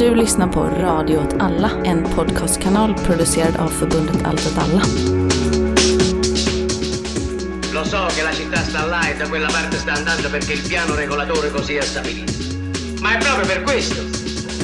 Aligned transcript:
Du 0.00 0.14
lyssnar 0.14 0.48
på 0.48 0.60
Radio 0.60 1.18
åt 1.18 1.34
alla, 1.38 1.70
en 1.84 2.04
podcastkanal 2.04 2.94
producerad 2.94 3.56
av 3.56 3.68
förbundet 3.68 4.26
Allt 4.26 4.46
åt 4.46 4.58
alla. 4.58 4.82
Lo 7.74 7.84
so 7.84 8.06
che 8.16 8.22
la 8.22 8.32
città 8.32 8.56
sta 8.56 8.86
là 8.86 9.00
e 9.10 9.18
da 9.18 9.28
quella 9.28 9.48
parte 9.48 9.76
sta 9.76 9.92
andando 9.92 10.30
perché 10.30 10.52
il 10.52 10.68
piano 10.68 10.94
regolatore 10.94 11.50
così 11.50 11.76
ha 11.76 11.82
stabilito. 11.82 12.32
Ma 13.02 13.18
è 13.18 13.18
proprio 13.18 13.46
per 13.46 13.62
questo 13.62 14.02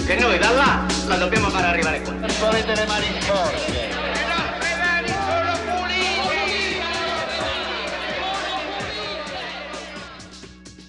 che 0.07 0.19
noi 0.21 0.39
da 0.39 0.51
là 0.51 0.87
la 1.09 1.17
dobbiamo 1.17 1.49
far 1.49 1.65
arrivare 1.65 2.01
qua. 2.01 2.13
Avete 2.49 2.75
le 2.75 2.87
mani 2.87 3.07
pulite! 3.29 3.85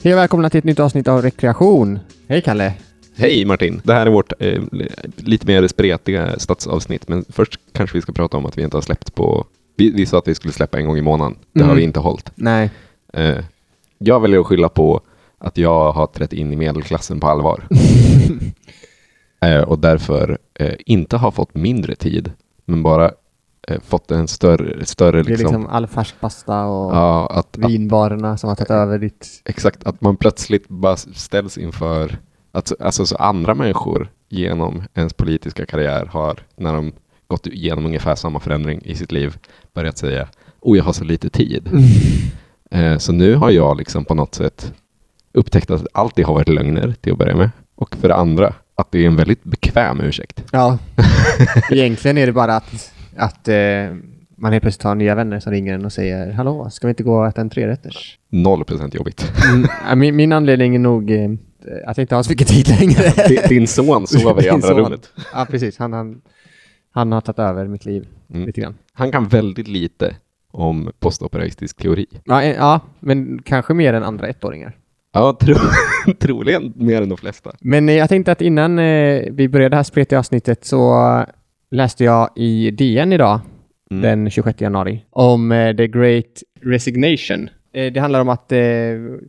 Hej 0.03 0.13
och 0.13 0.19
välkomna 0.19 0.49
till 0.49 0.57
ett 0.57 0.63
nytt 0.63 0.79
avsnitt 0.79 1.07
av 1.07 1.21
Rekreation. 1.21 1.99
Hej 2.27 2.41
Kalle! 2.41 2.86
Hej 3.17 3.45
Martin! 3.45 3.81
Det 3.83 3.93
här 3.93 4.05
är 4.05 4.09
vårt 4.09 4.33
eh, 4.39 4.61
lite 5.15 5.47
mer 5.47 5.67
spretiga 5.67 6.39
stadsavsnitt, 6.39 7.07
men 7.07 7.25
först 7.29 7.59
kanske 7.71 7.97
vi 7.97 8.01
ska 8.01 8.11
prata 8.11 8.37
om 8.37 8.45
att 8.45 8.57
vi 8.57 8.61
inte 8.63 8.77
har 8.77 8.81
släppt 8.81 9.15
på... 9.15 9.45
Vi, 9.77 9.91
vi 9.91 10.05
sa 10.05 10.17
att 10.17 10.27
vi 10.27 10.35
skulle 10.35 10.53
släppa 10.53 10.77
en 10.79 10.85
gång 10.85 10.97
i 10.97 11.01
månaden. 11.01 11.35
Det 11.53 11.59
har 11.59 11.65
Mm. 11.65 11.77
vi 11.77 11.83
inte 11.83 11.99
hållit. 11.99 12.31
Nej, 12.35 12.71
Eh, 13.13 13.43
jag 13.97 14.19
väljer 14.19 14.39
att 14.39 14.45
skylla 14.45 14.69
på 14.69 15.01
att 15.37 15.57
jag 15.57 15.91
har 15.91 16.07
trätt 16.07 16.33
in 16.33 16.53
i 16.53 16.55
medelklassen 16.55 17.19
på 17.19 17.27
allvar. 17.27 17.67
eh, 19.41 19.61
och 19.61 19.79
därför 19.79 20.37
eh, 20.59 20.73
inte 20.85 21.17
har 21.17 21.31
fått 21.31 21.55
mindre 21.55 21.95
tid, 21.95 22.31
men 22.65 22.83
bara 22.83 23.11
eh, 23.67 23.79
fått 23.87 24.11
en 24.11 24.27
större... 24.27 24.85
större 24.85 25.11
det 25.11 25.19
är 25.19 25.23
liksom, 25.23 25.45
liksom 25.45 25.67
all 25.67 25.87
färsk 25.87 26.19
pasta 26.19 26.65
och 26.65 26.95
ja, 26.95 27.27
att, 27.27 27.57
att, 27.57 27.71
vinbarerna 27.71 28.37
som 28.37 28.47
har 28.47 28.55
tagit 28.55 28.71
över 28.71 28.99
ditt... 28.99 29.41
exakt, 29.45 29.83
att 29.83 30.01
man 30.01 30.17
plötsligt 30.17 30.67
bara 30.67 30.97
ställs 30.97 31.57
inför 31.57 32.17
att 32.57 32.81
alltså, 32.81 33.05
så 33.05 33.15
andra 33.15 33.55
människor 33.55 34.09
genom 34.29 34.83
ens 34.93 35.13
politiska 35.13 35.65
karriär 35.65 36.05
har, 36.05 36.39
när 36.55 36.73
de 36.73 36.91
gått 37.27 37.47
igenom 37.47 37.85
ungefär 37.85 38.15
samma 38.15 38.39
förändring 38.39 38.81
i 38.85 38.95
sitt 38.95 39.11
liv, 39.11 39.37
börjat 39.73 39.97
säga 39.97 40.27
oh, 40.59 40.77
jag 40.77 40.83
har 40.83 40.93
så 40.93 41.03
lite 41.03 41.29
tid. 41.29 41.69
Eh, 42.71 42.97
så 42.97 43.13
nu 43.13 43.35
har 43.35 43.51
jag 43.51 43.77
liksom 43.77 44.05
på 44.05 44.15
något 44.15 44.35
sätt 44.35 44.73
upptäckt 45.33 45.71
att 45.71 45.87
allt 45.93 46.15
det 46.15 46.23
har 46.23 46.33
varit 46.33 46.49
lögner 46.49 46.95
till 47.01 47.11
att 47.11 47.17
börja 47.17 47.35
med. 47.35 47.49
Och 47.75 47.95
för 47.95 48.07
det 48.07 48.15
andra, 48.15 48.53
att 48.75 48.91
det 48.91 49.03
är 49.03 49.07
en 49.07 49.15
väldigt 49.15 49.43
bekväm 49.43 50.01
ursäkt. 50.01 50.43
Ja, 50.51 50.77
egentligen 51.71 52.17
är 52.17 52.25
det 52.25 52.33
bara 52.33 52.55
att, 52.55 52.93
att 53.17 53.47
eh, 53.47 53.55
man 54.37 54.51
helt 54.51 54.61
plötsligt 54.61 54.83
har 54.83 54.95
nya 54.95 55.15
vänner 55.15 55.39
som 55.39 55.51
ringer 55.51 55.73
en 55.73 55.85
och 55.85 55.93
säger 55.93 56.31
Hallå, 56.31 56.69
ska 56.69 56.87
vi 56.87 56.89
inte 56.91 57.03
gå 57.03 57.19
och 57.19 57.27
äta 57.27 57.41
en 57.41 57.49
trerätters? 57.49 58.19
Noll 58.29 58.65
procent 58.65 58.93
jobbigt. 58.93 59.31
Mm, 59.49 59.67
min, 59.99 60.15
min 60.15 60.33
anledning 60.33 60.75
är 60.75 60.79
nog 60.79 61.11
eh, 61.11 61.29
att 61.85 61.97
jag 61.97 62.03
inte 62.03 62.15
har 62.15 62.23
så 62.23 62.31
mycket 62.31 62.47
tid 62.47 62.67
längre. 62.79 63.27
Din- 63.27 63.41
Din 63.49 63.67
son 63.67 64.07
sover 64.07 64.45
i 64.45 64.49
andra 64.49 64.67
son. 64.67 64.77
rummet. 64.77 65.09
Ja, 65.33 65.45
precis. 65.49 65.77
Han, 65.77 65.93
han, 65.93 66.21
han 66.91 67.11
har 67.11 67.21
tagit 67.21 67.39
över 67.39 67.67
mitt 67.67 67.85
liv 67.85 68.07
Mm. 68.33 68.45
lite 68.45 68.61
grann. 68.61 68.75
Han 68.93 69.11
kan 69.11 69.27
väldigt 69.27 69.67
lite 69.67 70.15
om 70.51 70.91
postoperaistisk 70.99 71.77
teori. 71.77 72.05
Ja, 72.25 72.43
eh, 72.43 72.55
ja, 72.55 72.79
men 72.99 73.41
kanske 73.41 73.73
mer 73.73 73.93
än 73.93 74.03
andra 74.03 74.27
ettåringar. 74.27 74.75
Ja, 75.13 75.37
tro, 75.41 75.55
troligen 76.19 76.73
mer 76.75 77.01
än 77.01 77.09
de 77.09 77.17
flesta. 77.17 77.51
Men 77.61 77.89
eh, 77.89 77.95
jag 77.95 78.09
tänkte 78.09 78.31
att 78.31 78.41
innan 78.41 78.79
eh, 78.79 79.23
vi 79.31 79.47
började 79.49 79.69
det 79.69 79.75
här 79.75 79.83
spretiga 79.83 80.19
avsnittet 80.19 80.65
så 80.65 81.09
eh, 81.19 81.25
läste 81.71 82.03
jag 82.03 82.29
i 82.35 82.71
DN 82.71 83.13
idag, 83.13 83.39
Mm. 83.91 84.01
den 84.01 84.29
26 84.29 84.61
januari, 84.61 85.05
om 85.09 85.51
eh, 85.51 85.75
The 85.75 85.87
Great 85.87 86.43
Resignation. 86.61 87.49
Eh, 87.77 87.91
det 87.93 87.99
handlar 87.99 88.21
om 88.21 88.29
att 88.29 88.51
eh, 88.51 88.59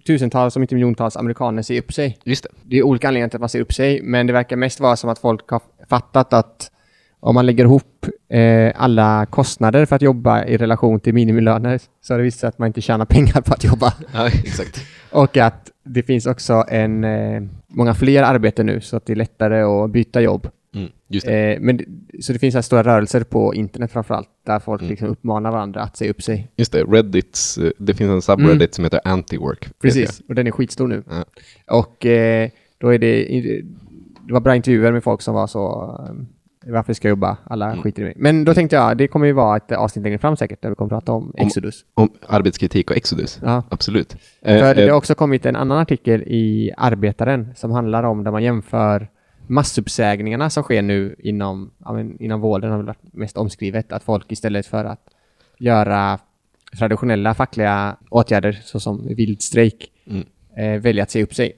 tusentals, 0.06 0.56
om 0.56 0.62
inte 0.62 0.74
miljontals, 0.74 1.16
amerikaner 1.16 1.62
ser 1.62 1.78
upp 1.78 1.92
sig. 1.92 2.18
Just 2.24 2.42
det. 2.42 2.48
Det 2.62 2.78
är 2.78 2.82
olika 2.82 3.08
anledningar 3.08 3.28
till 3.28 3.36
att 3.36 3.41
man 3.41 3.48
ser 3.48 3.60
upp 3.60 3.72
sig, 3.72 4.02
men 4.02 4.27
det 4.27 4.32
verkar 4.32 4.56
mest 4.56 4.80
vara 4.80 4.96
som 4.96 5.10
att 5.10 5.18
folk 5.18 5.50
har 5.50 5.62
fattat 5.88 6.32
att 6.32 6.70
om 7.20 7.34
man 7.34 7.46
lägger 7.46 7.64
ihop 7.64 8.06
eh, 8.28 8.72
alla 8.76 9.26
kostnader 9.26 9.86
för 9.86 9.96
att 9.96 10.02
jobba 10.02 10.44
i 10.44 10.56
relation 10.56 11.00
till 11.00 11.14
minimilöner 11.14 11.80
så 12.00 12.12
har 12.12 12.19
det 12.19 12.24
visat 12.24 12.41
sig 12.41 12.48
att 12.48 12.58
man 12.58 12.66
inte 12.66 12.80
tjänar 12.80 13.04
pengar 13.04 13.41
på 13.41 13.54
att 13.54 13.64
jobba. 13.64 13.94
Ja, 14.14 14.26
exakt. 14.26 14.81
Och 15.10 15.37
att 15.37 15.70
det 15.84 16.03
finns 16.03 16.26
också 16.26 16.64
en, 16.69 17.04
eh, 17.04 17.42
många 17.66 17.94
fler 17.94 18.22
arbeten 18.22 18.66
nu 18.66 18.81
så 18.81 18.97
att 18.97 19.06
det 19.06 19.12
är 19.12 19.16
lättare 19.16 19.62
att 19.62 19.91
byta 19.91 20.20
jobb. 20.20 20.48
Mm, 20.75 20.89
det. 21.09 21.25
Eh, 21.55 21.61
men, 21.61 21.77
det- 21.77 22.23
så 22.23 22.33
det 22.33 22.39
finns 22.39 22.55
här 22.55 22.62
stora 22.62 22.83
rörelser 22.83 23.25
på 23.25 23.55
internet 23.55 23.93
framförallt 23.93 24.29
där 24.47 24.59
folk 24.59 24.81
Mm. 24.83 24.91
liksom 24.91 25.09
uppmanar 25.09 25.51
varandra 25.53 25.81
att 25.83 25.97
se 25.97 26.11
upp 26.11 26.23
sig. 26.23 26.49
Just 26.56 26.73
det. 26.73 26.83
Reddits, 26.84 27.59
eh, 27.59 27.71
det 27.79 27.95
finns 27.95 28.11
en 28.11 28.23
subreddit 28.23 28.75
som 28.75 28.84
heter 28.84 29.01
Anti-Work. 29.05 29.69
Precis, 29.83 30.23
och 30.29 30.34
den 30.34 30.47
är 30.47 30.51
skitstor 30.51 30.87
nu. 30.89 31.03
Ja. 31.11 31.25
Och 31.79 32.06
eh, 32.06 32.49
då 32.79 32.95
är 32.95 32.99
det, 32.99 33.25
det 34.27 34.33
var 34.33 34.41
bra 34.41 34.56
intervjuer 34.56 34.93
med 34.93 35.05
folk 35.05 35.23
som 35.23 35.34
var 35.34 35.47
så 35.47 35.83
eh, 36.09 36.15
varför 36.73 36.93
ska 36.93 37.09
jag 37.09 37.11
jobba? 37.11 37.37
Alla 37.45 37.67
Mm. 37.71 37.83
skiter 37.83 38.03
i 38.03 38.05
mig. 38.05 38.15
Men 38.17 38.45
då 38.45 38.55
tänkte 38.55 38.77
jag, 38.77 38.97
det 38.97 39.09
kommer 39.09 39.27
ju 39.27 39.33
vara 39.33 39.56
ett 39.56 39.73
avsnitt 39.73 40.03
längre 40.03 40.19
fram 40.19 40.37
säkert 40.37 40.62
där 40.62 40.69
vi 40.69 40.75
kommer 40.75 40.89
prata 40.89 41.12
om 41.12 41.33
Exodus. 41.37 41.85
Om 41.95 42.09
arbetskritik 42.27 42.91
och 42.91 42.97
Exodus. 42.97 43.41
Ja. 43.45 43.62
Absolut. 43.69 44.17
Eh, 44.43 44.59
För 44.59 44.75
det 44.75 44.83
eh, 44.85 44.91
har 44.91 44.97
också 44.97 45.15
kommit 45.15 45.47
en 45.47 45.56
annan 45.56 45.79
artikel 45.79 46.23
i 46.23 46.73
Arbetaren 46.77 47.49
som 47.56 47.71
handlar 47.71 48.03
om 48.03 48.25
där 48.25 48.31
man 48.31 48.43
jämför 48.43 49.09
massuppsägningarna 49.48 50.50
som 50.50 50.62
sker 50.62 50.82
nu 50.82 51.16
inom, 51.19 51.70
inom 52.20 52.41
vården 52.41 52.70
har 52.70 52.82
varit 52.82 53.14
mest 53.14 53.36
omskrivet. 53.36 53.92
Att 53.92 54.03
folk 54.03 54.32
istället 54.32 54.66
för 54.66 54.84
att 54.84 55.00
göra 55.59 56.19
traditionella 56.78 57.34
fackliga 57.34 57.97
åtgärder 58.10 58.53
såsom 58.64 59.06
vild 59.14 59.42
strejk 59.42 59.92
Mm. 60.10 60.25
eh, 60.56 60.81
väljer 60.81 61.03
att 61.03 61.10
se 61.10 61.22
upp 61.22 61.34
sig. 61.34 61.53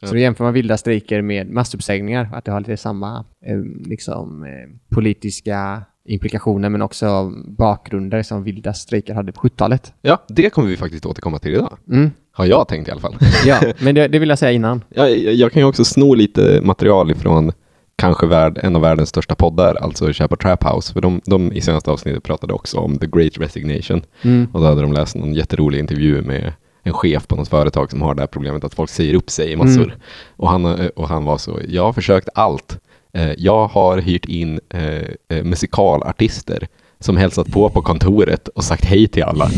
Ja. 0.00 0.08
Så 0.08 0.14
då 0.14 0.20
jämför 0.20 0.44
man 0.44 0.52
vilda 0.52 0.76
strejker 0.76 1.22
med 1.22 1.50
massuppsägningar, 1.50 2.30
att 2.32 2.44
det 2.44 2.52
har 2.52 2.60
lite 2.60 2.76
samma 2.76 3.24
eh, 3.40 3.60
liksom, 3.86 4.44
eh, 4.44 4.94
politiska 4.94 5.82
implikationer 6.06 6.68
men 6.68 6.82
också 6.82 7.32
bakgrunder 7.46 8.22
som 8.22 8.44
vilda 8.44 8.74
strejker 8.74 9.14
hade 9.14 9.32
på 9.32 9.40
70-talet. 9.40 9.92
ja, 10.02 10.22
det 10.28 10.50
kommer 10.50 10.68
vi 10.68 10.76
faktiskt 10.76 11.06
återkomma 11.06 11.38
till 11.38 11.54
idag. 11.54 11.78
Mm. 11.90 12.10
Har 12.32 12.46
jag 12.46 12.68
tänkt 12.68 12.88
i 12.88 12.90
alla 12.90 13.00
fall. 13.00 13.16
Ja, 13.46 13.60
men 13.78 13.94
det, 13.94 14.08
det 14.08 14.18
vill 14.18 14.28
jag 14.28 14.38
säga 14.38 14.52
innan. 14.52 14.84
jag, 14.88 15.18
jag 15.18 15.52
kan 15.52 15.62
ju 15.62 15.68
också 15.68 15.84
sno 15.84 16.14
lite 16.14 16.60
material 16.62 17.10
ifrån 17.10 17.52
kanske 17.96 18.26
värld, 18.26 18.60
en 18.62 18.76
av 18.76 18.82
världens 18.82 19.08
största 19.08 19.34
poddar, 19.34 19.74
alltså 19.74 20.12
Köpa 20.12 20.36
Trap 20.36 20.64
House. 20.64 20.92
För 20.92 21.00
de, 21.00 21.20
de 21.24 21.52
i 21.52 21.60
senaste 21.60 21.90
avsnittet 21.90 22.22
pratade 22.22 22.52
också 22.52 22.78
om 22.78 22.98
The 22.98 23.06
Great 23.06 23.38
Resignation. 23.38 24.02
Mm. 24.22 24.48
Och 24.52 24.60
då 24.60 24.66
hade 24.66 24.82
de 24.82 24.92
läst 24.92 25.16
någon 25.16 25.34
jätterolig 25.34 25.78
intervju 25.78 26.22
med 26.22 26.52
en 26.82 26.92
chef 26.92 27.26
på 27.26 27.36
något 27.36 27.48
företag 27.48 27.90
som 27.90 28.02
har 28.02 28.14
det 28.14 28.22
här 28.22 28.26
problemet 28.26 28.64
att 28.64 28.74
folk 28.74 28.90
säger 28.90 29.14
upp 29.14 29.30
sig 29.30 29.52
i 29.52 29.56
massor. 29.56 29.84
Mm. 29.84 29.98
Och, 30.36 30.50
han, 30.50 30.88
och 30.96 31.08
han 31.08 31.24
var 31.24 31.38
så, 31.38 31.60
jag 31.68 31.82
har 31.82 31.92
försökt 31.92 32.28
allt. 32.34 32.78
Eh, 33.14 33.32
Jag 33.38 33.66
har 33.66 33.98
hyrt 33.98 34.24
in 34.24 34.60
eh, 34.74 35.36
eh, 35.38 35.44
musikalartister 35.44 36.66
som 36.98 37.16
hälsat 37.16 37.52
på 37.52 37.70
på 37.70 37.82
kontoret 37.82 38.48
och 38.48 38.64
sagt 38.64 38.84
hej 38.84 39.08
till 39.08 39.22
alla. 39.22 39.48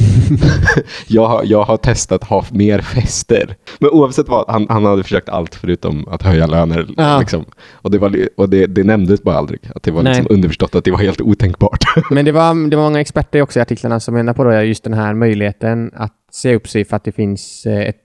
jag, 1.07 1.27
har, 1.27 1.43
jag 1.45 1.65
har 1.65 1.77
testat 1.77 2.25
ha 2.25 2.45
mer 2.51 2.79
fester. 2.79 3.57
Men 3.79 3.91
oavsett 3.91 4.29
vad, 4.29 4.45
han, 4.49 4.67
han 4.69 4.85
hade 4.85 5.03
försökt 5.03 5.29
allt 5.29 5.55
förutom 5.55 6.09
att 6.09 6.23
höja 6.23 6.47
löner. 6.47 6.87
Ja. 6.97 7.19
Liksom. 7.21 7.45
Och, 7.73 7.91
det, 7.91 7.99
var, 7.99 8.29
och 8.37 8.49
det, 8.49 8.67
det 8.67 8.85
nämndes 8.85 9.23
bara 9.23 9.37
aldrig. 9.37 9.61
Att 9.75 9.83
det 9.83 9.91
var 9.91 10.03
Nej. 10.03 10.15
liksom 10.15 10.35
underförstått 10.35 10.75
att 10.75 10.85
det 10.85 10.91
var 10.91 10.99
helt 10.99 11.21
otänkbart. 11.21 11.85
Men 12.11 12.25
det 12.25 12.33
var, 12.33 12.71
det 12.71 12.77
var 12.77 12.85
många 12.85 13.01
experter 13.01 13.43
också 13.43 13.59
i 13.59 13.63
artiklarna 13.63 14.01
som 14.01 14.15
menar 14.15 14.35
på 14.35 14.45
då 14.45 14.63
just 14.63 14.85
den 14.85 14.95
här 14.95 15.15
möjligheten 15.15 15.91
att 15.95 16.13
se 16.33 16.55
upp 16.55 16.69
sig 16.69 16.85
för 16.85 16.97
att 16.97 17.05
det 17.05 17.13
finns 17.13 17.67
ett, 17.67 17.97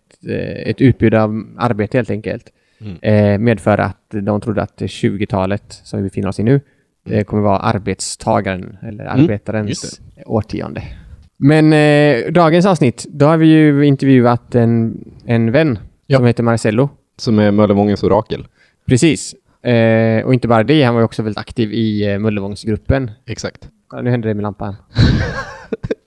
ett 0.65 0.81
utbud 0.81 1.13
av 1.13 1.43
arbete 1.57 1.97
helt 1.97 2.11
enkelt. 2.11 2.43
Mm. 2.81 2.97
Eh, 3.01 3.39
medför 3.39 3.77
att 3.77 3.97
de 4.09 4.41
trodde 4.41 4.61
att 4.61 4.81
20-talet 4.81 5.63
som 5.83 5.99
vi 5.99 6.03
befinner 6.03 6.27
oss 6.27 6.39
i 6.39 6.43
nu 6.43 6.61
eh, 7.09 7.23
kommer 7.23 7.43
vara 7.43 7.57
arbetstagaren 7.59 8.77
eller 8.81 9.05
Mm, 9.05 9.23
arbetarens 9.23 9.69
just 9.69 10.01
årtionde. 10.25 10.83
Men 11.37 11.73
eh, 11.73 12.31
dagens 12.31 12.65
avsnitt, 12.65 13.05
då 13.09 13.25
har 13.25 13.37
vi 13.37 13.47
ju 13.47 13.85
intervjuat 13.85 14.55
en, 14.55 15.03
en 15.25 15.51
vän 15.51 15.79
Ja. 16.07 16.17
som 16.17 16.25
heter 16.25 16.43
Marcello. 16.43 16.89
Som 17.17 17.39
är 17.39 17.51
Möllevångens 17.51 18.03
orakel. 18.03 18.47
Precis. 18.87 19.35
Eh, 19.63 20.25
och 20.25 20.33
inte 20.33 20.47
bara 20.47 20.63
det, 20.63 20.83
han 20.83 20.93
var 20.93 21.01
ju 21.01 21.05
också 21.05 21.23
väldigt 21.23 21.39
aktiv 21.39 21.73
i 21.73 22.11
eh, 22.11 22.19
Möllevångsgruppen. 22.19 23.11
Exakt. 23.25 23.69
Kolla, 23.87 24.01
Nu 24.01 24.09
händer 24.09 24.27
det 24.29 24.33
med 24.35 24.43
lampan. 24.43 24.75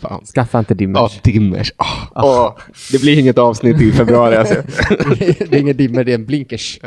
Fan. 0.00 0.24
Skaffa 0.34 0.58
inte 0.58 0.74
dimmers. 0.74 1.00
Ja, 1.24 1.32
dimmers. 1.32 1.72
Ah, 1.76 2.22
ah. 2.22 2.56
Det 2.92 3.00
blir 3.00 3.18
inget 3.18 3.38
avsnitt 3.38 3.80
i 3.80 3.92
februari 3.92 4.36
alltså. 4.36 4.54
det 5.18 5.52
är 5.52 5.60
ingen 5.60 5.76
dimmer, 5.76 6.04
det 6.04 6.12
är 6.12 6.14
en 6.14 6.26
blinkers. 6.26 6.80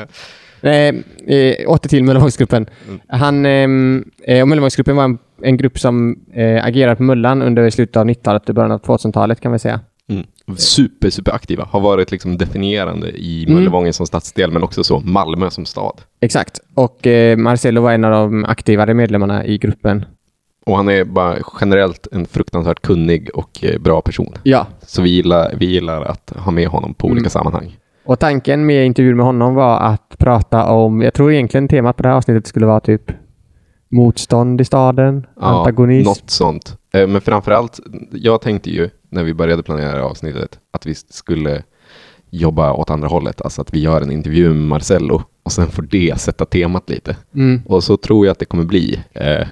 Eh, 0.62 0.72
eh, 1.36 1.68
åter 1.68 1.90
till 1.90 2.04
Möllevångsgruppen. 2.04 2.70
Han, 3.08 3.46
ehm, 3.46 4.04
eh, 4.24 4.42
och 4.42 4.48
Möllevångsgruppen 4.48 4.96
var 4.96 5.04
en, 5.04 5.18
en 5.42 5.58
grupp 5.58 5.80
som 5.80 6.20
eh, 6.34 6.66
agerade 6.66 6.96
på 6.96 7.04
Möllan 7.04 7.42
under 7.42 7.70
slutet 7.70 7.98
av 7.98 8.06
90-talet 8.06 8.50
och 8.50 8.56
början 8.56 8.72
av 8.72 8.82
2000-talet 8.82 9.42
kan 9.42 9.52
man 9.52 9.60
säga. 9.60 9.80
Mm. 10.10 10.26
Super, 10.58 11.10
super 11.10 11.32
aktiva. 11.32 11.68
Har 11.72 11.80
varit 11.80 12.12
liksom 12.12 12.38
definierande 12.38 13.10
i 13.10 13.44
Mm. 13.44 13.56
Möllevången 13.56 13.94
som 13.94 14.08
stadsdel, 14.08 14.52
men 14.52 14.64
också 14.64 14.84
så 14.84 15.00
Malmö 15.00 15.50
som 15.50 15.66
stad. 15.66 16.02
Exakt. 16.22 16.60
Och 16.74 17.08
eh, 17.08 17.38
Marcelo 17.38 17.82
var 17.82 17.92
en 17.92 18.04
av 18.04 18.12
de 18.12 18.46
aktivare 18.46 18.94
medlemmarna 18.94 19.46
i 19.46 19.58
gruppen. 19.58 20.06
Och 20.66 20.78
han 20.78 20.90
är 20.90 21.04
bara 21.04 21.38
generellt 21.62 22.08
en 22.12 22.26
fruktansvärt 22.26 22.82
kunnig 22.82 23.30
och 23.34 23.64
eh, 23.64 23.80
bra 23.80 24.02
person. 24.02 24.34
Ja, 24.44 24.68
Så 24.82 25.02
vi 25.02 25.10
gillar, 25.10 25.54
vi 25.58 25.66
gillar 25.66 26.02
att 26.02 26.34
ha 26.38 26.52
med 26.52 26.68
honom 26.68 26.94
på 26.94 27.08
olika 27.08 27.20
Mm. 27.20 27.30
sammanhang. 27.30 27.78
Och 28.06 28.20
tanken 28.20 28.66
med 28.66 28.86
intervjun 28.86 29.16
med 29.18 29.26
honom 29.26 29.56
var 29.56 29.80
att 29.80 30.16
prata 30.18 30.66
om, 30.70 31.02
jag 31.02 31.14
tror 31.14 31.32
egentligen 31.34 31.68
temat 31.68 31.98
på 31.98 32.04
det 32.04 32.10
här 32.10 32.16
avsnittet 32.16 32.48
skulle 32.48 32.66
vara 32.66 32.80
typ 32.80 33.12
motstånd 33.90 34.62
i 34.62 34.66
staden, 34.66 35.26
antagonism. 35.40 36.08
något 36.10 36.30
sånt. 36.30 36.78
Eh, 36.94 37.08
Men 37.08 37.22
framförallt, 37.22 37.80
jag 38.12 38.42
tänkte 38.42 38.70
ju 38.70 38.90
när 39.10 39.24
vi 39.24 39.34
började 39.34 39.64
planera 39.64 39.86
det 39.92 39.92
här 39.98 40.00
avsnittet 40.00 40.60
att 40.74 40.86
vi 40.86 40.96
skulle 40.96 41.64
jobba 42.30 42.74
åt 42.74 42.90
andra 42.90 43.08
hållet. 43.08 43.42
Alltså 43.42 43.62
att 43.62 43.74
vi 43.74 43.80
gör 43.80 44.02
en 44.02 44.12
intervju 44.12 44.48
med 44.50 44.68
Marcello 44.68 45.22
och 45.52 45.56
sen 45.56 45.72
får 45.72 45.84
det 45.84 46.20
sätta 46.22 46.46
temat 46.46 46.90
lite. 46.90 47.16
Mm. 47.36 47.62
Och 47.66 47.84
så 47.84 47.98
tror 47.98 48.26
jag 48.26 48.32
att 48.32 48.40
det 48.40 48.46
kommer 48.46 48.64
bli. 48.64 49.00
Eh, 49.14 49.48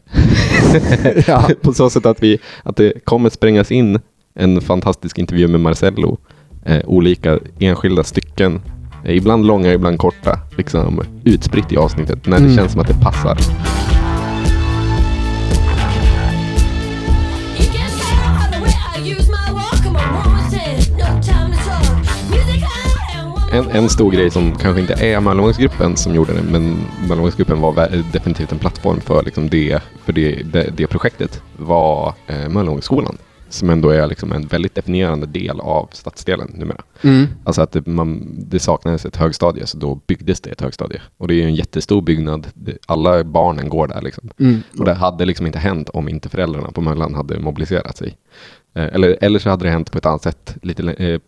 Ja. 1.28 1.50
På 1.62 1.74
så 1.74 1.90
sätt 1.90 2.06
att, 2.06 2.24
vi, 2.24 2.40
att 2.64 2.76
det 2.76 3.06
kommer 3.06 3.30
sprängas 3.30 3.72
in 3.72 4.00
en 4.36 4.62
fantastisk 4.62 5.18
intervju 5.18 5.48
med 5.48 5.60
Marcello. 5.60 6.18
Eh, 6.66 6.82
olika 6.86 7.40
enskilda 7.60 8.04
stycken. 8.04 8.62
Eh, 9.06 9.16
ibland 9.16 9.46
långa, 9.46 9.74
ibland 9.74 9.98
korta. 10.00 10.40
Liksom 10.58 11.02
utspritt 11.24 11.72
i 11.72 11.78
avsnittet 11.78 12.26
när 12.28 12.38
det 12.40 12.44
Mm. 12.46 12.58
känns 12.58 12.72
som 12.72 12.82
att 12.82 12.88
det 12.88 13.02
passar. 13.02 13.38
En, 23.52 23.70
en 23.70 23.90
stor 23.90 24.12
grej 24.12 24.32
som 24.32 24.56
kanske 24.56 24.82
inte 24.82 24.94
är 24.94 25.20
Mellangångsgruppen 25.20 25.98
som 25.98 26.16
gjorde 26.16 26.34
det, 26.34 26.44
men 26.52 26.78
Mellangångsgruppen 27.08 27.62
var 27.62 28.04
definitivt 28.12 28.52
en 28.52 28.60
plattform 28.60 29.02
för, 29.02 29.24
liksom 29.24 29.50
det, 29.50 29.84
för 30.06 30.14
det, 30.14 30.44
det, 30.54 30.70
det 30.78 30.88
projektet, 30.88 31.42
var 31.58 32.14
eh, 32.28 32.50
Mellangångsskolan. 32.50 33.18
Som 33.50 33.70
ändå 33.70 33.90
är 33.90 34.08
liksom 34.08 34.32
en 34.32 34.48
väldigt 34.48 34.76
definierande 34.76 35.26
del 35.26 35.60
av 35.60 35.90
stadsdelen 35.92 36.52
numera. 36.54 36.82
Mm. 37.02 37.28
Alltså 37.44 37.62
att 37.62 37.72
det, 37.72 37.88
man, 37.88 38.36
det 38.38 38.60
saknades 38.60 39.06
ett 39.06 39.16
högstadie, 39.16 39.68
så 39.68 39.78
då 39.78 40.02
byggdes 40.08 40.42
det 40.42 40.50
ett 40.50 40.62
högstadie. 40.62 41.02
Och 41.18 41.28
det 41.28 41.34
är 41.34 41.46
en 41.46 41.56
jättestor 41.56 42.02
byggnad. 42.02 42.48
Alla 42.88 43.24
barnen 43.24 43.70
går 43.70 43.88
där 43.88 44.02
liksom. 44.02 44.30
Mm. 44.40 44.62
Och 44.80 44.86
det 44.86 44.94
hade 44.94 45.26
liksom 45.26 45.46
inte 45.46 45.60
hänt 45.60 45.90
om 45.90 46.10
inte 46.10 46.30
föräldrarna 46.30 46.72
på 46.72 46.82
Möllan 46.82 47.16
hade 47.16 47.40
mobiliserat 47.40 47.98
sig. 47.98 48.18
Eh, 48.80 48.96
eller, 48.96 49.18
eller 49.22 49.40
så 49.40 49.50
hade 49.50 49.66
det 49.66 49.70
hänt 49.72 49.92
på 49.92 49.98
ett 49.98 50.06
annat 50.06 50.24
sätt, 50.24 50.56
lite, 50.62 50.84
eh, 50.84 51.20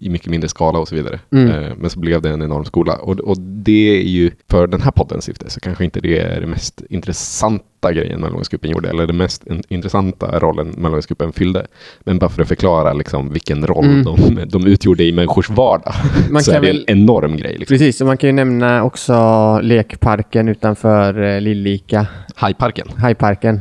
i 0.00 0.08
mycket 0.08 0.28
mindre 0.28 0.48
skala 0.48 0.78
och 0.78 0.88
så 0.88 0.94
vidare. 0.94 1.20
Mm. 1.32 1.50
Eh, 1.50 1.72
men 1.76 1.90
så 1.90 1.98
blev 2.00 2.22
det 2.22 2.30
en 2.30 2.42
enorm 2.42 2.64
skola. 2.64 2.94
Och, 2.96 3.20
och 3.20 3.40
det 3.40 3.98
är 4.00 4.02
ju, 4.08 4.30
för 4.50 4.66
den 4.66 4.82
här 4.82 4.90
poddens 4.90 5.24
syfte, 5.24 5.50
så 5.50 5.60
kanske 5.60 5.84
inte 5.84 6.00
det 6.00 6.18
är 6.18 6.40
det 6.40 6.46
mest 6.46 6.82
intressanta 6.90 7.92
grejen 7.92 8.20
Mellangångsgruppen 8.20 8.70
gjorde, 8.70 8.88
eller 8.88 9.06
den 9.06 9.16
mest 9.16 9.46
in, 9.46 9.62
intressanta 9.68 10.38
rollen 10.38 10.68
Mellangångsgruppen 10.76 11.32
fyllde. 11.32 11.66
Men 12.00 12.18
bara 12.18 12.30
för 12.30 12.42
att 12.42 12.48
förklara 12.48 12.92
liksom 12.92 13.32
vilken 13.32 13.66
roll 13.66 13.84
Mm. 13.84 14.04
de, 14.04 14.44
de 14.48 14.66
utgjorde 14.66 15.04
i 15.04 15.12
människors 15.12 15.50
vardag, 15.50 15.94
Man 16.30 16.42
så 16.44 16.50
är 16.52 16.60
det 16.60 16.66
väl- 16.66 16.84
en 16.86 16.98
enorm 16.98 17.36
grej. 17.36 17.56
Liksom. 17.58 17.74
Precis, 17.74 18.00
och 18.00 18.06
man 18.06 18.16
kan 18.16 18.28
ju 18.28 18.32
nämna 18.32 18.84
också 18.84 19.14
lekparken 19.62 20.48
utanför 20.48 21.40
Lillika, 21.40 22.06
Hajparken. 22.34 22.86
Hajparken, 22.96 23.60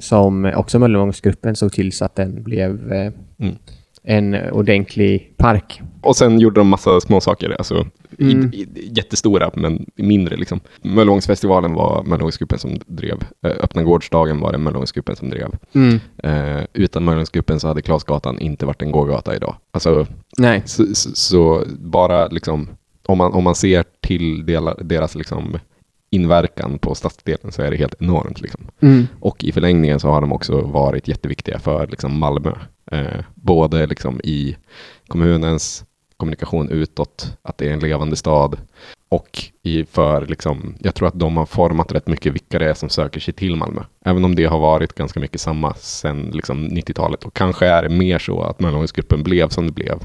som 0.00 0.52
också 0.56 0.78
Möllevångsgruppen 0.78 1.56
såg 1.56 1.72
till 1.72 1.92
så 1.92 2.04
att 2.04 2.16
den 2.16 2.42
blev 2.42 2.92
eh, 2.92 3.12
Mm. 3.38 3.54
en 4.02 4.34
ordentlig 4.52 5.34
park. 5.36 5.80
Och 6.02 6.16
sen 6.16 6.38
gjorde 6.40 6.60
de 6.60 6.68
massa 6.68 7.00
små 7.00 7.20
saker, 7.20 7.50
alltså 7.58 7.86
Mm. 8.18 8.50
i, 8.52 8.56
i, 8.56 8.90
jättestora 8.96 9.50
men 9.54 9.86
mindre 9.96 10.36
liksom. 10.36 10.60
Möllevångsfestivalen 10.82 11.74
var 11.74 12.02
Möllevångsgruppen 12.04 12.58
som 12.58 12.70
drev. 12.86 13.18
Eh, 13.46 13.50
Öppna 13.60 13.82
gårdsdagen 13.82 14.40
var 14.40 14.52
det 14.52 14.58
Möllevångsgruppen 14.58 15.16
som 15.16 15.30
drev. 15.30 15.48
Mm. 15.72 16.00
Eh, 16.22 16.64
utan 16.72 17.04
Möllevångsgruppen 17.04 17.60
så 17.60 17.68
hade 17.68 17.82
Klasgatan 17.82 18.38
inte 18.38 18.66
varit 18.66 18.82
en 18.82 18.90
gågata 18.92 19.36
idag. 19.36 19.54
Alltså, 19.70 20.06
Nej. 20.38 20.62
så, 20.64 20.94
så, 20.94 21.10
så 21.14 21.64
bara 21.78 22.26
liksom, 22.26 22.68
om 23.06 23.18
man, 23.18 23.32
om 23.32 23.44
man 23.44 23.54
ser 23.54 23.84
till 24.00 24.46
delar, 24.46 24.76
deras 24.82 25.14
liksom 25.14 25.58
inverkan 26.12 26.78
på 26.78 26.94
stadsdelen 26.94 27.52
så 27.52 27.62
är 27.62 27.70
det 27.70 27.76
helt 27.76 28.02
enormt. 28.02 28.40
Liksom. 28.40 28.68
Mm. 28.80 29.06
Och 29.20 29.44
i 29.44 29.52
förlängningen 29.52 30.00
så 30.00 30.08
har 30.08 30.20
de 30.20 30.32
också 30.32 30.60
varit 30.60 31.08
jätteviktiga 31.08 31.58
för 31.58 31.86
liksom, 31.86 32.18
Malmö. 32.18 32.52
Eh, 32.92 33.24
både 33.34 33.86
liksom, 33.86 34.20
i 34.24 34.56
kommunens 35.08 35.84
kommunikation 36.22 36.68
utåt, 36.70 37.36
att 37.42 37.58
det 37.58 37.68
är 37.68 37.72
en 37.72 37.78
levande 37.80 38.16
stad. 38.16 38.56
Och 39.08 39.38
i 39.62 39.84
för, 39.84 40.26
liksom, 40.26 40.74
jag 40.78 40.94
tror 40.94 41.08
att 41.08 41.18
de 41.18 41.36
har 41.36 41.46
format 41.46 41.92
rätt 41.92 42.06
mycket 42.06 42.32
vilka 42.32 42.58
det 42.58 42.70
är 42.70 42.74
som 42.74 42.88
söker 42.88 43.20
sig 43.20 43.34
till 43.34 43.56
Malmö. 43.56 43.80
Även 44.04 44.24
om 44.24 44.34
det 44.34 44.44
har 44.44 44.60
varit 44.60 44.94
ganska 44.94 45.20
mycket 45.20 45.40
samma 45.40 45.74
sedan 45.74 46.30
liksom, 46.32 46.68
90-talet. 46.68 47.24
Och 47.24 47.34
kanske 47.34 47.66
är 47.66 47.82
det 47.82 47.88
mer 47.88 48.18
så 48.18 48.42
att 48.42 48.60
Möllevångsgruppen 48.60 49.22
blev 49.22 49.48
som 49.48 49.66
det 49.66 49.72
blev 49.72 49.98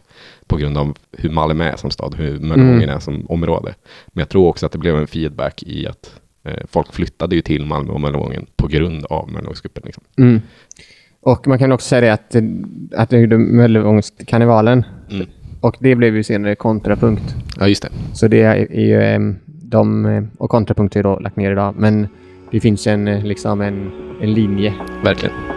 på 0.48 0.58
grund 0.58 0.78
av 0.78 0.98
hur 1.12 1.30
Malmö 1.30 1.64
är 1.64 1.76
som 1.76 1.92
stad, 1.92 2.16
hur 2.16 2.40
Möllevången 2.40 2.84
Mm. 2.84 2.96
är 2.96 3.00
som 3.00 3.26
område. 3.30 3.76
Men 4.08 4.22
jag 4.22 4.30
tror 4.30 4.48
också 4.48 4.66
att 4.66 4.72
det 4.72 4.78
blev 4.78 4.98
en 4.98 5.08
feedback 5.08 5.64
i 5.64 5.88
att 5.88 6.20
eh, 6.44 6.64
folk 6.72 6.94
flyttade 6.94 7.36
ju 7.36 7.42
till 7.42 7.66
Malmö 7.66 7.92
och 7.92 8.02
Möllevången 8.02 8.46
på 8.56 8.68
grund 8.68 9.06
av 9.06 9.32
Möllevångsgruppen. 9.32 9.84
Liksom. 9.86 10.04
Mm. 10.18 10.42
Och 11.22 11.48
man 11.48 11.60
kan 11.60 11.72
också 11.72 11.88
säga 11.88 12.02
det 12.02 12.14
att, 12.14 12.36
att 13.02 13.12
Möllevångskarnevalen. 13.12 14.86
Mm. 15.12 15.28
Och 15.62 15.78
det 15.80 15.96
blev 15.96 16.16
ju 16.16 16.24
senare 16.24 16.56
kontrapunkt. 16.56 17.36
Ja, 17.60 17.68
just 17.68 17.84
det. 17.84 17.90
Så 18.14 18.28
det 18.28 18.42
är 18.42 18.72
är 18.72 18.86
ju 18.86 19.04
em, 19.04 19.36
de, 19.46 20.06
eh, 20.06 20.24
och 20.38 20.50
kontrapunkt 20.50 20.96
är 20.96 21.04
då 21.04 21.20
lagt 21.20 21.36
ner 21.36 21.52
idag. 21.52 21.74
Men 21.78 22.08
det 22.52 22.60
finns 22.60 22.88
en, 22.88 23.08
eh, 23.08 23.24
liksom 23.26 23.62
en, 23.62 23.92
en 24.22 24.34
linje. 24.34 24.74
Verkligen. 25.04 25.57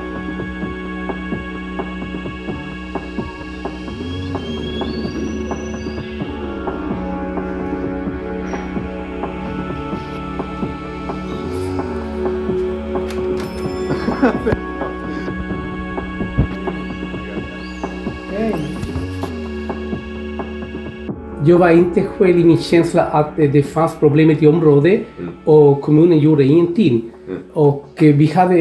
Jag 21.50 21.58
var 21.58 21.70
inte 21.70 22.02
själv 22.02 22.38
i 22.38 22.44
min 22.44 22.58
känsla 22.58 23.02
att 23.02 23.38
eh, 23.38 23.50
det 23.50 23.62
fanns 23.62 23.94
problem 23.96 24.30
i 24.30 24.46
området 24.46 25.00
och 25.44 25.80
kommunen 25.80 26.18
gjorde 26.18 26.44
ingenting. 26.44 27.10
Och 27.52 28.02
eh, 28.02 28.14
vi 28.14 28.26
hade, 28.26 28.58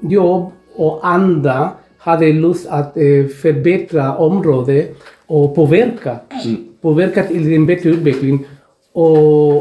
jag 0.00 0.50
och 0.76 1.00
andra 1.02 1.70
hade 1.98 2.32
lust 2.32 2.66
att 2.70 2.96
eh, 2.96 3.26
förbättra 3.42 4.16
området 4.16 4.96
och 5.26 5.54
påverka, 5.54 6.16
påverka 6.82 7.22
till 7.22 7.52
en 7.52 7.66
bättre 7.66 7.90
utveckling. 7.90 8.46
Och, 8.92 9.56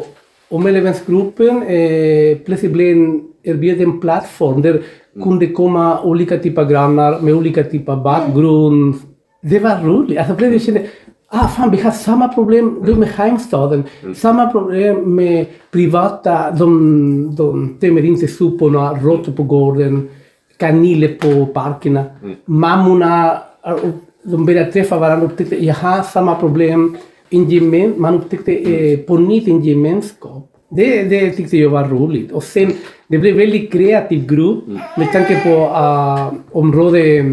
och 0.50 0.62
Mellevensgruppen 0.62 1.64
eh, 1.64 2.38
plötsligt 2.46 2.74
blev 2.74 2.98
en 2.98 3.22
erbjuden 3.44 4.00
plattform 4.00 4.62
där 4.62 4.82
kunde 5.24 5.48
komma 5.48 6.02
olika 6.04 6.38
typer 6.38 6.62
av 6.62 6.70
grannar 6.70 7.20
med 7.20 7.34
olika 7.34 7.64
typer 7.64 7.92
av 7.92 8.04
bakgrund. 8.04 8.96
Det 9.42 9.60
var 9.60 9.84
roligt. 9.84 10.20
Alltså 10.20 10.60
kände 10.60 10.86
ah, 11.32 11.48
fan, 11.48 11.72
vi 11.72 11.82
har 11.82 11.92
samma 11.92 12.28
problem 12.28 12.84
då 12.86 12.96
med 12.96 13.10
Heimstaden. 13.10 13.84
Samma 14.16 14.52
problem 14.52 15.16
med 15.16 15.46
privata, 15.72 16.52
de, 16.52 17.36
de 17.36 17.78
tömmer 17.82 18.06
inte 18.06 18.28
soporna, 18.28 18.94
råttor 18.94 19.32
på 19.32 19.44
gården, 19.44 20.10
kaniner 20.58 21.08
på 21.08 21.46
parkerna. 21.46 22.04
Mammorna, 22.46 23.38
eh, 23.66 23.76
de 24.24 24.46
började 24.46 24.72
träffa 24.72 25.00
varandra 25.00 25.26
och 25.26 25.32
upptäckte, 25.32 25.66
jag 25.66 25.76
har 25.76 26.02
samma 26.02 26.36
problem. 26.36 26.98
En 27.30 27.50
gemen, 27.50 27.94
man 27.98 28.16
upptäckte 28.16 28.52
eh, 28.56 29.00
på 29.00 29.18
nytt 29.18 29.48
en 29.48 29.62
gemenskap. 29.62 30.48
Det, 30.70 31.04
det 31.04 31.32
tyckte 31.32 31.58
jag 31.58 31.70
var 31.70 31.84
roligt. 31.84 32.32
Och 32.32 32.44
sen, 32.44 32.74
det 33.08 33.18
blev 33.18 33.34
en 33.34 33.40
väldigt 33.40 33.72
kreativ 33.72 34.28
grupp 34.28 34.64
med 34.98 35.12
tanke 35.12 35.44
på 35.44 35.50
uh, 35.50 36.34
området 36.52 37.26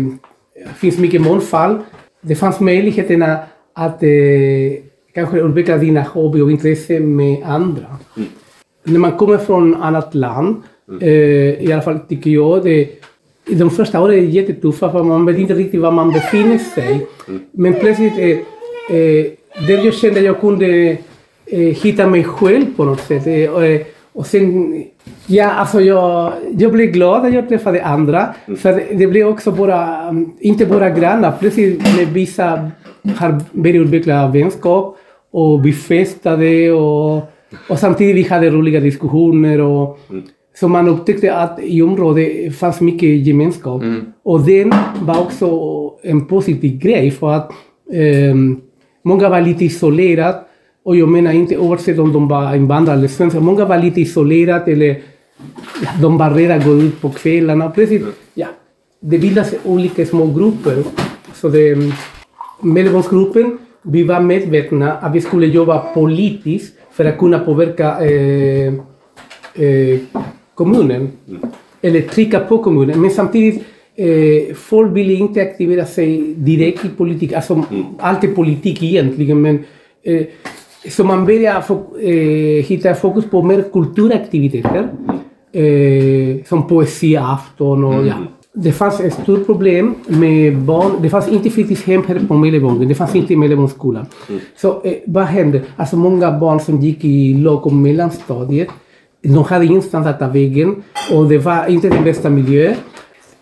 finns 0.77 0.99
mycket 0.99 1.23
mångfald. 1.23 1.79
Det 2.21 2.35
fanns 2.35 2.61
möjligheterna 2.61 3.39
att 3.79 4.03
eh, 4.03 4.09
kanske 5.15 5.41
utveckla 5.41 5.77
dina 5.79 6.03
hobby 6.03 6.41
och 6.41 6.51
intresse 6.51 7.01
med 7.01 7.43
andra. 7.45 7.87
När 8.85 8.99
man 8.99 9.13
kommer 9.13 9.39
från 9.39 9.75
annat 9.75 10.15
land, 10.15 10.63
eh, 11.01 11.65
i 11.65 11.73
alla 11.73 11.83
fall 11.83 11.99
tycker 11.99 12.31
jag 12.31 12.65
det, 12.65 12.89
i 13.47 13.55
de 13.55 13.71
första 13.71 14.01
åren 14.01 14.19
är 14.19 14.21
det 14.21 14.27
jättetuffa 14.27 14.93
för 14.93 15.03
man 15.03 15.27
vet 15.27 15.39
inte 15.39 15.55
riktigt 15.55 15.81
var 15.81 15.91
man 15.91 16.13
befinner 16.13 16.59
sig. 16.59 17.07
Men 17.53 17.75
plötsligt, 17.75 18.19
eh, 18.19 18.39
eh, 18.97 19.27
där 19.67 19.85
jag 19.85 19.95
kände 19.95 20.21
att 20.21 20.27
jag 20.27 20.41
kunde 20.41 20.97
eh, 21.47 21.59
hitta 21.59 22.07
mig 22.07 22.25
själv 22.25 22.67
på 22.77 22.85
något 22.85 23.01
sätt. 23.01 23.27
Eh, 23.27 23.51
och, 23.51 23.65
eh, 23.65 23.81
och 24.13 24.27
sen, 24.27 24.85
ja 25.27 25.51
alltså 25.51 25.81
jag, 25.81 26.33
jag 26.59 26.73
blev 26.73 26.87
glad 26.87 27.27
att 27.27 27.35
jag 27.35 27.49
träffade 27.49 27.85
andra. 27.85 28.35
För 28.57 28.83
det 28.93 29.07
blev 29.07 29.27
också 29.27 29.53
bara, 29.53 30.09
mm, 30.09 30.31
inte 30.41 30.67
bara 30.67 30.91
grannar, 30.91 31.33
plötsligt 31.41 31.95
blev 31.95 32.09
vissa 32.09 32.71
har 33.17 33.41
börjat 33.53 33.87
utveckla 33.87 34.29
vänskap 34.29 34.97
och 35.31 35.67
vi 35.67 35.73
festade 35.73 36.73
och, 36.73 37.23
och 37.69 37.79
samtidigt 37.79 38.17
vi 38.17 38.29
hade 38.29 38.51
roliga 38.51 38.81
diskussioner. 38.81 39.61
Och, 39.61 39.99
Så 40.61 40.69
man 40.69 40.89
upptäckte 40.89 41.35
att 41.35 41.59
i 41.63 41.83
området 41.83 42.57
fanns 42.57 42.81
mycket 42.81 43.27
gemenskap. 43.27 43.83
Och 44.23 44.41
den 44.41 44.73
var 45.01 45.21
också 45.21 45.49
en 46.03 46.27
positiv 46.27 46.79
grej 46.79 47.11
för 47.11 47.33
att 47.33 47.51
ehm, 47.93 48.61
många 49.05 49.29
var 49.29 49.41
lite 49.41 49.65
isolerade 49.65 50.39
Och 50.85 50.97
jag 50.97 51.09
menar 51.09 51.33
inte 51.33 51.57
oavsett 51.57 51.99
om 51.99 52.13
de 52.13 52.29
var 52.29 52.55
invandrare 52.55 52.97
eller 52.97 53.09
svenskar. 53.09 53.41
Många 53.41 53.65
var 53.65 53.79
lite 53.79 54.01
isolerade 54.01 54.73
eller 54.73 55.01
de 56.03 56.19
var 56.19 56.31
rädda 56.31 56.55
att 56.55 56.65
gå 56.65 56.73
ut 56.73 57.01
på 57.01 57.11
kvällarna. 57.11 57.71
Plötsligt, 57.71 58.03
ja, 58.35 58.47
det 59.01 59.19
bildas 59.19 59.55
olika 59.65 60.07
små 60.07 60.27
grupper. 60.27 60.85
Så 61.35 61.49
det, 61.49 61.77
Mellebomsgruppen, 62.61 63.59
vi 63.83 64.03
var 64.03 64.21
medvetna 64.21 64.93
att 64.93 65.15
vi 65.15 65.21
skulle 65.21 65.47
jobba 65.47 65.79
politiskt 65.79 66.75
för 66.93 67.05
att 67.05 67.19
kunna 67.19 67.39
påverka 67.39 68.05
eh, 68.05 68.73
eh, 69.55 69.99
kommunen. 70.55 71.09
Eller 71.83 72.01
trycka 72.01 72.41
på 72.41 72.59
kommunen. 72.59 73.01
Men 73.01 73.11
samtidigt, 73.11 73.65
eh, 73.97 74.55
folk 74.55 74.97
ville 74.97 75.13
inte 75.13 75.43
aktivera 75.43 75.85
sig 75.85 76.35
direkt 76.37 76.85
i 76.85 76.89
politik. 76.89 77.33
Alltså, 77.33 77.63
allt 77.99 78.25
är 78.25 78.29
politik 78.29 78.83
egentligen. 78.83 79.41
Men, 79.43 79.65
eh, 80.03 80.23
så 80.91 81.05
man 81.05 81.27
började 81.27 81.61
fo- 81.61 81.99
eh, 82.01 82.65
hitta 82.65 82.95
fokus 82.95 83.25
på 83.31 83.43
mer 83.43 83.65
kulturaktiviteter. 83.73 84.89
Eh, 85.53 86.45
som 86.45 86.67
poesiafton 86.69 87.85
och 87.85 88.07
ja. 88.07 88.15
Det 88.63 88.73
fanns 88.73 89.01
ett 89.01 89.13
stort 89.23 89.47
problem 89.47 89.95
med 90.07 90.57
barn. 90.59 90.91
Det 91.03 91.11
fanns 91.11 91.29
inte 91.29 91.51
fritidshem 91.51 92.03
här 92.09 92.21
på 92.29 92.35
Mellebongen. 92.35 92.89
Det 92.89 92.95
fanns 92.95 93.15
inte 93.17 93.33
i 93.33 93.37
Mellebonskolan. 93.37 94.07
Så 94.57 94.83
eh, 94.85 94.93
vad 95.07 95.25
hände? 95.25 95.63
Alltså 95.77 95.97
många 95.97 96.39
barn 96.39 96.61
som 96.61 96.81
gick 96.81 97.05
i 97.05 97.35
låg 97.35 97.67
och 97.67 97.73
mellanstadiet. 97.73 98.69
De 99.23 99.45
hade 99.45 99.65
ingenstans 99.67 100.07
att 100.07 100.19
ta 100.19 100.27
vägen 100.29 100.83
och 101.13 101.29
det 101.29 101.39
var 101.39 101.67
inte 101.71 101.89
den 101.89 102.05
bästa 102.05 102.31
miljön. 102.31 102.75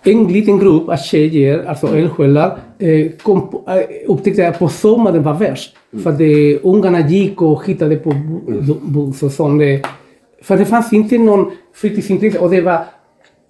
En 0.04 0.24
liten 0.24 0.58
grupp 0.58 0.88
av 0.88 0.96
tjejer, 0.96 1.64
alltså 1.68 1.86
eldsjälar, 1.96 2.58
eh, 2.78 3.06
kom 3.22 3.50
på- 3.50 3.62
eh, 3.68 4.10
upptäckte 4.12 4.48
att 4.48 4.58
på 4.58 4.68
sommaren 4.68 5.22
var 5.22 5.34
värst. 5.34 5.76
För 6.02 6.10
att 6.10 6.20
eh, 6.20 6.60
ungarna 6.62 7.08
gick 7.08 7.42
och 7.42 7.66
hittade 7.66 7.96
på 7.96 8.10
bu- 8.10 8.80
buss 8.82 9.22
och 9.22 9.32
sånt. 9.32 9.62
eh. 9.62 9.80
För 10.42 10.56
det 10.56 10.64
fanns 10.64 10.92
inte 10.92 11.18
någon 11.18 11.50
fritidsintresse 11.74 12.38
och 12.38 12.50
det 12.50 12.60
var 12.60 12.78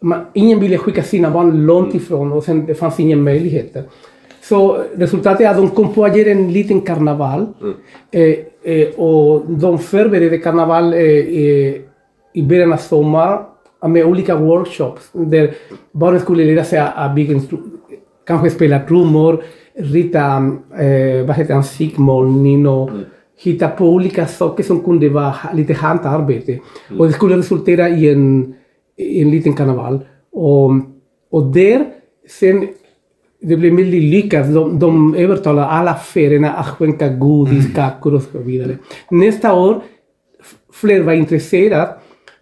man, 0.00 0.24
ingen 0.32 0.60
ville 0.60 0.78
skicka 0.78 1.02
sina 1.02 1.30
barn 1.30 1.66
långt 1.66 1.94
ifrån 1.94 2.32
och 2.32 2.44
sen 2.44 2.66
det 2.66 2.74
fanns 2.74 3.00
inga 3.00 3.16
möjligheter. 3.16 3.84
Så 4.42 4.78
resultatet 4.94 5.40
är 5.40 5.50
att 5.50 5.56
de 5.56 5.68
kom 5.68 5.94
på 5.94 6.04
att 6.04 6.16
göra 6.16 6.30
en 6.30 6.52
liten 6.52 6.80
karneval. 6.80 7.46
Eh, 8.10 8.34
eh, 8.62 8.88
och 8.88 9.50
de 9.50 9.78
förberedde 9.78 10.38
karneval 10.38 10.94
eh, 10.94 11.00
i 12.32 12.42
början 12.42 12.72
av 12.72 12.76
sommaren 12.76 13.44
med 13.88 14.06
olika 14.06 14.36
workshops 14.36 15.10
där 15.12 15.54
barnen 15.92 16.20
skulle 16.20 16.44
lära 16.44 16.64
sig 16.64 16.78
att 16.78 17.14
bygga 17.14 17.40
kanske 18.26 18.50
spela 18.50 18.80
trummor, 18.80 19.42
rita 19.74 20.36
eh, 20.78 21.26
vad 21.26 21.36
heter 21.36 21.54
ansiktsmålning 21.54 22.66
och 22.66 22.90
hitta 23.38 23.68
på 23.68 23.84
olika 23.88 24.26
saker 24.26 24.64
som 24.64 24.80
kunde 24.80 25.08
vara 25.08 25.34
lite 25.54 25.74
handarbete. 25.74 26.58
Och 26.98 27.06
det 27.06 27.12
skulle 27.12 27.36
resultera 27.36 27.88
i 27.88 28.12
en, 28.12 28.54
i 28.96 29.22
en 29.22 29.30
liten 29.30 29.52
karneval. 29.54 30.00
Och, 30.32 30.70
och 31.30 31.42
där, 31.52 31.86
sen, 32.40 32.68
det 33.40 33.56
blev 33.56 33.76
väldigt 33.76 34.02
lyckat. 34.02 34.54
De, 34.54 34.78
de 34.78 35.14
övertalade 35.14 35.66
alla 35.66 35.90
affärerna 35.90 36.52
att 36.52 36.66
skänka 36.66 37.08
godis, 37.08 37.74
kakor 37.74 38.14
och 38.14 38.22
så 38.22 38.38
vidare. 38.38 38.76
Nästa 39.10 39.54
år, 39.54 39.80
fler 40.72 41.02
var 41.02 41.12
intresserade. 41.12 41.88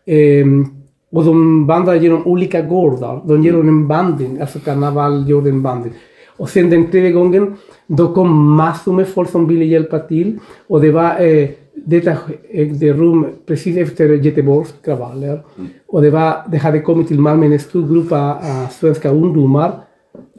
ehm, 0.06 0.66
och 1.12 1.25
de 1.25 1.66
vandrade 1.66 1.99
genom 1.99 2.26
olika 2.26 2.62
gårdar. 2.62 3.23
De 3.25 3.42
gjorde 3.42 3.68
en 3.68 3.88
banding, 3.88 4.40
alltså 4.40 4.58
karneval 4.58 5.28
gjorde 5.28 5.50
en 5.50 5.62
banding. 5.62 5.92
Och 6.37 6.49
sen 6.50 6.70
den 6.70 6.90
tredje 6.90 7.12
gången, 7.12 7.54
då 7.87 8.14
kom 8.14 8.56
massor 8.56 8.92
med 8.92 9.08
folk 9.08 9.30
som 9.30 9.46
ville 9.49 9.64
hjälpa 9.64 9.99
till. 9.99 10.38
Och 10.66 10.80
det 10.80 10.90
var, 10.90 11.20
eh, 11.20 11.49
detta 11.85 12.17
ägde 12.50 12.93
rum 12.93 13.26
precis 13.47 13.76
efter 13.76 14.09
Göteborgs 14.09 14.75
kravaller. 14.85 15.43
Och 15.87 16.03
det, 16.03 16.11
var, 16.11 16.37
det 16.50 16.57
hade 16.57 16.81
kommit 16.81 17.09
till 17.09 17.21
Malmö 17.21 17.47
en 17.47 17.59
stor 17.59 17.88
grupp 17.88 18.12
av 18.12 18.37
svenska 18.71 19.11
ungdomar 19.11 19.73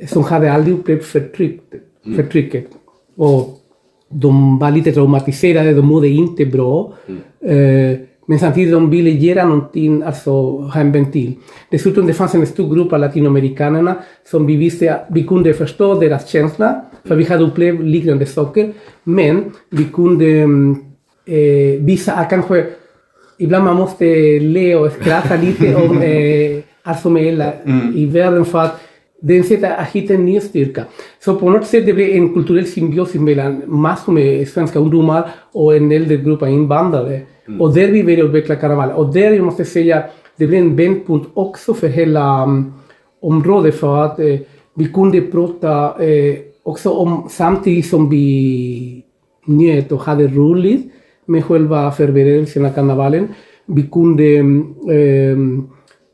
som 0.08 0.24
hade 0.24 0.54
aldrig 0.54 0.80
upplevt 0.80 1.04
förtryck, 1.04 1.62
förtrycket. 2.16 2.66
Och 3.16 3.60
de 4.10 4.60
var 4.60 4.72
lite 4.72 4.92
traumatiserade, 4.92 5.74
de 5.74 5.86
mådde 5.86 6.08
inte 6.08 6.46
bra. 6.46 6.94
Eh, 7.42 8.00
men 8.28 8.40
samtidigt 8.40 8.72
de 8.72 8.90
ville 8.90 9.10
göra 9.10 9.46
någonting, 9.46 10.04
alltså 10.04 10.32
ha 10.58 10.80
en 10.80 10.92
ventil. 10.92 11.34
Dessutom 11.72 12.08
det 12.08 12.14
fanns 12.14 12.36
en 12.36 12.48
stor 12.48 12.76
grupp 12.76 12.94
av 12.94 13.00
latinamerikanerna 13.00 13.96
som 14.32 14.46
vi 14.46 14.56
visste 14.56 14.96
att 14.96 15.06
vi 15.10 15.24
kunde 15.24 15.54
förstå 15.54 16.00
deras 16.00 16.30
känsla, 16.30 16.82
för 17.04 17.16
vi 17.16 17.24
hade 17.24 17.44
upplevt 17.44 17.84
liknande 17.84 18.26
saker. 18.26 18.74
Men 19.04 19.52
vi 19.70 19.84
kunde 19.84 20.26
mm, 20.26 20.95
eh, 21.26 21.82
visa 21.82 22.12
att 22.14 22.30
kanske 22.30 22.66
ibland 23.38 23.64
man 23.64 23.76
måste 23.76 24.06
le 24.40 24.76
och 24.76 24.92
skratta 24.92 25.36
lite 25.36 25.76
om 25.90 26.02
eh, 26.02 26.64
är 26.84 27.18
illa 27.18 27.54
i 27.96 28.06
världen 28.06 28.46
för 28.46 28.60
att 28.60 28.82
det 29.22 29.36
är 29.36 29.40
ett 29.40 29.48
sätt 29.48 29.64
att 29.64 29.88
hitta 29.88 30.14
en 30.14 30.26
ny 30.26 30.40
styrka. 30.40 30.84
Så 31.20 31.36
på 31.36 31.50
något 31.50 31.68
sätt 31.68 31.86
det 31.86 31.94
blev 31.94 32.10
en 32.10 32.34
kulturell 32.34 32.66
symbiosis 32.66 33.22
mellan 33.22 33.64
massor 33.66 34.12
med 34.12 34.48
svenska 34.48 34.80
ungdomar 34.80 35.30
och 35.52 35.76
en 35.76 35.92
äldre 35.92 36.18
grupp 36.18 36.42
av 36.42 36.50
invandrare. 36.50 37.22
Och 37.60 37.74
där 37.74 37.88
vi 37.88 38.04
började 38.04 38.24
utveckla 38.24 38.56
karneval. 38.56 38.92
Och 38.92 39.14
där 39.14 39.32
jag 39.32 39.46
måste 39.46 39.66
säga, 39.66 40.04
det 40.38 40.48
blev 40.48 40.62
en 40.62 40.76
vändpunkt 40.76 41.30
också 41.34 41.74
för 41.74 41.88
hela 41.88 42.44
um, 42.44 42.74
området 43.22 43.76
för 43.76 44.06
att 44.06 44.20
eh, 44.20 44.40
vi 44.76 44.86
kunde 44.86 45.22
prata 45.22 46.04
eh, 46.04 46.36
också 46.64 46.90
om, 46.90 47.28
samtidigt 47.30 47.86
som 47.86 48.10
vi 48.10 49.04
njöt 49.46 49.92
och 49.92 50.02
hade 50.02 50.28
roligt 50.28 50.92
med 51.26 51.46
själva 51.46 51.92
förberedelsen 51.92 52.66
av 52.66 52.70
karnevalen. 52.70 53.28
Vi 53.66 53.84
kunde 53.84 54.38
eh, 54.96 55.38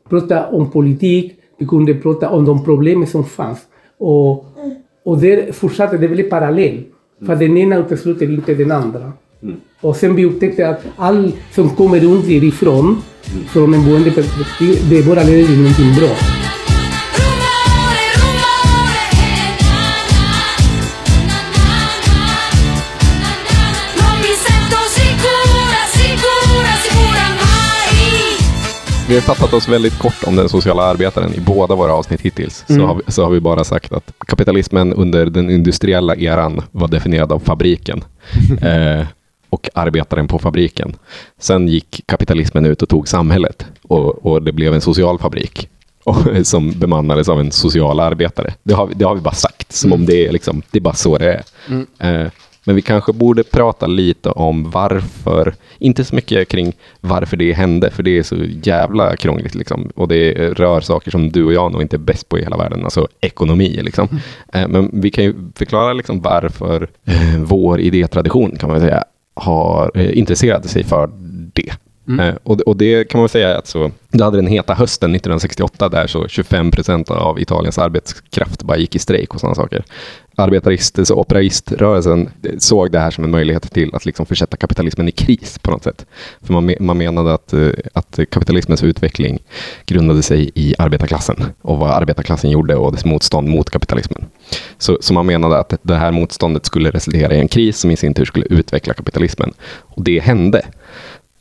prata 0.08 0.46
om 0.46 0.70
politik, 0.70 1.32
vi 1.58 1.66
kunde 1.66 1.94
prata 1.94 2.30
om 2.30 2.44
de 2.44 2.64
problem 2.64 3.06
som 3.06 3.24
fanns. 3.24 3.58
Och, 3.98 4.44
och 5.04 5.18
där 5.18 5.52
fortsatte 5.52 5.98
det 5.98 6.08
väldigt 6.08 6.30
parallellt. 6.30 6.86
För 7.26 7.36
den 7.36 7.56
ena 7.56 7.76
utesluter 7.76 8.30
inte 8.30 8.54
den 8.54 8.72
andra. 8.72 9.12
Och 9.80 9.96
sen 9.96 10.16
vi 10.16 10.24
upptäckte 10.24 10.68
att 10.68 10.84
allt 10.96 11.34
som 11.52 11.70
kommer 11.70 12.04
underifrån, 12.04 13.02
från 13.48 13.74
en 13.74 13.84
boendeperspektiv, 13.84 14.76
det 14.90 15.06
bara 15.06 15.22
leder 15.22 15.46
till 15.46 15.58
någonting 15.58 15.94
bra. 15.98 16.51
Vi 29.12 29.16
har 29.18 29.22
fattat 29.22 29.52
oss 29.52 29.68
väldigt 29.68 29.98
kort 29.98 30.24
om 30.26 30.36
den 30.36 30.48
sociala 30.48 30.82
arbetaren 30.82 31.34
i 31.34 31.40
båda 31.40 31.74
våra 31.74 31.92
avsnitt 31.92 32.20
hittills. 32.20 32.64
Så, 32.66 32.86
har 32.86 32.94
vi, 32.94 33.12
så 33.12 33.24
har 33.24 33.30
vi 33.30 33.40
bara 33.40 33.64
sagt 33.64 33.92
att 33.92 34.12
kapitalismen 34.26 34.92
under 34.92 35.26
den 35.26 35.50
industriella 35.50 36.16
eran 36.16 36.62
var 36.70 36.88
definierad 36.88 37.32
av 37.32 37.38
fabriken. 37.38 38.04
eh, 38.62 39.06
och 39.48 39.68
arbetaren 39.74 40.28
på 40.28 40.38
fabriken. 40.38 40.96
Sen 41.38 41.68
gick 41.68 42.02
kapitalismen 42.06 42.66
ut 42.66 42.82
och 42.82 42.88
tog 42.88 43.08
samhället. 43.08 43.66
Och, 43.82 44.26
och 44.26 44.42
det 44.42 44.52
blev 44.52 44.74
en 44.74 44.80
social 44.80 45.18
fabrik. 45.18 45.68
Och, 46.04 46.46
som 46.46 46.72
bemannades 46.72 47.28
av 47.28 47.40
en 47.40 47.50
social 47.50 48.00
arbetare. 48.00 48.54
Det 48.62 48.74
har, 48.74 48.90
det 48.94 49.04
har 49.04 49.14
vi 49.14 49.20
bara 49.20 49.34
sagt. 49.34 49.72
Som 49.72 49.92
om 49.92 50.06
det 50.06 50.26
är, 50.26 50.32
liksom, 50.32 50.62
det 50.70 50.78
är 50.78 50.82
bara 50.82 50.94
så 50.94 51.18
det 51.18 51.32
är. 51.32 51.44
Eh, 51.98 52.30
men 52.64 52.76
vi 52.76 52.82
kanske 52.82 53.12
borde 53.12 53.42
prata 53.42 53.86
lite 53.86 54.30
om 54.30 54.70
varför, 54.70 55.54
inte 55.78 56.04
så 56.04 56.14
mycket 56.14 56.48
kring 56.48 56.72
varför 57.00 57.36
det 57.36 57.52
hände, 57.52 57.90
för 57.90 58.02
det 58.02 58.18
är 58.18 58.22
så 58.22 58.36
jävla 58.62 59.16
krångligt. 59.16 59.54
Liksom. 59.54 59.90
Och 59.94 60.08
det 60.08 60.32
rör 60.34 60.80
saker 60.80 61.10
som 61.10 61.30
du 61.30 61.44
och 61.44 61.52
jag 61.52 61.72
nog 61.72 61.82
inte 61.82 61.96
är 61.96 61.98
bäst 61.98 62.28
på 62.28 62.38
i 62.38 62.42
hela 62.42 62.56
världen, 62.56 62.84
alltså 62.84 63.08
ekonomi. 63.20 63.80
Liksom. 63.82 64.08
Eh, 64.52 64.68
Men 64.68 64.90
vi 64.92 65.10
kan 65.10 65.24
ju 65.24 65.34
förklara 65.54 65.92
liksom 65.92 66.20
varför 66.20 66.88
eh, 67.04 67.38
vår 67.38 67.80
idétradition, 67.80 68.56
kan 68.56 68.68
man 68.70 68.80
säga, 68.80 69.04
har 69.34 69.90
eh, 69.94 70.18
intresserat 70.18 70.70
sig 70.70 70.84
för 70.84 71.10
det. 71.52 71.72
Mm. 72.12 72.28
Eh, 72.28 72.34
och, 72.42 72.56
det- 72.56 72.62
och 72.64 72.76
det 72.76 73.04
kan 73.08 73.18
man 73.18 73.22
väl 73.24 73.28
säga 73.30 73.58
att 73.58 73.66
så, 73.66 73.90
du 74.10 74.24
hade 74.24 74.36
den 74.38 74.46
heta 74.46 74.74
hösten 74.74 75.10
1968 75.14 75.88
där 75.88 76.06
så 76.06 76.28
25 76.28 76.70
procent 76.70 77.10
av 77.10 77.40
Italiens 77.40 77.78
arbetskraft 77.78 78.62
bara 78.62 78.76
gick 78.76 78.94
i 78.94 78.98
strejk 78.98 79.34
och 79.34 79.40
sådana 79.40 79.54
saker. 79.54 79.84
Arbetarist, 80.36 81.06
så 81.06 81.14
operaiströrelsen 81.14 82.28
eh, 82.42 82.50
såg 82.58 82.92
det 82.92 82.98
här 82.98 83.10
som 83.10 83.24
en 83.24 83.30
möjlighet 83.30 83.72
till 83.72 83.94
att 83.94 84.06
liksom 84.06 84.26
försätta 84.26 84.56
kapitalismen 84.56 85.08
i 85.08 85.12
kris 85.12 85.58
på 85.58 85.70
något 85.70 85.84
sätt. 85.84 86.06
För 86.42 86.52
man, 86.52 86.74
man 86.80 86.98
menade 86.98 87.34
att, 87.34 87.52
eh, 87.52 87.68
att 87.92 88.18
kapitalismens 88.30 88.82
utveckling 88.82 89.38
grundade 89.86 90.22
sig 90.22 90.50
i 90.54 90.74
arbetarklassen 90.78 91.44
och 91.62 91.78
vad 91.78 91.90
arbetarklassen 91.90 92.50
gjorde 92.50 92.76
och 92.76 92.92
dess 92.92 93.04
motstånd 93.04 93.48
mot 93.48 93.70
kapitalismen. 93.70 94.24
Så, 94.78 94.98
så 95.00 95.14
man 95.14 95.26
menade 95.26 95.58
att 95.58 95.74
det 95.82 95.94
här 95.94 96.12
motståndet 96.12 96.66
skulle 96.66 96.90
resultera 96.90 97.34
i 97.34 97.40
en 97.40 97.48
kris 97.48 97.78
som 97.78 97.90
i 97.90 97.96
sin 97.96 98.14
tur 98.14 98.24
skulle 98.24 98.46
utveckla 98.50 98.94
kapitalismen. 98.94 99.52
Och 99.80 100.02
det 100.04 100.20
hände. 100.20 100.62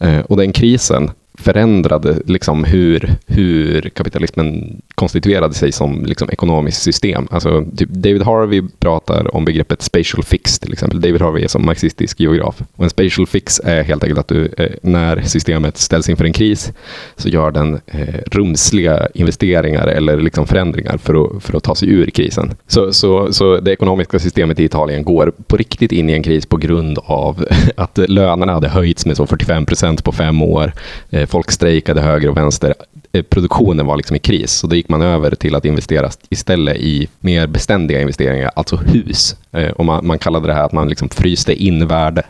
Eh, 0.02 0.20
och 0.20 0.38
den 0.38 0.54
krisen 0.54 1.12
förändrade 1.34 2.18
liksom 2.26 2.64
hur, 2.64 3.16
hur 3.28 3.82
kapitalismen 3.82 4.82
konstituerade 4.96 5.54
sig 5.54 5.72
som 5.72 6.06
liksom 6.06 6.30
ekonomiskt 6.30 6.82
system. 6.82 7.28
Alltså, 7.32 7.66
typ 7.78 7.90
David 7.90 8.22
Harvey 8.22 8.62
pratar 8.80 9.36
om 9.36 9.46
begreppet 9.46 9.82
spatial 9.82 10.24
fix 10.24 10.60
till 10.60 10.74
exempel. 10.74 11.02
David 11.02 11.22
Harvey 11.22 11.44
är 11.44 11.48
som 11.48 11.66
marxistisk 11.66 12.20
geograf. 12.20 12.62
Och 12.76 12.84
en 12.84 12.90
spatial 12.90 13.28
fix 13.28 13.62
är 13.64 13.84
helt 13.84 14.04
enkelt 14.04 14.20
att 14.20 14.28
du, 14.28 14.46
eh, 14.58 14.72
när 14.82 15.22
systemet 15.22 15.78
ställs 15.78 16.10
inför 16.10 16.26
en 16.26 16.34
kris 16.34 16.72
så 17.16 17.30
gör 17.30 17.52
den 17.52 17.80
eh, 17.88 18.16
rumsliga 18.32 19.08
investeringar 19.14 19.88
eller 19.88 20.22
liksom 20.22 20.48
förändringar 20.48 20.98
för 20.98 21.26
att, 21.26 21.44
för 21.44 21.58
att 21.58 21.64
ta 21.64 21.76
sig 21.76 21.90
ur 21.90 22.10
krisen. 22.10 22.52
Så, 22.68 22.94
så, 22.94 23.34
så 23.34 23.60
det 23.60 23.72
ekonomiska 23.72 24.20
systemet 24.20 24.60
i 24.60 24.64
Italien 24.64 25.04
går 25.04 25.34
på 25.48 25.58
riktigt 25.58 25.92
in 25.92 26.10
i 26.10 26.14
en 26.14 26.24
kris 26.24 26.46
på 26.46 26.58
grund 26.58 27.00
av 27.04 27.46
att 27.78 27.98
lönerna 27.98 28.54
hade 28.54 28.70
höjts 28.70 29.06
med 29.06 29.18
så 29.18 29.28
45 29.28 29.66
procent 29.66 30.04
på 30.04 30.12
fem 30.12 30.42
år. 30.42 30.74
Eh, 31.10 31.21
Folk 31.26 31.52
strejkade 31.52 32.02
höger 32.02 32.30
och 32.30 32.38
vänster. 32.38 32.74
Eh, 33.12 33.22
Produktionen 33.24 33.86
var 33.86 33.98
liksom 33.98 34.16
i 34.16 34.20
kris, 34.20 34.52
så 34.52 34.68
då 34.68 34.76
gick 34.76 34.90
man 34.90 35.02
över 35.02 35.36
till 35.36 35.56
att 35.56 35.66
investera 35.66 36.10
istället 36.30 36.78
i 36.78 37.08
mer 37.20 37.48
beständiga 37.48 38.02
investeringar, 38.02 38.52
alltså 38.56 38.76
hus. 38.76 39.36
Eh, 39.52 39.70
Och 39.70 39.86
man, 39.86 40.08
man 40.08 40.20
kallade 40.20 40.48
det 40.48 40.54
här 40.54 40.64
att 40.64 40.72
man 40.72 40.90
liksom 40.90 41.10
fryste 41.10 41.64
in 41.64 41.88
värde. 41.88 42.24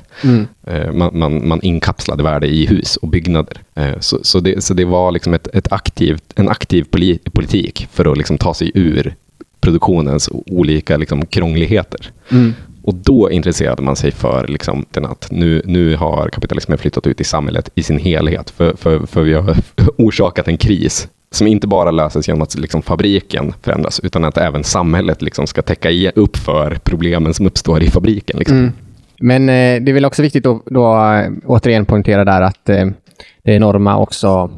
Eh, 0.67 0.91
Man, 0.91 1.11
man, 1.19 1.47
man 1.47 1.59
inkapslade 1.61 2.23
värde 2.23 2.47
i 2.47 2.65
hus 2.65 2.95
och 2.97 3.07
byggnader. 3.07 3.57
Eh, 3.75 3.99
Så, 3.99 4.19
så, 4.23 4.39
det, 4.39 4.63
så 4.63 4.73
det 4.73 4.85
var 4.85 5.11
liksom 5.11 5.33
ett, 5.33 5.47
ett 5.53 5.71
aktivt, 5.71 6.23
en 6.35 6.49
aktiv 6.49 6.83
poli, 6.91 7.19
politik 7.33 7.87
för 7.91 8.11
att 8.11 8.17
liksom 8.17 8.37
ta 8.37 8.53
sig 8.53 8.71
ur 8.73 9.15
produktionens 9.61 10.29
olika 10.31 10.97
liksom 10.97 11.25
krångligheter. 11.25 12.11
Och 12.83 12.95
då 12.95 13.31
intresserade 13.31 13.81
man 13.81 13.95
sig 13.95 14.11
för 14.11 14.47
liksom, 14.47 14.85
den 14.91 15.05
att 15.05 15.27
nu, 15.31 15.61
nu 15.65 15.95
har 15.95 16.29
kapitalismen 16.29 16.77
flyttat 16.77 17.07
ut 17.07 17.21
i 17.21 17.23
samhället 17.23 17.69
i 17.75 17.83
sin 17.83 17.97
helhet. 17.99 18.49
För, 18.49 18.75
för, 18.75 19.05
för 19.05 19.23
vi 19.23 19.33
har 19.33 19.55
orsakat 19.97 20.47
en 20.47 20.57
kris 20.57 21.07
som 21.31 21.47
inte 21.47 21.67
bara 21.67 21.91
löses 21.91 22.27
genom 22.27 22.41
att 22.41 22.55
liksom, 22.55 22.81
fabriken 22.81 23.53
förändras, 23.61 23.99
utan 23.99 24.23
att 24.23 24.37
även 24.37 24.63
samhället 24.63 25.21
liksom, 25.21 25.47
ska 25.47 25.61
täcka 25.61 25.91
i- 25.91 26.11
upp 26.15 26.37
för 26.37 26.77
problemen 26.83 27.33
som 27.33 27.45
uppstår 27.45 27.83
i 27.83 27.89
fabriken. 27.89 28.39
Liksom. 28.39 28.57
Mm. 28.57 28.71
Men 29.19 29.49
eh, 29.49 29.83
det 29.83 29.91
är 29.91 29.93
väl 29.93 30.05
också 30.05 30.21
viktigt 30.21 30.45
att 30.45 30.65
då, 30.65 30.95
eh, 31.13 31.31
återigen 31.45 31.85
poängtera 31.85 32.25
där 32.25 32.41
att 32.41 32.69
eh, 32.69 32.85
det 33.43 33.51
enorma 33.53 33.97
också 33.97 34.51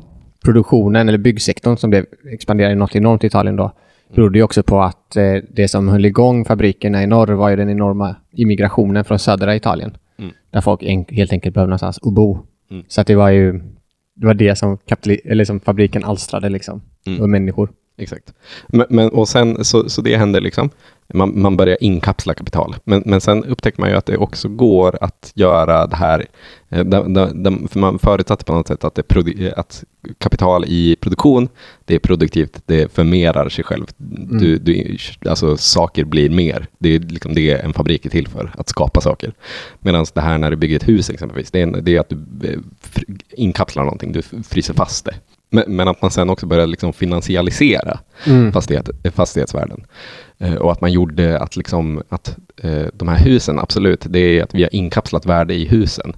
produktionen 0.44 1.10
eller 1.10 1.18
byggsektorn 1.18 1.77
som 1.77 1.92
det 1.92 2.06
expanderade 2.34 2.75
något 2.75 2.96
enormt 2.96 3.24
i 3.24 3.27
Italien 3.27 3.56
då 3.56 3.72
berodde 4.15 4.38
ju 4.38 4.43
också 4.43 4.63
på 4.63 4.82
att 4.82 5.15
eh, 5.15 5.36
det 5.50 5.67
som 5.67 5.88
höll 5.88 6.05
igång 6.05 6.46
fabrikerna 6.46 7.03
i 7.03 7.08
norr 7.08 7.34
var 7.34 7.50
ju 7.50 7.55
den 7.55 7.70
enorma 7.70 8.15
immigrationen 8.32 9.03
från 9.03 9.20
södra 9.20 9.55
Italien. 9.55 9.98
Där 10.51 10.62
folk 10.62 10.84
en, 10.84 11.05
helt 11.10 11.32
enkelt 11.32 11.55
behövde 11.55 11.70
någonstans 11.70 12.00
att 12.01 12.13
bo. 12.13 12.39
Så 12.88 13.01
att 13.01 13.08
det 13.08 13.15
var 13.15 13.29
ju 13.29 13.62
det, 14.15 14.25
var 14.25 14.34
det 14.34 14.55
som, 14.55 14.77
eller 15.25 15.46
som 15.46 15.60
fabriken 15.60 16.03
alstrade 16.03 16.50
liksom. 16.50 16.82
Och 17.20 17.29
människor. 17.29 17.70
Exakt. 17.98 18.34
Men, 18.67 18.86
men, 18.89 19.10
och 19.10 19.27
sen, 19.27 19.65
så, 19.65 19.89
så 19.89 20.01
det 20.01 20.17
händer 20.17 20.41
liksom. 20.41 20.70
Man, 21.14 21.42
man 21.42 21.58
börjar 21.58 21.78
inkapsla 21.82 22.34
kapital. 22.34 22.76
Men, 22.84 23.04
men 23.06 23.22
sen 23.22 23.44
upptäcker 23.44 23.82
man 23.82 23.90
ju 23.90 23.96
att 23.96 24.06
det 24.06 24.18
också 24.18 24.48
går 24.48 24.98
att 25.02 25.32
göra 25.36 25.88
det 25.88 25.96
här. 25.96 26.26
eh, 26.70 26.84
Da, 26.84 27.04
da, 27.04 27.26
da, 27.34 27.52
för 27.70 27.80
man 27.80 28.00
förutsatte 28.00 28.46
på 28.46 28.54
något 28.54 28.68
sätt 28.68 28.84
att, 28.84 28.96
det 28.96 29.04
produ, 29.04 29.52
att 29.58 29.84
kapital 30.18 30.66
i 30.68 30.96
produktion, 30.96 31.50
det 31.86 31.96
är 31.96 32.00
produktivt, 32.00 32.62
det 32.66 32.92
förmerar 32.94 33.50
sig 33.50 33.64
själv. 33.64 33.86
Du, 34.40 34.58
du, 34.58 34.98
alltså 35.30 35.58
saker 35.58 36.04
blir 36.04 36.30
mer. 36.30 36.68
Det 36.78 36.96
är 36.96 37.00
liksom 37.00 37.36
det 37.36 37.52
en 37.52 37.74
fabrik 37.74 38.06
är 38.06 38.10
till 38.10 38.28
för, 38.28 38.54
att 38.58 38.70
skapa 38.70 39.02
saker. 39.02 39.34
Medan 39.80 40.06
det 40.14 40.22
här 40.22 40.38
när 40.38 40.52
du 40.52 40.56
bygger 40.58 40.76
ett 40.76 40.88
hus 40.88 41.10
exempelvis, 41.10 41.52
det 41.52 41.60
är, 41.60 41.64
en, 41.64 41.84
det 41.84 41.96
är 41.96 42.00
att 42.00 42.10
du 42.10 42.50
eh, 42.50 42.60
inkapslar 43.38 43.84
någonting, 43.84 44.12
du 44.12 44.22
fryser 44.22 44.74
fast 44.74 45.06
det. 45.06 45.16
Men, 45.54 45.64
men 45.68 45.88
att 45.88 46.02
man 46.02 46.12
sen 46.12 46.30
också 46.30 46.46
började 46.46 46.72
liksom 46.72 46.94
finansialisera 46.94 48.00
fastighet, 48.54 48.90
eh, 49.04 49.12
fastighetsvärden. 49.12 49.86
Eh, 50.38 50.54
och 50.54 50.72
att 50.72 50.82
man 50.82 50.92
gjorde 50.92 51.40
att, 51.40 51.56
liksom, 51.56 52.04
att 52.10 52.38
eh, 52.64 52.86
de 52.94 53.08
här 53.08 53.18
husen, 53.18 53.60
absolut, 53.60 54.06
det 54.10 54.20
är 54.20 54.44
att 54.44 54.56
vi 54.56 54.64
har 54.64 54.76
inkapslat 54.76 55.26
värde 55.26 55.54
i 55.54 55.66
husen. 55.66 56.14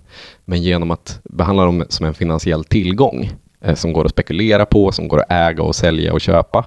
Men 0.45 0.61
genom 0.61 0.91
att 0.91 1.19
behandla 1.23 1.65
dem 1.65 1.85
som 1.89 2.05
en 2.05 2.13
finansiell 2.13 2.63
tillgång 2.63 3.31
eh, 3.61 3.75
som 3.75 3.93
går 3.93 4.05
att 4.05 4.11
spekulera 4.11 4.65
på, 4.65 4.91
som 4.91 5.07
går 5.07 5.19
att 5.19 5.31
äga 5.31 5.63
och 5.63 5.75
sälja 5.75 6.13
och 6.13 6.21
köpa. 6.21 6.65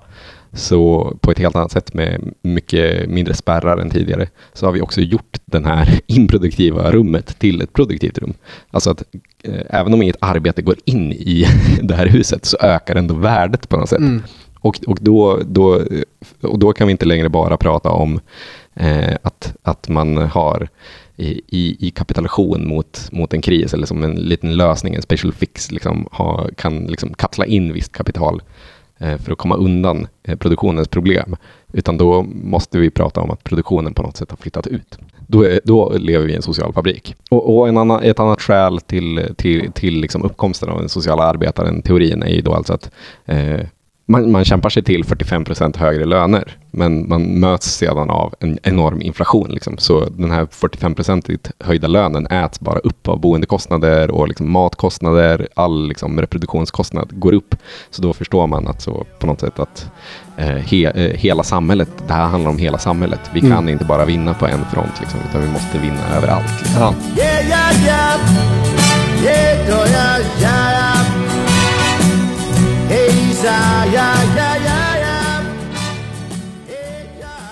Så 0.52 1.12
på 1.20 1.30
ett 1.30 1.38
helt 1.38 1.56
annat 1.56 1.72
sätt 1.72 1.94
med 1.94 2.34
mycket 2.42 3.08
mindre 3.10 3.34
spärrar 3.34 3.78
än 3.78 3.90
tidigare 3.90 4.28
så 4.52 4.66
har 4.66 4.72
vi 4.72 4.80
också 4.80 5.00
gjort 5.00 5.38
den 5.44 5.64
här 5.64 6.00
improduktiva 6.06 6.90
rummet 6.90 7.38
till 7.38 7.62
ett 7.62 7.72
produktivt 7.72 8.18
rum. 8.18 8.34
Alltså 8.70 8.90
att 8.90 9.02
eh, 9.44 9.62
även 9.70 9.94
om 9.94 10.02
inget 10.02 10.16
arbete 10.20 10.62
går 10.62 10.76
in 10.84 11.12
i 11.12 11.46
det 11.82 11.94
här 11.94 12.06
huset 12.06 12.44
så 12.44 12.56
ökar 12.60 12.96
ändå 12.96 13.14
värdet 13.14 13.68
på 13.68 13.76
något 13.76 13.88
sätt. 13.88 14.22
Och, 14.60 14.80
och, 14.86 14.98
då, 15.00 15.40
då, 15.46 15.82
och 16.40 16.58
då 16.58 16.72
kan 16.72 16.86
vi 16.86 16.90
inte 16.90 17.06
längre 17.06 17.28
bara 17.28 17.56
prata 17.56 17.90
om 17.90 18.20
eh, 18.74 19.16
att, 19.22 19.56
att 19.62 19.88
man 19.88 20.16
har 20.16 20.68
i, 21.16 21.40
i, 21.46 21.86
i 21.86 21.90
kapitulation 21.90 22.68
mot, 22.68 23.08
mot 23.12 23.34
en 23.34 23.42
kris 23.42 23.74
eller 23.74 23.86
som 23.86 24.02
en 24.02 24.14
liten 24.14 24.56
lösning, 24.56 24.94
en 24.94 25.02
special 25.02 25.32
fix, 25.32 25.70
liksom, 25.70 26.08
ha, 26.12 26.48
kan 26.56 26.86
liksom 26.86 27.14
kapsla 27.14 27.46
in 27.46 27.72
visst 27.72 27.92
kapital 27.92 28.42
Eh, 28.98 29.18
för 29.18 29.32
att 29.32 29.38
komma 29.38 29.56
undan 29.56 30.06
eh, 30.22 30.36
produktionens 30.36 30.88
problem. 30.88 31.36
Utan 31.72 31.98
då 31.98 32.22
måste 32.22 32.78
vi 32.78 32.90
prata 32.90 33.20
om 33.20 33.30
att 33.30 33.44
produktionen 33.44 33.94
på 33.94 34.02
något 34.02 34.16
sätt 34.16 34.30
har 34.30 34.36
flyttat 34.36 34.66
ut. 34.66 34.98
Då, 35.26 35.42
är, 35.42 35.60
då 35.64 35.92
lever 35.98 36.26
vi 36.26 36.32
i 36.32 36.36
en 36.36 36.42
social 36.42 36.72
fabrik. 36.72 37.14
Och, 37.30 37.56
och 37.58 37.68
en 37.68 37.76
annan, 37.76 38.02
ett 38.02 38.20
annat 38.20 38.40
skäl 38.40 38.80
till, 38.80 39.34
till, 39.36 39.72
till 39.72 40.00
liksom 40.00 40.22
uppkomsten 40.22 40.68
av 40.68 40.78
den 40.78 40.88
sociala 40.88 41.22
arbetaren-teorin 41.22 42.22
är 42.22 42.34
ju 42.34 42.40
då 42.40 42.54
alltså 42.54 42.72
att 42.72 42.90
eh, 43.26 43.60
man, 44.08 44.32
man 44.32 44.44
kämpar 44.44 44.70
sig 44.70 44.82
till 44.82 45.04
45 45.04 45.44
procent 45.44 45.76
högre 45.76 46.04
löner, 46.04 46.56
men 46.70 47.08
man 47.08 47.22
möts 47.22 47.66
sedan 47.66 48.10
av 48.10 48.34
en 48.40 48.58
enorm 48.62 49.02
inflation. 49.02 49.50
Liksom. 49.50 49.78
Så 49.78 50.04
den 50.04 50.30
här 50.30 50.46
45 50.50 50.94
procentigt 50.94 51.50
höjda 51.60 51.88
lönen 51.88 52.26
äts 52.26 52.60
bara 52.60 52.78
upp 52.78 53.08
av 53.08 53.20
boendekostnader 53.20 54.10
och 54.10 54.28
liksom 54.28 54.50
matkostnader. 54.50 55.48
All 55.54 55.88
liksom, 55.88 56.20
reproduktionskostnad 56.20 57.20
går 57.20 57.32
upp. 57.32 57.54
Så 57.90 58.02
då 58.02 58.12
förstår 58.12 58.46
man 58.46 58.66
att 58.66 58.82
så 58.82 59.06
på 59.18 59.26
något 59.26 59.40
sätt 59.40 59.58
att 59.58 59.90
eh, 60.36 60.46
he, 60.46 60.84
eh, 60.84 61.16
hela 61.16 61.42
samhället, 61.42 61.88
det 62.06 62.12
här 62.12 62.26
handlar 62.26 62.50
om 62.50 62.58
hela 62.58 62.78
samhället. 62.78 63.20
Vi 63.32 63.40
kan 63.40 63.68
inte 63.68 63.84
bara 63.84 64.04
vinna 64.04 64.34
på 64.34 64.46
en 64.46 64.64
front, 64.64 65.00
liksom, 65.00 65.20
utan 65.30 65.42
vi 65.42 65.48
måste 65.48 65.78
vinna 65.78 66.16
överallt. 66.16 66.62
Liksom. 66.62 66.82
Ja. 66.82 66.94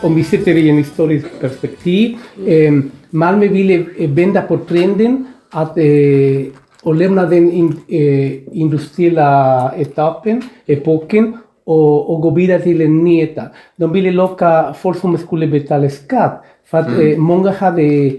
Om 0.02 0.14
vi 0.14 0.24
sätter 0.24 0.54
det 0.54 0.60
i 0.60 0.70
en 0.70 0.76
historisk 0.76 1.26
perspektiv. 1.40 2.16
Eh, 2.46 2.72
Malmö 3.10 3.46
ville 3.48 3.84
vända 3.98 4.42
på 4.42 4.56
trenden 4.58 5.26
att, 5.50 5.78
eh, 5.78 6.52
och 6.82 6.94
lämna 6.94 7.26
den 7.26 7.52
in, 7.52 7.76
eh, 7.88 8.58
industriella 8.58 9.72
etappen, 9.76 10.42
epoken 10.66 11.38
och, 11.64 12.10
och 12.10 12.20
gå 12.20 12.30
vidare 12.30 12.62
till 12.62 12.80
en 12.80 13.04
ny 13.04 13.22
etapp. 13.22 13.52
De 13.76 13.92
ville 13.92 14.10
locka 14.10 14.74
folk 14.78 14.98
som 14.98 15.18
skulle 15.18 15.46
betala 15.46 15.90
skatt 15.90 16.44
för 16.64 16.78
att 16.78 16.98
eh, 16.98 17.18
många 17.18 17.50
hade 17.50 18.12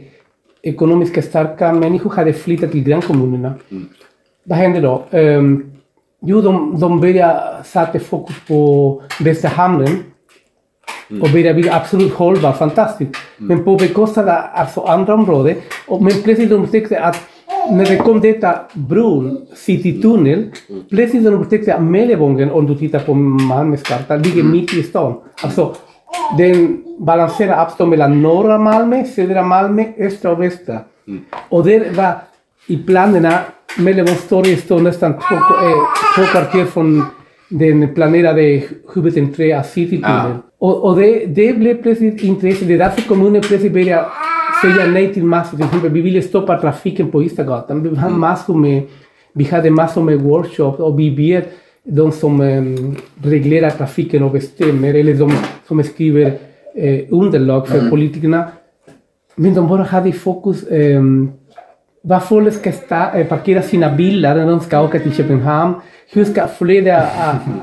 ekonomiskt 0.62 1.24
starka 1.24 1.74
människor 1.74 2.10
hade 2.10 2.34
flyttat 2.34 2.72
till 2.72 2.84
grannkommunerna. 2.84 3.54
Vad 4.44 4.58
hände 4.58 4.82
då? 4.82 5.04
Um, 5.12 5.77
jo, 6.22 6.42
de, 6.42 6.80
de 6.80 7.00
började 7.00 7.64
sätta 7.64 8.00
fokus 8.00 8.36
på 8.48 9.02
Västra 9.20 9.50
hamnen 9.50 10.04
och 11.22 11.30
började 11.32 11.54
bli 11.54 11.70
absolut 11.70 12.14
hållbar, 12.14 12.52
fantastiskt. 12.52 13.16
Men 13.38 13.64
på 13.64 13.76
bekostnad 13.76 14.30
av 14.30 14.44
alltså 14.54 14.82
andra 14.82 15.14
områden. 15.14 15.56
Och, 15.88 16.04
men 16.04 16.14
plötsligt 16.24 16.50
de 16.50 16.56
upptäckte 16.56 17.00
att 17.00 17.20
när 17.72 17.86
det 17.86 17.98
kom 17.98 18.22
detta 18.22 18.60
bron, 18.74 19.46
Citytunnel, 19.56 20.52
plötsligt 20.90 21.24
de 21.24 21.34
upptäckte 21.34 21.76
att 21.76 21.84
Mellevången, 21.84 22.52
om 22.52 22.68
du 22.68 22.76
tittar 22.76 23.00
på 23.00 23.14
Malmös 23.14 23.84
karta, 23.84 24.16
ligger 24.16 24.44
mitt 24.44 24.74
i 24.74 24.84
stan. 24.84 25.14
Alltså, 25.44 25.76
den 26.38 26.84
balanserar 27.00 27.66
avstånd 27.66 27.90
mellan 27.90 28.22
norra 28.22 28.58
Malmö, 28.58 29.04
södra 29.04 29.44
Malmö, 29.44 29.84
östra 29.98 30.32
och 30.32 30.42
västra. 30.42 30.80
Och 31.50 31.66
det 31.66 31.96
var 31.96 32.14
i 32.68 32.78
planerna, 32.78 33.40
Mellevångstorget 33.80 34.60
står 34.60 34.80
nästan 34.80 35.14
två, 35.14 35.36
eh, 35.36 35.84
två 36.16 36.24
kvarter 36.32 36.66
från 36.66 37.04
den 37.50 37.94
planerade 37.94 38.64
huvudentréen 38.94 39.60
av 39.60 39.64
Citytunneln. 39.64 40.38
Och, 40.60 40.84
och 40.84 40.96
det, 40.96 41.26
det 41.26 41.54
blev 41.54 41.82
plötsligt 41.82 42.24
intresse. 42.24 42.66
Det 42.66 42.74
är 42.74 42.78
därför 42.78 43.02
kommunen 43.02 43.42
plötsligt 43.42 43.74
började 43.74 44.06
säga 44.62 44.88
nej 44.88 45.14
till 45.14 45.24
massor. 45.24 45.58
Till 45.58 45.66
exempel, 45.66 45.92
vi 45.92 46.02
ville 46.02 46.22
stoppa 46.22 46.62
trafiken 46.62 47.12
på 47.12 47.24
Ystadgatan. 47.24 47.84
Vi 47.84 47.96
hade 47.96 48.16
massor 48.16 48.56
med, 48.56 48.84
vi 49.34 49.44
hade 49.44 49.70
massor 49.70 50.02
med 50.04 50.22
workshops 50.22 50.80
och 50.80 51.00
vi 51.00 51.10
vet 51.10 51.50
de 51.84 52.12
som 52.12 52.42
um, 52.42 52.96
reglerar 53.24 53.70
trafiken 53.70 54.24
och 54.24 54.32
bestämmer 54.32 54.94
eller 54.94 55.14
de 55.14 55.32
som 55.68 55.84
skriver 55.84 56.34
eh, 56.76 57.00
underlag 57.10 57.68
för 57.68 57.90
politikerna. 57.90 58.48
Men 59.36 59.54
de 59.54 59.68
bara 59.68 59.84
hade 59.84 60.12
fokus 60.12 60.66
um, 60.70 61.32
var 62.08 62.20
folk 62.20 62.54
ska 62.54 62.72
sta, 62.72 63.20
eh, 63.20 63.28
parkera 63.28 63.62
sina 63.62 63.92
bilar 63.92 64.36
när 64.36 64.48
de 64.48 64.60
ska 64.60 64.82
åka 64.82 65.00
till 65.00 65.14
Köpenhamn. 65.14 65.74
Hur 66.14 66.26
ska 66.26 66.48
flödet 66.48 67.06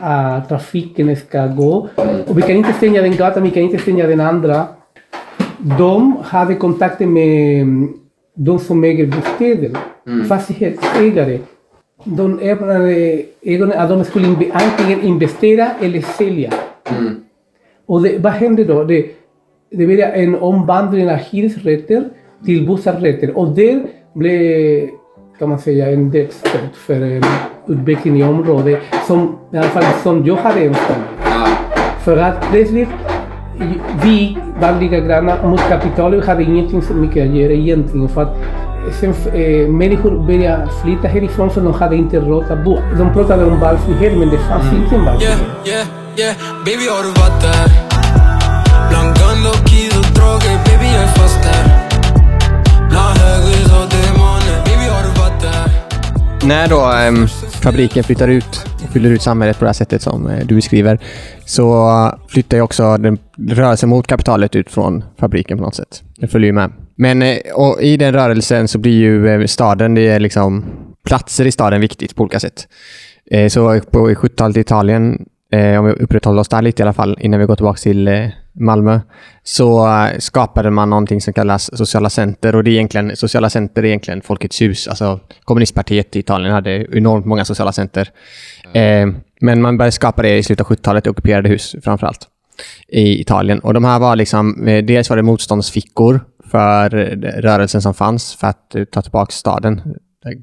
av, 0.02 0.40
trafiken 0.48 1.16
ska 1.16 1.46
gå. 1.46 1.88
Och 2.26 2.38
vi 2.38 2.42
kan 2.42 2.56
inte 2.56 2.72
stänga 2.72 3.02
den 3.02 3.16
gatan, 3.16 3.42
vi 3.42 3.50
kan 3.50 3.62
inte 3.62 3.78
stänga 3.78 4.06
den 4.06 4.20
andra. 4.20 4.66
De 5.78 6.16
hade 6.24 6.54
kontakter 6.54 7.06
med 7.06 7.62
mm, 7.62 7.92
de 8.34 8.58
som 8.58 8.84
äger 8.84 9.06
bostäder, 9.06 9.70
fastighetsägare. 10.28 11.38
De 12.04 12.38
öppnade 12.38 13.22
ögonen 13.42 13.78
att 13.78 13.88
de 13.88 14.04
skulle 14.04 14.28
antingen 14.52 15.02
investera 15.02 15.70
eller 15.80 16.00
sälja. 16.00 16.52
Och 17.86 18.02
det, 18.02 18.18
vad 18.18 18.32
hände 18.32 18.64
då? 18.64 18.84
Det, 18.84 19.06
det 19.70 19.86
blev 19.86 20.00
en 20.00 20.34
omvandling 20.34 21.10
av 21.10 21.16
hyresrätter 21.16 22.04
till 22.44 22.66
bostadsrätter. 22.66 23.36
Och 23.38 23.48
det 23.48 23.82
blev, 24.14 24.88
kan 25.38 25.48
man 25.48 25.58
säga, 25.58 25.90
en 25.90 26.10
dödsstöt 26.10 26.76
för 26.86 27.00
en 27.00 27.22
utveckling 27.66 28.20
i 28.20 28.24
området 28.24 28.78
som, 29.06 29.38
i 29.52 29.56
alla 29.56 29.68
fall 29.68 29.84
som 30.02 30.26
jag 30.26 30.36
hade 30.36 30.60
önskat 30.60 30.96
mig. 30.98 31.08
För 32.04 32.16
att 32.16 32.50
plötsligt, 32.50 32.88
vi 34.04 34.38
vanliga 34.60 35.00
grannar 35.00 35.48
mot 35.48 35.60
kapitalet 35.60 36.26
hade 36.26 36.42
ingenting 36.42 36.82
så 36.82 36.94
mycket 36.94 37.28
att 37.28 37.36
göra 37.36 37.52
egentligen. 37.52 38.08
För 38.08 38.22
att 38.22 38.36
sen, 39.00 39.10
eh, 39.10 39.68
människor 39.68 40.26
började 40.26 40.68
flytta 40.82 41.08
härifrån 41.08 41.50
för 41.50 41.60
de 41.60 41.72
hade 41.72 41.96
inte 41.96 42.20
råd 42.20 42.44
att 42.50 42.64
bo. 42.64 42.78
De 42.98 43.12
pratade 43.12 43.44
om 43.44 43.60
valfrihet 43.60 44.18
men 44.18 44.28
det 44.28 44.38
fanns 44.38 44.72
inte 44.72 44.94
en 44.94 45.04
valfrihet. 45.04 45.38
Yeah, 45.66 45.86
yeah, 46.18 46.34
yeah 46.36 46.64
Baby 46.64 46.84
har 46.92 47.02
du 47.02 47.10
varit 47.20 47.42
där? 47.42 47.66
Bland 48.90 49.10
gun, 49.18 49.46
och 49.50 49.60
droger 50.16 50.56
Baby 50.66 50.86
jag 50.94 51.02
är 51.02 51.06
fast 51.06 51.42
där 51.42 51.83
När 56.48 56.68
då 56.68 56.80
ehm, 56.80 57.26
fabriken 57.62 58.04
flyttar 58.04 58.28
ut 58.28 58.66
och 58.84 58.92
fyller 58.92 59.10
ut 59.10 59.22
samhället 59.22 59.58
på 59.58 59.64
det 59.64 59.68
här 59.68 59.72
sättet 59.72 60.02
som 60.02 60.26
eh, 60.26 60.46
du 60.46 60.54
beskriver 60.54 60.98
så 61.44 61.90
flyttar 62.28 62.56
ju 62.56 62.62
också 62.62 62.96
den 62.96 63.18
rörelsen 63.48 63.88
mot 63.88 64.06
kapitalet 64.06 64.56
ut 64.56 64.70
från 64.70 65.04
fabriken 65.18 65.58
på 65.58 65.64
något 65.64 65.74
sätt. 65.74 66.02
Det 66.16 66.28
följer 66.28 66.46
ju 66.46 66.52
med. 66.52 66.72
Men 66.96 67.22
eh, 67.22 67.38
och 67.54 67.82
i 67.82 67.96
den 67.96 68.12
rörelsen 68.12 68.68
så 68.68 68.78
blir 68.78 68.92
ju 68.92 69.28
eh, 69.28 69.46
staden, 69.46 69.94
det 69.94 70.08
är 70.08 70.20
liksom 70.20 70.64
platser 71.06 71.46
i 71.46 71.52
staden 71.52 71.80
viktigt 71.80 72.16
på 72.16 72.22
olika 72.22 72.40
sätt. 72.40 72.68
Eh, 73.30 73.48
så 73.48 73.80
på 73.80 74.08
70-talet 74.08 74.56
i 74.56 74.60
Italien, 74.60 75.26
eh, 75.52 75.78
om 75.78 75.84
vi 75.84 75.92
upprätthåller 75.92 76.40
oss 76.40 76.48
där 76.48 76.62
lite 76.62 76.82
i 76.82 76.84
alla 76.84 76.92
fall, 76.92 77.18
innan 77.20 77.40
vi 77.40 77.46
går 77.46 77.56
tillbaka 77.56 77.78
till 77.78 78.30
Malmö, 78.54 79.00
så 79.42 79.86
eh, 79.86 80.18
skapade 80.18 80.70
man 80.70 80.90
någonting 80.90 81.20
som 81.20 81.32
kallas 81.32 81.78
sociala 81.78 82.10
center. 82.10 82.54
Och 82.54 82.64
det 82.64 82.70
är 82.70 82.72
egentligen, 82.72 83.16
sociala 83.16 83.50
center 83.50 83.82
är 83.82 83.86
egentligen 83.86 84.22
Folkets 84.22 84.62
hus. 84.62 84.88
Alltså 84.88 85.20
kommunistpartiet 85.44 86.16
i 86.16 86.18
Italien 86.18 86.52
hade 86.52 86.96
enormt 86.96 87.26
många 87.26 87.44
sociala 87.44 87.72
center. 87.72 88.08
Eh, 88.72 89.08
men 89.40 89.62
man 89.62 89.78
började 89.78 89.92
skapa 89.92 90.22
det 90.22 90.38
i 90.38 90.42
slutet 90.42 90.66
av 90.66 90.76
70-talet 90.76 91.06
i 91.06 91.10
ockuperade 91.10 91.48
hus 91.48 91.76
framför 91.84 92.06
allt 92.06 92.28
i 92.88 93.20
Italien. 93.20 93.58
Och 93.58 93.74
de 93.74 93.84
här 93.84 93.98
var 93.98 94.16
liksom, 94.16 94.68
eh, 94.68 94.84
dels 94.84 95.10
var 95.10 95.16
det 95.16 95.22
motståndsfickor 95.22 96.20
för 96.50 96.90
rörelsen 97.40 97.82
som 97.82 97.94
fanns 97.94 98.34
för 98.34 98.46
att 98.46 98.74
eh, 98.74 98.84
ta 98.84 99.02
tillbaka 99.02 99.30
staden. 99.32 99.80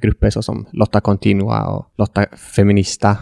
Grupper 0.01 0.29
såsom 0.29 0.65
Lotta 0.71 1.01
Continua 1.01 1.65
och 1.65 1.85
Lotta 1.97 2.25
Feminista. 2.55 3.17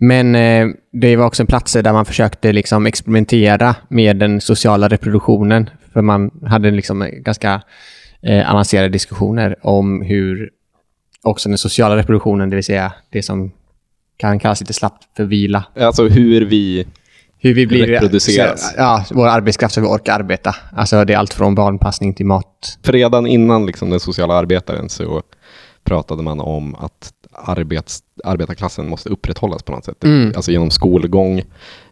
Men 0.00 0.34
eh, 0.34 0.68
det 0.92 1.16
var 1.16 1.26
också 1.26 1.42
en 1.42 1.46
platser 1.46 1.82
där 1.82 1.92
man 1.92 2.04
försökte 2.04 2.52
liksom 2.52 2.86
experimentera 2.86 3.76
med 3.88 4.16
den 4.16 4.40
sociala 4.40 4.88
reproduktionen. 4.88 5.70
För 5.92 6.02
man 6.02 6.30
hade 6.46 6.70
liksom 6.70 7.10
ganska 7.12 7.62
eh, 8.22 8.50
avancerade 8.50 8.88
diskussioner 8.88 9.56
om 9.66 10.02
hur 10.02 10.50
också 11.22 11.48
den 11.48 11.58
sociala 11.58 11.96
reproduktionen, 11.96 12.50
det 12.50 12.56
vill 12.56 12.64
säga 12.64 12.92
det 13.10 13.22
som 13.22 13.52
kan 14.16 14.38
kallas 14.38 14.60
lite 14.60 14.72
slappt 14.72 15.16
för 15.16 15.24
vila, 15.24 15.64
Alltså 15.80 16.08
hur 16.08 16.46
vi... 16.46 16.86
hur 17.38 17.54
vi 17.54 17.66
blir... 17.66 17.86
Reproduceras. 17.86 18.74
Ja, 18.76 19.04
vår 19.10 19.26
arbetskraft 19.26 19.74
så 19.74 19.80
vi 19.80 19.86
orkar 19.86 20.14
arbeta. 20.14 20.56
Alltså 20.72 21.04
det 21.04 21.12
är 21.12 21.18
allt 21.18 21.34
från 21.34 21.54
barnpassning 21.54 22.14
till 22.14 22.26
mat. 22.26 22.78
För 22.82 22.92
redan 22.92 23.26
innan 23.26 23.66
liksom, 23.66 23.90
den 23.90 24.00
sociala 24.00 24.34
arbetaren 24.34 24.88
så 24.88 25.22
pratade 25.84 26.22
man 26.22 26.40
om 26.40 26.74
att 26.74 27.12
arbets, 27.32 28.00
arbetarklassen 28.24 28.88
måste 28.88 29.08
upprätthållas 29.08 29.62
på 29.62 29.72
något 29.72 29.84
sätt. 29.84 30.04
Mm. 30.04 30.32
Alltså 30.36 30.50
genom 30.50 30.70
skolgång 30.70 31.42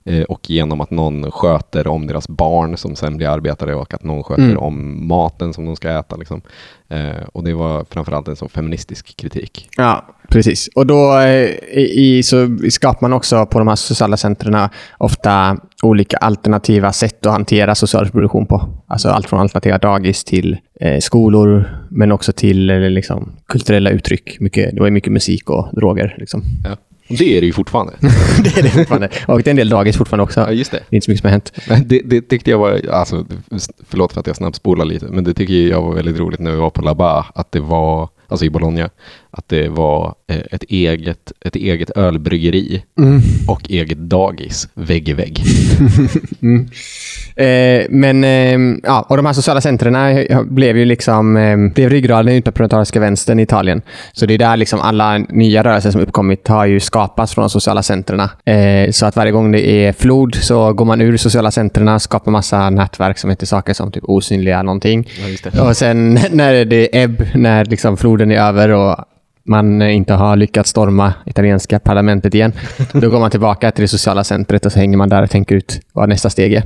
eh, 0.05 0.23
och 0.23 0.51
genom 0.51 0.81
att 0.81 0.91
någon 0.91 1.31
sköter 1.31 1.87
om 1.87 2.07
deras 2.07 2.29
barn 2.29 2.77
som 2.77 2.97
sen 2.97 3.17
blir 3.17 3.29
arbetare 3.29 3.75
och 3.75 3.95
att 3.95 4.05
någon 4.05 4.23
sköter 4.25 4.43
Mm. 4.43 4.59
om 4.59 5.07
maten 5.09 5.55
som 5.55 5.65
de 5.67 5.77
ska 5.77 5.91
äta. 5.99 6.17
Liksom. 6.17 6.43
Eh, 6.89 7.23
och 7.33 7.45
det 7.45 7.55
var 7.55 7.85
framförallt 7.91 8.29
en 8.29 8.37
sån 8.37 8.49
feministisk 8.49 9.17
kritik. 9.17 9.69
Ja, 9.77 10.07
precis. 10.29 10.69
Och 10.75 10.87
då 10.87 11.19
eh, 11.19 11.51
i, 11.73 12.17
i, 12.19 12.23
så 12.23 12.57
skapar 12.71 12.99
man 13.01 13.13
också 13.13 13.47
på 13.47 13.59
de 13.59 13.69
här 13.69 13.77
sociala 13.77 14.17
centren 14.17 14.69
ofta 14.99 15.57
olika 15.83 16.17
alternativa 16.17 16.93
sätt 16.93 17.27
att 17.27 17.33
hantera 17.33 17.75
social 17.75 18.05
reproduktion 18.05 18.47
på. 18.47 18.69
Alltså 18.87 19.09
allt 19.09 19.27
från 19.29 19.41
alternativa 19.41 19.79
dagis 19.79 20.25
till 20.25 20.57
eh, 20.81 20.99
skolor, 20.99 21.65
men 21.91 22.13
också 22.13 22.33
till 22.33 22.71
eh, 22.71 22.81
liksom, 22.81 23.33
kulturella 23.49 23.91
uttryck. 23.91 24.41
Mycket, 24.41 24.75
det 24.75 24.81
var 24.81 24.91
mycket 24.91 25.13
musik 25.13 25.51
och 25.51 25.69
droger. 25.73 26.16
Liksom. 26.19 26.43
Ja. 26.65 26.77
Och 27.09 27.17
det 27.19 27.37
är 27.37 27.41
det 27.41 27.47
ju 27.47 27.53
fortfarande. 27.53 27.93
det 28.45 28.59
är 28.59 28.63
det 28.63 28.71
fortfarande. 28.71 29.09
Och 29.29 29.43
det 29.43 29.49
är 29.49 29.51
en 29.51 29.57
del 29.57 29.69
dagis 29.69 29.97
fortfarande 29.97 30.23
också. 30.23 30.41
ja, 30.41 30.53
just 30.53 30.71
det. 30.71 30.83
Det 30.89 30.95
är 30.95 30.97
inte 30.97 31.05
så 31.05 31.11
mycket 31.11 31.21
som 31.21 31.27
har 31.27 31.33
hänt. 31.33 31.53
Men 31.69 31.89
det, 31.89 32.01
det 32.05 32.21
tyckte 32.21 32.51
jag 32.51 32.59
var, 32.59 32.89
alltså, 32.91 33.27
förlåt 33.89 34.13
för 34.13 34.21
att 34.21 34.27
jag 34.27 34.37
snabbspolar 34.37 34.85
lite, 34.85 35.07
men 35.07 35.25
det 35.25 35.35
tycker 35.35 35.55
jag 35.55 35.83
var 35.83 35.95
väldigt 35.95 36.19
roligt 36.19 36.41
när 36.41 36.51
vi 36.51 36.57
var 36.57 36.71
på 36.71 36.83
Labat, 36.83 37.27
att 37.35 37.53
det 37.53 37.61
var, 37.61 38.09
alltså 38.29 38.47
i 38.47 38.51
Bologna, 38.51 38.91
att 39.39 39.49
det 39.49 39.69
var 39.69 40.15
eh, 40.29 40.37
ett 40.51 40.63
eget, 40.63 41.33
ett 41.41 41.57
eget 41.57 41.91
ölbryggeri 41.91 42.83
och 43.49 43.71
eget 43.71 43.99
dagis 43.99 44.69
vägg 44.75 45.09
i 45.09 45.13
vägg. 45.13 45.43
Eh, 47.39 47.87
men, 47.91 48.25
eh, 48.25 48.79
ja, 48.83 49.07
och 49.09 49.17
de 49.17 49.27
här 49.27 49.33
sociala 49.33 49.61
centren 49.61 50.27
blev 50.55 50.79
ju 50.79 50.85
liksom, 50.85 51.37
eh, 51.37 51.57
blev 51.57 51.91
ryggraden 51.91 52.35
i 52.35 52.43
parlamentariska 52.43 53.01
vänstern 53.01 53.41
i 53.41 53.43
Italien. 53.43 53.83
Så 54.13 54.27
det 54.27 54.35
är 54.35 54.39
där 54.39 54.57
liksom 54.57 54.81
alla 54.81 55.19
nya 55.19 55.65
rörelser 55.65 55.91
som 55.91 56.01
uppkommit 56.01 56.49
har 56.49 56.67
ju 56.67 56.81
skapats 56.81 57.35
från 57.35 57.43
de 57.43 57.51
sociala 57.51 57.83
centren. 57.83 58.21
Eh, 58.21 58.91
så 58.91 59.07
att 59.07 59.17
varje 59.17 59.33
gång 59.33 59.53
det 59.53 59.69
är 59.69 59.93
flod 59.93 60.35
så 60.35 60.73
går 60.73 60.85
man 60.85 61.01
ur 61.01 61.17
sociala 61.17 61.51
centren, 61.51 62.01
skapar 62.01 62.33
massa 62.33 62.71
nätverk 62.71 63.19
som 63.19 63.31
heter 63.31 63.47
saker 63.47 63.75
som 63.75 63.93
typ 63.93 64.05
osynliga 64.07 64.63
någonting. 64.63 65.09
Ja. 65.53 65.69
Och 65.69 65.77
sen 65.77 66.15
när 66.31 66.65
det 66.65 66.97
är 66.97 67.05
ebb, 67.05 67.27
när 67.35 67.65
liksom 67.65 67.97
floden 67.97 68.33
är 68.33 68.37
över 68.37 68.69
och 68.69 68.97
man 69.47 69.83
eh, 69.83 69.97
inte 69.97 70.15
har 70.15 70.37
lyckats 70.37 70.71
storma 70.71 71.15
italienska 71.27 71.79
parlamentet 71.79 72.35
igen. 72.35 72.53
Då 72.93 73.11
går 73.11 73.21
man 73.21 73.31
tillbaka 73.31 73.71
till 73.71 73.83
det 73.83 73.89
sociala 73.89 74.25
centret 74.25 74.67
och 74.67 74.73
så 74.73 74.79
hänger 74.79 74.97
man 74.97 75.09
där 75.09 75.23
och 75.23 75.31
tänker 75.31 75.55
ut 75.55 75.81
vad 75.93 76.09
nästa 76.09 76.31
steg 76.31 76.53
är. 76.53 76.63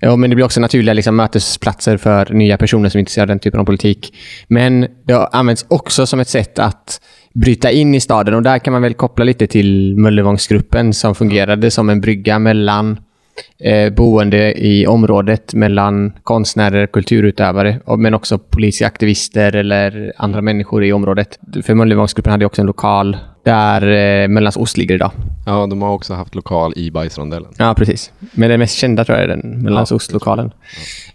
Ja. 0.00 0.16
men 0.16 0.30
det 0.30 0.36
blir 0.36 0.44
också 0.44 0.60
naturliga 0.60 0.92
liksom, 0.94 1.16
mötesplatser 1.16 1.96
för 1.96 2.32
nya 2.32 2.56
personer 2.56 2.88
som 2.88 2.98
är 2.98 3.00
intresserade 3.00 3.32
av 3.32 3.36
den 3.36 3.38
typen 3.38 3.60
av 3.60 3.64
politik. 3.64 4.14
Men 4.48 4.86
det 5.06 5.12
har 5.12 5.28
använts 5.32 5.66
också 5.68 6.06
som 6.06 6.20
ett 6.20 6.28
sätt 6.28 6.58
att 6.58 7.00
bryta 7.34 7.70
in 7.70 7.94
i 7.94 8.00
staden 8.00 8.34
och 8.34 8.42
där 8.42 8.58
kan 8.58 8.72
man 8.72 8.82
väl 8.82 8.94
koppla 8.94 9.24
lite 9.24 9.46
till 9.46 9.96
Möllevångsgruppen 9.96 10.94
som 10.94 11.14
fungerade 11.14 11.70
som 11.70 11.90
en 11.90 12.00
brygga 12.00 12.38
mellan 12.38 12.98
eh, 13.58 13.92
boende 13.92 14.66
i 14.66 14.86
området 14.86 15.54
mellan 15.54 16.12
konstnärer, 16.22 16.86
kulturutövare, 16.86 17.80
men 17.98 18.14
också 18.14 18.38
politiska 18.38 18.86
aktivister 18.86 19.56
eller 19.56 20.12
andra 20.16 20.40
människor 20.40 20.84
i 20.84 20.92
området. 20.92 21.38
För 21.62 21.74
Möllevångsgruppen 21.74 22.30
hade 22.30 22.46
också 22.46 22.62
en 22.62 22.66
lokal 22.66 23.16
där 23.48 23.82
eh, 24.22 24.28
Mellansost 24.28 24.76
ligger 24.76 24.94
idag. 24.94 25.12
Ja, 25.46 25.66
de 25.66 25.82
har 25.82 25.90
också 25.90 26.14
haft 26.14 26.34
lokal 26.34 26.72
i 26.76 26.90
Bajsrondellen. 26.90 27.52
Ja, 27.58 27.74
precis. 27.74 28.12
Men 28.32 28.50
den 28.50 28.60
mest 28.60 28.74
kända 28.74 29.04
tror 29.04 29.18
jag 29.18 29.24
är 29.24 29.28
den 29.28 29.62
Mellansost-lokalen. 29.62 30.50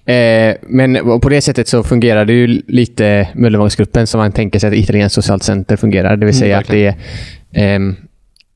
Eh, 0.06 0.56
men 0.62 1.20
på 1.22 1.30
det 1.30 1.42
sättet 1.42 1.68
så 1.68 1.84
fungerar 1.84 2.26
det 2.26 2.34
ju 2.34 2.62
lite 2.68 3.30
Möllevångsgruppen 3.36 4.08
som 4.08 4.20
man 4.20 4.32
tänker 4.32 4.60
sig 4.60 4.68
att 4.68 4.76
italienskt 4.76 5.16
socialt 5.16 5.44
center 5.44 5.76
fungerar. 5.76 6.18
Det 6.18 6.26
vill 6.26 6.38
säga 6.38 6.58
att 6.58 6.68
det 6.68 6.86
är 6.86 6.96
ehm, 7.52 7.96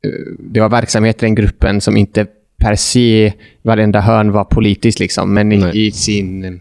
eh, 0.03 0.09
det 0.39 0.59
var 0.59 0.69
verksamhet 0.69 1.23
i 1.23 1.25
den 1.25 1.35
gruppen 1.35 1.81
som 1.81 1.97
inte 1.97 2.25
per 2.67 2.75
se 2.75 3.33
varenda 3.61 3.99
hörn 3.99 4.31
var 4.31 4.43
politiskt, 4.43 4.99
liksom, 4.99 5.33
men 5.33 5.51
i, 5.51 5.57
Nej. 5.57 5.87
i 5.87 5.91
sin 5.91 6.45
eh, 6.45 6.51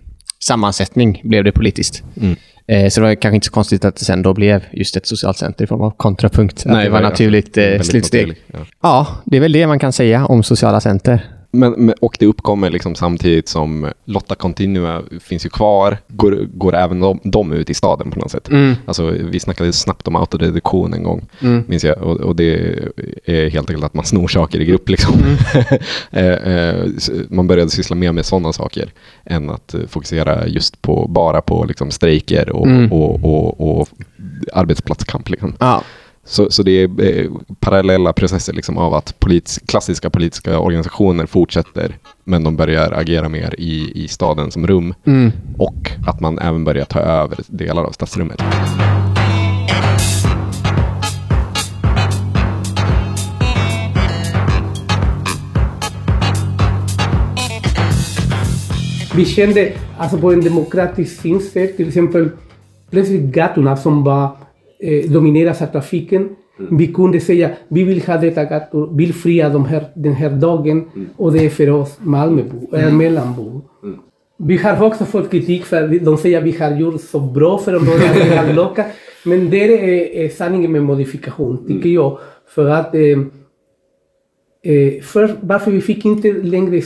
sammansättning 0.45 1.21
blev 1.25 1.45
det 1.45 1.53
politiskt. 1.53 2.03
Mm. 2.21 2.37
Eh, 2.69 2.89
så 2.89 3.01
det 3.01 3.07
var 3.07 3.15
kanske 3.15 3.35
inte 3.35 3.47
så 3.47 3.53
konstigt 3.53 3.85
att 3.85 3.97
det 3.97 4.05
sen 4.05 4.23
då 4.23 4.35
blev 4.35 4.65
just 4.73 4.97
ett 4.97 5.07
socialt 5.07 5.37
center 5.39 5.65
i 5.65 5.67
form 5.67 5.81
av 5.83 5.91
kontrapunkt. 5.91 6.57
att 6.59 6.63
det 6.65 6.69
var 6.71 6.77
verkligen. 6.77 7.03
naturligt 7.03 7.57
eh, 7.59 7.63
Väldigt 7.65 7.87
slutsteg. 7.87 8.35
ja. 8.53 8.59
Ja, 8.83 9.07
det 9.25 9.37
är 9.37 9.41
väl 9.41 9.53
det 9.53 9.67
man 9.67 9.79
kan 9.79 9.93
säga 9.93 10.27
om 10.27 10.43
sociala 10.43 10.81
center. 10.81 11.25
Men, 11.59 11.95
och 12.01 12.17
det 12.21 12.27
uppkommer 12.27 12.71
liksom 12.71 12.95
samtidigt 12.95 13.49
som 13.49 13.89
Lotta 14.05 14.35
Continua 14.35 15.03
finns 15.21 15.47
ju 15.47 15.51
kvar, 15.51 15.99
går, 16.09 16.47
går 16.55 16.75
även 16.75 17.01
de, 17.01 17.21
de 17.25 17.53
ut 17.53 17.71
i 17.71 17.75
staden 17.75 18.11
på 18.11 18.19
något 18.19 18.31
sätt. 18.31 18.49
Mm. 18.49 18.75
Alltså, 18.87 19.07
vi 19.11 19.41
snackade 19.41 19.73
snabbt 19.73 20.09
om 20.09 20.17
autodeduktion 20.17 20.95
en 20.95 21.03
gång, 21.03 21.27
Mm. 21.43 21.65
minns 21.69 21.85
jag. 21.85 21.99
Och, 22.03 22.17
och 22.21 22.37
det 22.37 22.55
är 23.25 23.49
helt 23.51 23.71
enkelt 23.71 23.85
att 23.85 23.95
man 23.95 24.05
snor 24.05 24.29
saker 24.29 24.61
i 24.61 24.65
grupp. 24.65 24.89
Liksom. 24.89 25.13
Eh, 26.11 26.27
eh, 26.27 26.85
s- 26.97 27.11
man 27.29 27.47
började 27.47 27.71
syssla 27.71 27.97
mer 27.97 28.13
med 28.13 28.27
sådana 28.27 28.53
saker 28.53 28.91
än 29.25 29.51
att 29.51 29.75
eh, 29.75 29.81
fokusera 29.89 30.47
just 30.47 30.83
på, 30.83 31.07
bara 31.09 31.41
på 31.41 31.65
liksom, 31.65 31.91
strejker 31.91 32.51
och, 32.51 32.67
Mm. 32.67 32.93
och, 32.93 33.25
och, 33.25 33.79
och 33.81 33.89
arbetsplatskamp. 34.53 35.29
Liksom. 35.29 35.55
Ja. 35.61 35.83
Så, 36.29 36.51
så 36.51 36.63
det 36.63 36.71
är 36.71 37.05
eh, 37.05 37.31
parallella 37.61 38.13
processer 38.13 38.53
liksom 38.53 38.79
av 38.79 38.95
att 38.95 39.21
politis 39.21 39.61
klassiska 39.67 40.11
politiska 40.11 40.59
organisationer 40.59 41.27
fortsätter, 41.27 41.99
men 42.25 42.45
de 42.45 42.57
börjar 42.57 42.93
agera 42.93 43.29
mer 43.29 43.55
i, 43.59 44.05
i 44.05 44.09
staden 44.09 44.51
som 44.51 44.67
rum. 44.67 44.95
Mm. 45.05 45.33
Och 45.59 45.91
att 46.07 46.21
man 46.21 46.39
även 46.39 46.65
börjar 46.65 46.85
ta 46.85 46.99
över 46.99 47.39
delar 47.47 47.85
av 47.85 47.91
stadsrummet. 47.91 48.43
Vi 59.17 59.25
kände 59.25 59.73
alltså 59.99 60.19
på 60.19 60.33
en 60.33 60.41
demokratisk 60.41 61.21
synsätt, 61.21 61.77
till 61.77 61.89
exempel 61.89 62.31
plötsligt 62.91 63.23
gatorna 63.23 63.77
som 63.77 64.05
var 64.05 64.46
eh, 64.79 65.11
domineras 65.11 65.63
av 65.63 65.67
trafiken. 65.67 66.29
Vi 66.71 66.87
kunde 66.87 67.21
säga 67.21 67.51
vi 67.69 67.85
vill 67.85 68.03
ha 68.03 68.17
detta 68.17 68.45
gator, 68.45 68.87
bilfria 68.95 69.49
de 69.49 69.65
här, 69.65 69.85
den 69.95 70.13
här 70.13 70.31
dagen 70.31 70.85
och 71.17 71.33
det 71.33 71.45
är 71.45 71.51
för 71.51 71.71
oss 71.71 71.99
Malmöbor, 72.03 72.69
eller 72.73 72.91
mellanbor. 72.91 73.61
Vi 74.39 74.57
har 74.57 74.87
också 74.87 75.05
fått 75.05 75.31
kritik 75.31 75.65
för 75.65 75.83
att 75.83 76.05
de 76.05 76.17
säger 76.17 76.39
att 76.39 76.45
vi 76.45 76.53
har 76.53 76.77
gjort 76.77 77.01
så 77.01 77.21
bra 77.21 77.59
för 77.59 77.75
att 77.75 77.83
vi 77.83 78.37
har 78.37 78.53
lockat. 78.63 78.87
Men 79.25 79.51
det 79.51 79.65
är, 79.65 80.25
är 80.25 80.29
sanningen 80.29 80.73
med 80.73 80.83
modifikation, 80.83 81.67
tycker 81.67 81.89
jag. 81.89 82.19
För 82.49 82.69
att 82.69 82.95
eh, 82.95 83.19
eh, 84.63 85.03
för, 85.03 85.37
varför 85.41 85.71
vi 85.71 85.81
fick 85.81 86.05
inte 86.05 86.33
längre 86.33 86.83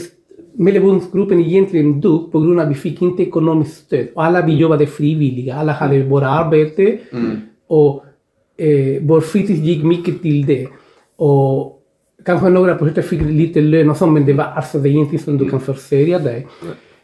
Mellebundsgruppen 0.53 1.39
egentligen 1.39 2.01
dog 2.01 2.31
på 2.31 2.39
grund 2.39 2.59
av 2.59 2.65
att 2.65 2.71
vi 2.71 2.75
fick 2.75 3.01
inte 3.01 3.23
ekonomiskt 3.23 3.85
stöd. 3.85 4.07
Och 4.15 4.23
alla 4.23 4.45
vi 4.45 4.55
jobbade 4.55 4.87
frivilliga, 4.87 5.55
alla 5.55 5.71
hade 5.71 6.03
våra 6.03 6.29
arbete 6.29 6.97
och 7.71 8.05
eh, 8.57 9.01
vår 9.01 9.21
fritid 9.21 9.63
gick 9.65 9.83
mycket 9.83 10.21
till 10.21 10.45
det. 10.45 10.67
Och 11.15 11.79
kanske 12.25 12.49
några 12.49 12.75
projekt 12.75 13.07
fick 13.07 13.21
lite 13.21 13.61
lön 13.61 13.89
och 13.89 13.97
så, 13.97 14.07
men 14.07 14.25
det 14.25 14.33
var 14.33 14.43
alltså 14.43 14.79
det 14.79 14.89
är 14.89 14.91
ingenting 14.91 15.19
som 15.19 15.37
du 15.37 15.49
kan 15.49 15.59
försörja 15.59 16.19
dig. 16.19 16.47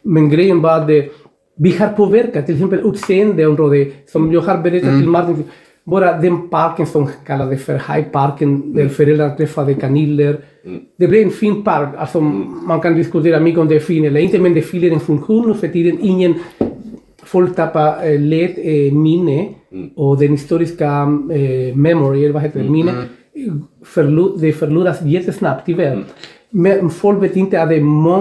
Men 0.02 0.28
grejen 0.28 0.62
var 0.62 0.80
att 0.80 0.90
eh, 0.90 1.04
vi 1.56 1.70
har 1.76 1.88
påverkat, 1.88 2.46
till 2.46 2.54
exempel 2.54 2.80
utseendeområde, 2.84 3.86
som 4.06 4.32
jag 4.32 4.40
har 4.40 4.58
berättat 4.58 4.98
till 5.00 5.08
Martin, 5.08 5.44
bara 5.84 6.18
den 6.20 6.48
parken 6.48 6.86
som 6.86 7.08
kallades 7.26 7.64
för 7.64 7.76
Hajparken, 7.78 8.74
där 8.74 8.88
föräldrar 8.88 9.36
träffade 9.36 9.74
kaniner. 9.74 10.40
Det 10.98 11.08
blev 11.08 11.22
en 11.22 11.30
fin 11.30 11.64
park, 11.64 11.88
alltså 11.98 12.20
man 12.70 12.80
kan 12.80 12.94
diskutera 12.94 13.40
mycket 13.40 13.60
om 13.60 13.68
det 13.68 13.76
är 13.76 13.80
fin 13.80 14.04
eller 14.04 14.20
inte, 14.20 14.38
men 14.38 14.54
det 14.54 14.62
fyller 14.62 14.90
en 14.90 15.00
funktion 15.00 15.48
nu 15.48 15.54
för 15.54 15.68
tiden. 15.68 15.98
Ingen 16.00 16.34
folk 17.22 17.56
tappar 17.56 18.06
eh, 18.06 18.20
lätt 18.20 18.58
eh, 18.58 18.92
minne 18.92 19.48
och 19.96 20.18
den 20.18 20.28
historiska 20.30 20.86
eh, 21.32 21.76
memory, 21.76 22.24
eller 22.24 22.32
vad 22.32 22.42
heter 22.42 22.62
det, 22.62 22.70
minne, 22.70 22.90
eh, 23.34 23.52
förlo- 23.84 24.38
det 24.40 24.52
förloras 24.52 25.02
jättesnabbt 25.02 25.62
tyvärr. 25.66 26.04
Men 26.50 26.90
folk 26.90 27.22
vet 27.22 27.36
inte 27.36 27.62
att 27.62 27.68
det 27.68 27.74
är 27.76 27.80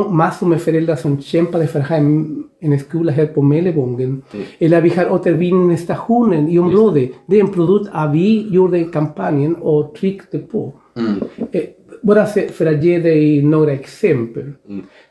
massor 0.10 0.47
med 0.47 0.62
föräldrar 0.62 0.95
som 0.95 1.21
kämpade 1.21 1.67
för 1.67 1.79
att 1.79 1.88
ha 1.88 1.95
en, 1.95 2.43
en 2.62 2.79
skola 2.79 3.12
här 3.12 3.25
på 3.25 3.41
Mellebongen. 3.41 4.21
Eller 4.60 4.81
vi 4.81 4.89
har 4.89 5.10
återvinningsstationen 5.12 6.49
i 6.49 6.60
området. 6.60 7.10
Det 7.27 7.36
är 7.38 7.41
en 7.41 7.51
produkt 7.53 7.89
att 7.93 8.13
vi 8.13 8.47
gjorde 8.49 8.83
kampanjen 8.83 9.55
och 9.55 9.95
tryckte 9.95 10.38
på. 10.39 10.73
Eh, 11.51 11.62
bara 12.03 12.25
för 12.25 12.65
att 12.65 12.83
ge 12.83 12.99
dig 12.99 13.41
några 13.43 13.71
exempel. 13.71 14.51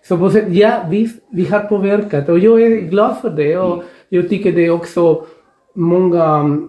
Så 0.09 0.19
på 0.19 0.31
sätt, 0.31 0.45
ja 0.51 0.81
visst, 0.91 1.19
vi 1.33 1.45
har 1.45 1.61
påverkat 1.61 2.29
och 2.29 2.39
jag 2.39 2.63
är 2.63 2.69
glad 2.81 3.17
för 3.23 3.31
det. 3.31 3.57
Och 3.57 3.83
jag 4.09 4.29
tycker 4.29 4.53
det 4.53 4.67
är 4.67 4.71
också 4.71 5.25
många 5.77 6.25
mm, 6.25 6.69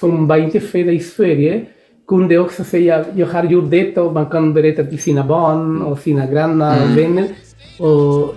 som 0.00 0.26
var 0.26 0.36
inte 0.36 0.60
födda 0.60 0.92
i 0.92 1.00
Sverige 1.00 1.66
kunde 2.08 2.38
också 2.38 2.64
säga 2.64 3.04
jag 3.14 3.26
har 3.26 3.44
gjort 3.44 3.70
detta 3.70 4.02
och 4.02 4.12
man 4.12 4.26
kan 4.26 4.54
berätta 4.54 4.84
till 4.84 4.98
sina 4.98 5.24
barn 5.24 5.82
och 5.82 5.98
sina 5.98 6.26
grannar 6.26 6.82
och 6.82 6.98
vänner. 6.98 7.28
Och 7.78 8.34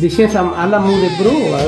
det 0.00 0.08
känns 0.08 0.32
som 0.32 0.52
alla 0.52 0.80
mådde 0.80 1.10
bra. 1.22 1.58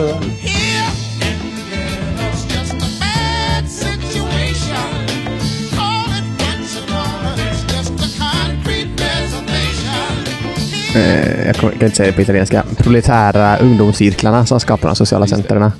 eh, 10.96 11.46
jag 11.46 11.56
kan 11.56 11.72
inte 11.72 11.90
säga 11.90 12.10
det 12.10 12.16
på 12.16 12.22
italienska, 12.22 12.64
proletära 12.76 13.58
ungdomscirklarna 13.58 14.46
som 14.46 14.60
skapade 14.60 14.90
de 14.90 14.96
sociala 14.96 15.26
centrerna. 15.26 15.72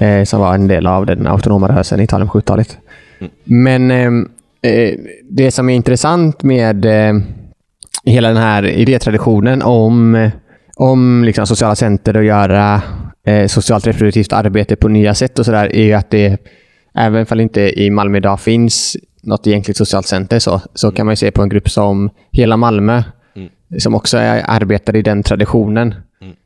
Eh, 0.00 0.24
som 0.24 0.40
var 0.40 0.54
en 0.54 0.68
del 0.68 0.86
av 0.86 1.06
den 1.06 1.26
autonoma 1.26 1.68
rörelsen 1.68 2.00
i 2.00 2.04
Italien 2.04 2.28
på 2.28 2.40
70-talet. 2.40 2.78
Men 3.44 3.90
eh, 3.90 4.06
eh, 4.72 4.94
det 5.30 5.50
som 5.50 5.68
är 5.68 5.74
intressant 5.74 6.42
med 6.42 6.84
eh, 6.84 7.20
hela 8.04 8.28
den 8.28 8.36
här 8.36 8.66
idétraditionen 8.66 9.62
om, 9.62 10.14
eh, 10.14 10.30
om 10.76 11.24
liksom 11.24 11.46
sociala 11.46 11.74
center 11.74 12.16
och 12.16 12.24
göra 12.24 12.82
eh, 13.26 13.46
socialt 13.46 13.86
reproduktivt 13.86 14.32
arbete 14.32 14.76
på 14.76 14.88
nya 14.88 15.14
sätt 15.14 15.38
och 15.38 15.44
sådär 15.44 15.76
är 15.76 15.84
ju 15.84 15.92
att 15.92 16.10
det, 16.10 16.38
även 16.94 17.26
om 17.30 17.40
inte 17.40 17.82
i 17.82 17.90
Malmö 17.90 18.18
idag 18.18 18.40
finns 18.40 18.96
något 19.22 19.46
egentligt 19.46 19.76
socialt 19.76 20.06
center 20.06 20.38
så, 20.38 20.60
så 20.74 20.90
kan 20.90 21.06
man 21.06 21.12
ju 21.12 21.16
se 21.16 21.30
på 21.30 21.42
en 21.42 21.48
grupp 21.48 21.70
som 21.70 22.10
Hela 22.32 22.56
Malmö 22.56 23.02
som 23.78 23.94
också 23.94 24.18
är, 24.18 24.44
arbetar 24.46 24.96
i 24.96 25.02
den 25.02 25.22
traditionen 25.22 25.94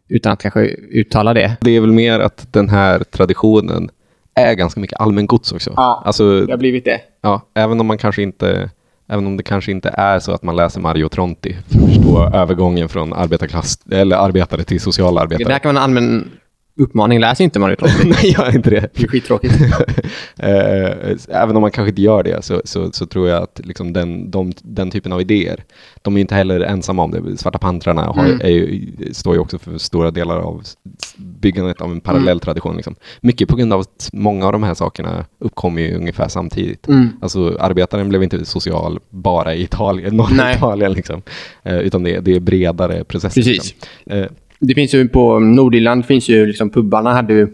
utan 0.08 0.32
att 0.32 0.42
kanske 0.42 0.60
uttala 0.90 1.34
det. 1.34 1.56
Det 1.60 1.70
är 1.70 1.80
väl 1.80 1.92
mer 1.92 2.20
att 2.20 2.46
den 2.52 2.68
här 2.68 2.98
traditionen 2.98 3.90
är 4.34 4.54
ganska 4.54 4.80
mycket 4.80 5.00
allmängods 5.00 5.52
också. 5.52 5.72
Ja, 5.76 6.02
alltså, 6.06 6.40
Det 6.40 6.52
har 6.52 6.58
blivit 6.58 6.84
det. 6.84 7.00
ja, 7.22 7.40
även 7.54 7.80
om 7.80 7.86
man 7.86 7.98
kanske 7.98 8.22
inte 8.22 8.70
Även 9.08 9.26
om 9.26 9.36
det 9.36 9.42
kanske 9.42 9.70
inte 9.70 9.88
är 9.88 10.18
så 10.18 10.32
att 10.32 10.42
man 10.42 10.56
läser 10.56 10.80
Mario 10.80 11.08
Tronti 11.08 11.56
för 11.68 11.78
att 11.78 11.86
förstå 11.86 12.30
övergången 12.34 12.88
från 12.88 13.12
arbetarklass, 13.12 13.78
eller 13.90 14.16
arbetare 14.16 14.64
till 14.64 14.80
sociala 14.80 15.20
Det 15.20 15.22
arbetare. 15.24 15.52
där 15.52 15.58
kan 15.58 15.74
vara 15.74 15.84
en 15.84 15.90
allmän 15.90 16.30
uppmaning. 16.78 17.20
Läs 17.20 17.40
inte 17.40 17.58
Mario 17.58 17.76
Tronti. 17.76 17.96
Nej, 18.04 18.30
gör 18.38 18.56
inte 18.56 18.70
det. 18.70 18.88
Det 18.94 19.02
är 19.02 19.08
skittråkigt. 19.08 19.54
Eh, 20.36 21.16
Även 21.28 21.56
om 21.56 21.60
man 21.60 21.70
kanske 21.70 21.88
inte 21.88 22.02
gör 22.02 22.22
det 22.22 22.44
så, 22.44 22.62
så, 22.64 22.92
så 22.92 23.06
tror 23.06 23.28
jag 23.28 23.42
att 23.42 23.60
liksom 23.64 23.92
den, 23.92 24.30
de, 24.30 24.52
den 24.62 24.90
typen 24.90 25.12
av 25.12 25.20
idéer, 25.20 25.64
de 26.02 26.16
är 26.16 26.20
inte 26.20 26.34
heller 26.34 26.60
ensamma 26.60 27.02
om 27.02 27.10
det. 27.10 27.36
Svarta 27.36 27.58
pantrarna 27.58 28.02
har, 28.02 28.24
Mm. 28.24 28.46
ju, 28.48 28.88
står 29.12 29.34
ju 29.34 29.40
också 29.40 29.58
för 29.58 29.78
stora 29.78 30.10
delar 30.10 30.38
av 30.38 30.62
byggandet 31.16 31.80
av 31.80 31.90
en 31.92 32.00
parallell 32.00 32.28
Mm. 32.28 32.38
tradition. 32.40 32.76
Liksom. 32.76 32.94
Mycket 33.20 33.48
på 33.48 33.56
grund 33.56 33.72
av 33.72 33.80
att 33.80 34.10
många 34.12 34.46
av 34.46 34.52
de 34.52 34.62
här 34.62 34.74
sakerna 34.74 35.24
uppkom 35.38 35.78
ju 35.78 35.96
ungefär 35.96 36.28
samtidigt. 36.28 36.88
Mm. 36.88 37.08
Alltså 37.22 37.56
arbetaren 37.60 38.08
blev 38.08 38.22
inte 38.22 38.44
social 38.44 38.98
bara 39.10 39.54
i 39.54 39.62
Italien, 39.62 40.16
norra. 40.16 40.52
Italien, 40.54 40.92
liksom. 40.92 41.22
Eh, 41.62 41.78
utan 41.78 42.02
det, 42.02 42.20
det 42.20 42.36
är 42.36 42.40
bredare 42.40 43.04
processer. 43.04 43.42
Precis. 43.42 43.74
Liksom. 44.06 44.36
Det 44.66 44.74
finns 44.74 44.94
ju 44.94 45.08
på 45.08 45.38
Nordirland 45.38 46.06
finns 46.06 46.28
ju 46.28 46.46
liksom 46.46 46.70
pubbarna 46.70 47.12
hade 47.12 47.32
ju 47.32 47.48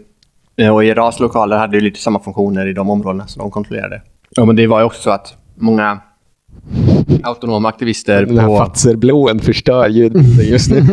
eh, 0.57 0.75
och 0.75 0.83
Iras 0.83 1.19
lokaler 1.19 1.57
hade 1.57 1.77
ju 1.77 1.81
lite 1.81 1.99
samma 1.99 2.19
funktioner 2.19 2.67
i 2.67 2.73
de 2.73 2.89
områdena 2.89 3.27
som 3.27 3.39
de 3.39 3.51
kontrollerade. 3.51 4.01
Ja, 4.29 4.45
men 4.45 4.55
det 4.55 4.67
var 4.67 4.79
ju 4.79 4.85
också 4.85 5.01
så 5.01 5.09
att 5.09 5.33
många 5.55 5.99
autonoma 7.23 7.69
aktivister 7.69 8.25
den 8.25 8.37
här 8.37 8.47
på... 8.47 8.57
Fatzerblåen 8.57 9.39
förstör 9.39 9.87
ju 9.87 10.11
just 10.43 10.71
nu. 10.71 10.83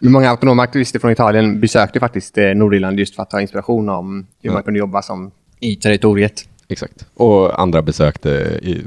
Många 0.00 0.30
autonoma 0.30 0.62
aktivister 0.62 0.98
från 0.98 1.10
Italien 1.10 1.60
besökte 1.60 2.00
faktiskt 2.00 2.38
eh, 2.38 2.44
Nordirland 2.44 2.98
just 2.98 3.14
för 3.14 3.22
att 3.22 3.30
ta 3.30 3.40
inspiration 3.40 3.88
om 3.88 4.26
hur 4.42 4.50
man 4.50 4.62
kunde 4.62 4.78
jobba 4.78 5.02
som 5.02 5.30
i 5.60 5.76
territoriet. 5.76 6.44
Exakt. 6.68 7.06
Och 7.14 7.60
andra 7.60 7.82
besökte 7.82 8.28
i, 8.62 8.80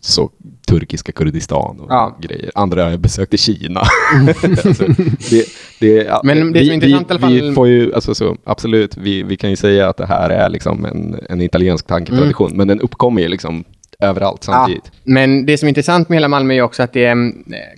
så, 0.00 0.30
turkiska 0.68 1.12
Kurdistan 1.12 1.80
och 1.80 1.86
Ja. 1.90 2.18
grejer. 2.20 2.50
Andra 2.54 2.96
besökte 2.98 3.36
Kina. 3.36 3.80
alltså, 4.42 4.84
det, 5.30 5.46
det, 5.80 5.86
ja, 5.94 6.20
Men 6.24 6.52
det 6.52 6.60
vi, 6.60 6.78
vi, 6.78 6.90
i 6.90 6.94
alla 7.08 7.18
fall- 7.18 7.32
Vi 7.32 7.54
får 7.54 7.68
ju, 7.68 7.94
alltså, 7.94 8.14
så, 8.14 8.36
absolut, 8.44 8.96
vi, 8.96 9.22
vi 9.22 9.36
kan 9.36 9.50
ju 9.50 9.56
säga 9.56 9.88
att 9.88 9.96
det 9.96 10.06
här 10.06 10.30
är 10.30 10.48
liksom 10.48 10.84
en, 10.84 11.20
en 11.28 11.40
italiensk 11.40 11.86
tanketradition, 11.86 12.50
men 12.54 12.68
den 12.68 12.80
uppkommer 12.80 13.22
ju 13.22 13.28
liksom 13.28 13.64
överallt 14.02 14.44
samtidigt. 14.44 14.82
Ja, 14.84 15.00
men 15.04 15.46
det 15.46 15.58
som 15.58 15.66
är 15.66 15.68
intressant 15.68 16.08
med 16.08 16.16
hela 16.16 16.28
Malmö 16.28 16.54
är 16.54 16.62
också 16.62 16.82
att 16.82 16.92
det 16.92 17.04
eh, 17.06 17.16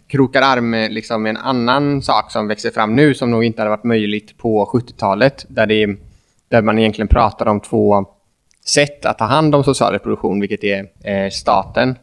krokar 0.06 0.42
arm 0.42 0.70
med 0.70 0.92
liksom 0.92 1.26
en 1.26 1.36
annan 1.36 2.02
sak 2.02 2.30
som 2.32 2.48
växer 2.48 2.70
fram 2.70 2.94
nu 2.96 3.14
som 3.14 3.30
nog 3.30 3.44
inte 3.44 3.60
hade 3.60 3.70
varit 3.70 3.84
möjligt 3.84 4.38
på 4.38 4.70
70-talet. 4.72 5.46
Där, 5.48 5.66
det, 5.66 5.96
där 6.50 6.62
man 6.62 6.78
egentligen 6.78 7.08
pratar 7.08 7.46
om 7.46 7.60
två 7.60 8.04
sätt 8.64 9.06
att 9.06 9.18
ta 9.18 9.24
hand 9.24 9.54
om 9.54 9.64
social 9.64 9.92
reproduktion, 9.92 10.40
vilket 10.40 10.64
är 10.64 10.86
eh, 11.04 11.30
staten 11.30 11.96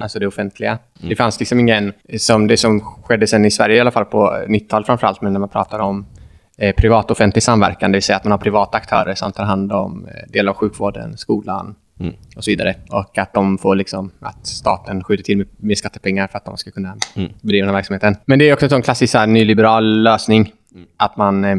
alltså 0.00 0.18
det 0.18 0.26
offentliga. 0.26 0.78
Det 1.00 1.16
fanns 1.16 1.40
liksom 1.40 1.60
ingen, 1.60 1.92
som 2.18 2.46
det 2.46 2.56
som 2.56 2.80
skedde 2.80 3.26
sen 3.26 3.44
i 3.44 3.50
Sverige 3.50 3.76
i 3.76 3.80
alla 3.80 3.90
fall 3.90 4.04
på 4.04 4.44
90-talet 4.48 4.86
framförallt, 4.86 5.20
men 5.22 5.32
när 5.32 5.40
man 5.40 5.48
pratar 5.48 5.78
om 5.78 6.06
eh, 6.58 6.74
privat-offentlig 6.74 7.42
samverkan, 7.42 7.92
det 7.92 7.96
vill 7.96 8.02
säga 8.02 8.16
att 8.16 8.24
man 8.24 8.30
har 8.30 8.38
privata 8.38 8.76
aktörer 8.76 9.14
som 9.14 9.32
tar 9.32 9.44
hand 9.44 9.72
om 9.72 10.06
eh, 10.06 10.30
delar 10.32 10.52
av 10.52 10.56
sjukvården, 10.56 11.16
skolan 11.16 11.74
och 12.36 12.44
så 12.44 12.50
vidare. 12.50 12.74
Och 12.90 13.18
att 13.18 13.32
de 13.34 13.58
får 13.58 13.74
liksom, 13.76 14.10
att 14.20 14.46
staten 14.46 15.04
skjuter 15.04 15.24
till 15.24 15.36
med, 15.36 15.46
med 15.56 15.78
skattepengar 15.78 16.26
för 16.26 16.38
att 16.38 16.44
de 16.44 16.56
ska 16.56 16.70
kunna 16.70 16.96
bedriva 17.40 17.66
den 17.66 17.74
här 17.74 17.78
verksamheten. 17.78 18.16
Men 18.24 18.38
det 18.38 18.48
är 18.48 18.52
också 18.52 18.66
en 18.66 18.70
sån 18.70 18.82
klassisk 18.82 19.14
här, 19.14 19.26
nyliberal 19.26 20.02
lösning, 20.02 20.52
att 20.96 21.16
man 21.16 21.44
eh, 21.44 21.56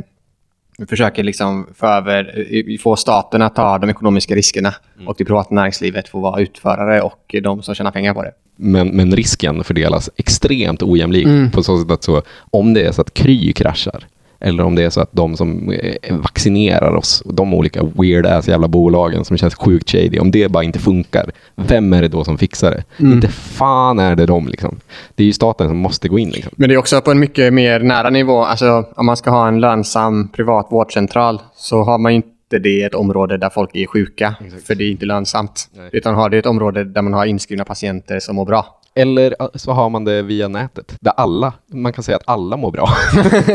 försöker 0.89 1.23
liksom 1.23 1.67
få, 1.75 1.87
över, 1.87 2.45
eh, 2.51 2.77
få 2.77 2.95
staten 2.95 3.41
att 3.41 3.55
ta 3.55 3.77
de 3.77 3.89
ekonomiska 3.89 4.35
riskerna 4.35 4.73
och 5.05 5.15
det 5.17 5.25
privata 5.25 5.55
näringslivet 5.55 6.09
får 6.09 6.21
vara 6.21 6.41
utförare 6.41 7.01
och 7.01 7.35
de 7.43 7.63
som 7.63 7.75
tjänar 7.75 7.91
pengar 7.91 8.13
på 8.13 8.23
det. 8.23 8.31
Men, 8.55 8.87
men 8.87 9.15
risken 9.15 9.63
fördelas 9.63 10.09
extremt 10.17 10.83
ojämlikt 10.83 11.53
på 11.53 11.63
så 11.63 11.81
sätt 11.81 11.91
att 11.91 12.03
så, 12.03 12.21
om 12.51 12.73
det 12.73 12.81
är 12.81 12.91
så 12.91 13.01
att 13.01 13.13
Kry 13.13 13.53
kraschar 13.53 14.07
eller 14.39 14.63
om 14.63 14.75
det 14.75 14.83
är 14.83 14.89
så 14.89 15.01
att 15.01 15.11
de 15.11 15.37
som 15.37 15.71
eh, 15.71 16.15
vaccinerar 16.15 16.95
oss, 16.95 17.23
de 17.25 17.53
olika 17.53 17.83
weird 17.83 18.25
ass 18.25 18.47
jävla 18.47 18.67
bolagen 18.67 19.25
som 19.25 19.37
känns 19.37 19.55
sjukt 19.55 19.89
shady, 19.89 20.19
om 20.19 20.31
det 20.31 20.51
bara 20.51 20.63
inte 20.63 20.79
funkar, 20.79 21.31
vem 21.55 21.93
är 21.93 22.01
det 22.01 22.07
då 22.07 22.23
som 22.23 22.37
fixar 22.37 22.71
det? 22.71 22.83
Inte 23.05 23.27
fan 23.27 23.99
är 23.99 24.15
det 24.15 24.25
de 24.25 24.47
liksom. 24.47 24.79
Det 25.15 25.23
är 25.23 25.27
ju 25.27 25.33
staten 25.33 25.67
som 25.67 25.77
måste 25.77 26.07
gå 26.07 26.19
in 26.19 26.29
liksom. 26.29 26.53
Men 26.55 26.69
det 26.69 26.75
är 26.75 26.79
också 26.79 27.01
på 27.01 27.11
en 27.11 27.19
mycket 27.19 27.53
mer 27.53 27.79
nära 27.79 28.09
nivå. 28.09 28.43
Alltså, 28.43 28.85
om 28.95 29.05
man 29.05 29.17
ska 29.17 29.29
ha 29.29 29.47
en 29.47 29.59
lönsam 29.59 30.27
privat 30.27 30.67
vårdcentral 30.69 31.41
så 31.55 31.83
har 31.83 31.97
man 31.97 32.11
inte 32.11 32.59
det 32.59 32.69
i 32.69 32.83
ett 32.83 32.95
område 32.95 33.37
där 33.37 33.49
folk 33.49 33.69
är 33.73 33.85
sjuka. 33.85 34.35
För 34.67 34.75
det 34.75 34.83
är 34.83 34.91
inte 34.91 35.05
lönsamt. 35.05 35.69
Utan 35.91 36.15
har 36.15 36.29
det 36.29 36.37
ett 36.37 36.45
område 36.45 36.83
där 36.83 37.01
man 37.01 37.13
har 37.13 37.25
inskrivna 37.25 37.65
patienter 37.65 38.19
som 38.19 38.35
mår 38.35 38.45
bra. 38.45 38.76
Eller 38.97 39.35
eh, 39.39 39.47
så 39.53 39.71
har 39.71 39.89
man 39.89 40.05
det 40.05 40.21
via 40.21 40.47
nätet, 40.47 40.95
där 41.01 41.13
alla, 41.17 41.53
man 41.73 41.93
kan 41.93 42.03
säga 42.03 42.15
att 42.15 42.23
alla 42.25 42.57
mår 42.57 42.71
bra. 42.71 42.89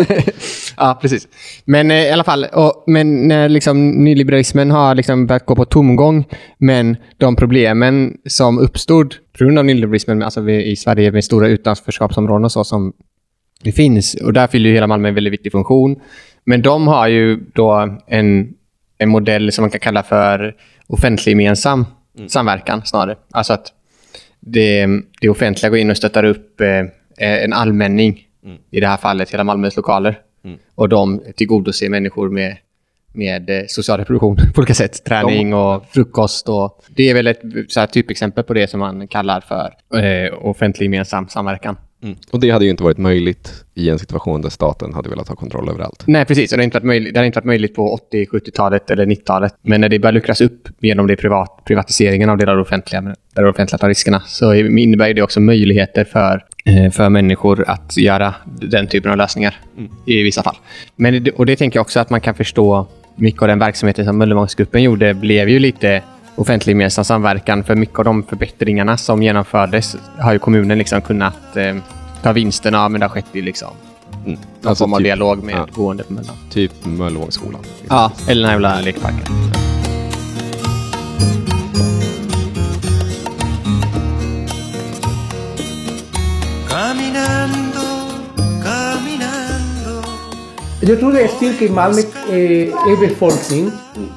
ja, 0.76 0.98
precis. 1.00 1.28
Men 1.64 1.90
eh, 1.90 1.96
i 1.96 2.10
alla 2.10 2.24
fall, 2.24 2.44
och, 2.44 2.84
men 2.86 3.28
när 3.28 3.48
liksom 3.48 3.90
nyliberalismen 3.90 4.70
har 4.70 4.94
liksom 4.94 5.26
börjat 5.26 5.46
gå 5.46 5.56
på 5.56 5.64
tomgång, 5.64 6.24
men 6.58 6.96
de 7.16 7.36
problemen 7.36 8.16
som 8.26 8.58
uppstod 8.58 9.14
på 9.38 9.44
grund 9.44 9.58
av 9.58 9.64
nyliberalismen, 9.64 10.22
alltså 10.22 10.40
vi, 10.40 10.64
i 10.64 10.76
Sverige 10.76 11.12
med 11.12 11.24
stora 11.24 11.48
utanförskapsområden 11.48 12.44
och 12.44 12.52
så 12.52 12.64
som 12.64 12.92
det 13.62 13.72
finns, 13.72 14.14
och 14.14 14.32
där 14.32 14.46
fyller 14.46 14.68
ju 14.68 14.74
hela 14.74 14.86
Malmö 14.86 15.08
en 15.08 15.14
väldigt 15.14 15.32
viktig 15.32 15.52
funktion. 15.52 15.96
Men 16.44 16.62
de 16.62 16.88
har 16.88 17.08
ju 17.08 17.36
då 17.54 17.98
en, 18.06 18.54
en 18.98 19.08
modell 19.08 19.52
som 19.52 19.62
man 19.62 19.70
kan 19.70 19.80
kalla 19.80 20.02
för 20.02 20.54
offentlig-gemensam 20.86 21.86
samverkan 22.28 22.82
snarare. 22.84 23.16
Alltså 23.30 23.52
att 23.52 23.72
det, 24.46 24.86
det 25.20 25.28
offentliga 25.28 25.70
går 25.70 25.78
in 25.78 25.90
och 25.90 25.96
stöttar 25.96 26.24
upp 26.24 26.60
eh, 26.60 26.86
en 27.16 27.52
allmänning, 27.52 28.26
i 28.70 28.80
det 28.80 28.86
här 28.86 28.96
fallet 28.96 29.30
hela 29.30 29.44
Malmös 29.44 29.76
lokaler. 29.76 30.18
Och 30.74 30.88
de 30.88 31.22
tillgodoser 31.36 31.88
människor 31.88 32.28
med, 32.30 32.56
med 33.12 33.50
eh, 33.50 33.64
social 33.66 33.98
reproduktion 33.98 34.36
på 34.54 34.60
olika 34.60 34.74
sätt. 34.74 35.04
Träning 35.04 35.54
och 35.54 35.84
frukost. 35.90 36.48
Och, 36.48 36.84
det 36.88 37.10
är 37.10 37.14
väl 37.14 37.26
ett 37.26 37.40
så 37.68 37.80
här, 37.80 37.86
typexempel 37.86 38.44
på 38.44 38.54
det 38.54 38.70
som 38.70 38.80
man 38.80 39.08
kallar 39.08 39.40
för 39.40 39.98
eh, 39.98 40.46
offentlig 40.46 40.84
gemensam 40.84 41.28
samverkan. 41.28 41.76
Och 42.30 42.40
det 42.40 42.50
hade 42.50 42.64
ju 42.64 42.70
inte 42.70 42.82
varit 42.82 42.98
möjligt 42.98 43.64
i 43.74 43.88
en 43.88 43.98
situation 43.98 44.42
där 44.42 44.50
staten 44.50 44.94
hade 44.94 45.08
velat 45.08 45.28
ha 45.28 45.36
kontroll 45.36 45.68
över 45.68 45.80
allt. 45.80 46.04
Nej, 46.06 46.24
precis. 46.24 46.52
Och 46.52 46.58
Det 46.58 46.62
har 46.62 46.64
inte 46.64 46.76
varit 46.76 46.86
möjligt, 46.86 47.14
det 47.14 47.20
har 47.20 47.24
inte 47.24 47.38
varit 47.38 47.44
möjligt 47.44 47.74
på 47.74 47.98
80-, 48.12 48.26
70-talet 48.28 48.90
eller 48.90 49.06
90-talet. 49.06 49.54
Men 49.62 49.80
när 49.80 49.88
det 49.88 49.98
börjar 49.98 50.12
luckras 50.12 50.40
upp 50.40 50.68
genom 50.80 51.06
det 51.06 51.16
privat, 51.16 51.64
privatiseringen 51.64 52.30
av 52.30 52.38
delar 52.38 52.52
av 52.52 52.56
det 52.56 52.62
offentliga, 52.62 53.02
där 53.34 53.42
det 53.42 53.48
offentliga 53.48 53.78
tar 53.78 53.88
riskerna, 53.88 54.20
så 54.20 54.54
innebär 54.54 55.14
det 55.14 55.22
också 55.22 55.40
möjligheter 55.40 56.04
för, 56.04 56.44
eh, 56.64 56.90
för 56.90 57.08
människor 57.08 57.64
att 57.66 57.96
göra 57.96 58.34
den 58.44 58.86
typen 58.86 59.10
av 59.10 59.16
lösningar 59.16 59.56
i 60.06 60.22
vissa 60.22 60.42
fall. 60.42 60.56
Men, 60.96 61.26
och 61.36 61.46
det 61.46 61.56
tänker 61.56 61.76
jag 61.76 61.82
också 61.82 62.00
att 62.00 62.10
man 62.10 62.20
kan 62.20 62.34
förstå 62.34 62.86
mycket 63.16 63.42
av 63.42 63.48
den 63.48 63.58
verksamheten 63.58 64.04
som 64.04 64.18
Möllevångsgruppen 64.18 64.82
gjorde 64.82 65.14
blev 65.14 65.48
ju 65.48 65.58
lite 65.58 66.02
offentlig 66.34 66.72
gemensam 66.72 67.04
samverkan. 67.04 67.64
För 67.64 67.74
mycket 67.74 67.98
av 67.98 68.04
de 68.04 68.22
förbättringarna 68.22 68.96
som 68.96 69.22
genomfördes 69.22 69.96
har 70.18 70.32
ju 70.32 70.38
kommunen 70.38 70.78
liksom 70.78 71.00
kunnat 71.02 71.56
eh, 71.56 71.76
ta 72.22 72.32
vinsten 72.32 72.74
av, 72.74 72.90
men 72.90 73.00
det 73.00 73.04
har 73.06 73.10
skett 73.10 73.26
i 73.32 73.42
liksom, 73.42 73.70
Mm. 74.26 74.38
någon 74.60 74.76
form 74.76 74.92
av 74.92 74.98
typ, 74.98 75.04
dialog 75.04 75.42
med 75.44 75.54
ja, 75.54 75.66
boende 75.74 76.04
på 76.04 76.12
Möllan. 76.12 76.36
typ 76.50 76.72
Möllevångsskolan. 76.84 77.60
Ja, 77.88 78.12
eller 78.28 78.40
den 78.42 78.44
här 78.44 78.52
jävla 78.52 78.80
lekparken. 78.80 79.61
Jag 90.84 90.98
tror 91.00 91.12
det 91.12 91.22
är 91.22 91.28
styrka 91.28 91.64
i 91.64 91.70
Malmö 91.70 92.00
eh, 92.32 93.00
befolkning. 93.00 93.70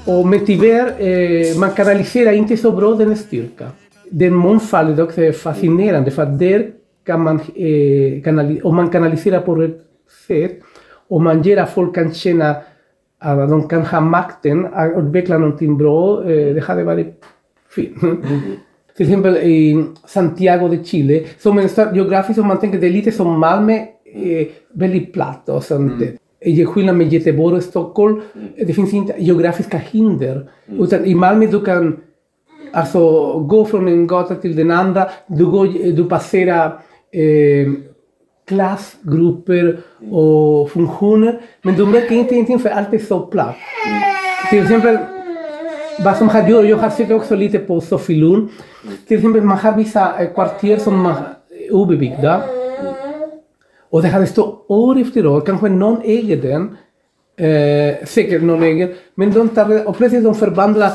Och 0.05 0.27
men 0.27 0.45
tyvärr, 0.45 0.87
eh, 1.01 1.57
man 1.59 1.71
kanaliserar 1.71 2.31
inte 2.31 2.57
så 2.57 2.71
bra 2.71 2.95
den 2.95 3.15
styrka. 3.15 3.67
Den 4.11 4.33
mångfalden 4.33 5.05
också 5.05 5.21
är 5.21 5.31
fascinerande 5.31 6.11
för 6.11 6.23
att 6.23 6.39
där 6.39 6.69
kan 7.05 7.21
man, 7.21 7.35
eh, 7.55 8.21
kanali- 8.23 8.61
om 8.63 8.75
man 8.75 8.89
kanaliserar 8.89 9.39
på 9.41 9.55
rätt 9.55 9.81
sätt 10.27 10.59
och 11.09 11.21
man 11.21 11.41
ger 11.41 11.57
att 11.57 11.69
folk 11.69 11.95
kan 11.95 12.13
känna 12.13 12.55
att 13.19 13.49
de 13.49 13.67
kan 13.67 13.81
ha 13.85 13.99
makten 14.01 14.65
att 14.73 14.97
utveckla 14.97 15.37
någonting 15.37 15.77
bra, 15.77 16.23
eh, 16.31 16.53
det 16.55 16.63
hade 16.63 16.83
varit 16.83 17.23
fint. 17.75 17.97
Till 18.97 19.05
exempel 19.07 19.37
i 19.37 19.85
Santiago 20.07 20.67
de 20.67 20.83
Chile, 20.83 21.23
som 21.39 21.57
en 21.59 21.69
stad 21.69 21.95
geografiskt 21.95 22.39
om 22.39 22.47
man 22.47 22.59
tänker 22.59 22.79
det 22.79 22.87
är 22.87 22.91
lite 22.91 23.11
som 23.11 23.39
Malmö, 23.39 23.73
eh, 23.73 24.47
väldigt 24.73 25.13
platt 25.13 25.49
och 25.49 25.63
sånt. 25.63 25.93
Mm. 26.01 26.17
Skillnad 26.65 26.95
med 26.95 27.13
Göteborg 27.13 27.57
och 27.57 27.63
Stockholm, 27.63 28.21
det 28.57 28.73
finns 28.73 28.93
inte 28.93 29.15
geografiska 29.17 29.77
hinder. 29.77 30.49
Utan 30.79 31.05
i 31.05 31.15
Malmö 31.15 31.45
du 31.45 31.61
kan 31.61 31.99
alltså 32.73 33.33
gå 33.39 33.65
från 33.65 33.87
en 33.87 34.07
gata 34.07 34.35
till 34.35 34.55
den 34.55 34.71
andra, 34.71 35.09
du, 35.27 35.45
går, 35.45 35.91
du 35.91 36.03
passerar 36.03 36.65
eh, 37.11 37.71
klassgrupper 38.47 39.77
och 40.11 40.71
funktioner, 40.71 41.41
men 41.61 41.75
du 41.75 41.85
märker 41.85 42.15
inte 42.15 42.31
någonting 42.31 42.59
för 42.59 42.69
allt 42.69 42.93
är 42.93 42.97
så 42.97 43.19
platt. 43.19 43.55
Till 44.49 44.61
exempel, 44.61 44.97
vad 46.03 46.17
som 46.17 46.29
har 46.29 46.49
gjort, 46.49 46.65
jag 46.65 46.77
har 46.77 46.89
sett 46.89 47.11
också 47.11 47.35
lite 47.35 47.59
på 47.59 47.81
Sofielund, 47.81 48.49
till 49.07 49.17
exempel 49.17 49.41
man 49.41 49.57
har 49.57 49.77
vissa 49.77 50.21
eh, 50.21 50.33
kvarter 50.33 50.77
som 50.77 51.05
är 51.05 51.15
obebyggda. 51.71 52.41
Och 53.95 54.01
det 54.01 54.07
hade 54.07 54.27
stått 54.27 54.65
år 54.67 54.97
efter 55.01 55.27
år, 55.27 55.41
kanske 55.41 55.69
någon 55.69 55.97
äger 56.03 56.37
den, 56.49 56.63
eh, 57.47 58.05
säkert 58.05 58.41
någon 58.41 58.63
äger, 58.63 58.89
men 59.15 59.31
de 59.33 59.49
tar, 59.49 59.87
och 59.87 59.97
plötsligt 59.97 60.23
de 60.23 60.35
förvandlar 60.35 60.91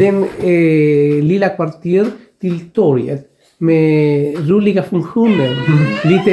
den 0.00 0.16
eh, 0.24 1.22
lilla 1.30 1.48
kvarter 1.48 2.06
till 2.40 2.70
torget 2.70 3.22
med 3.58 3.84
roliga 4.50 4.82
funktioner. 4.82 5.50
Lite 6.12 6.30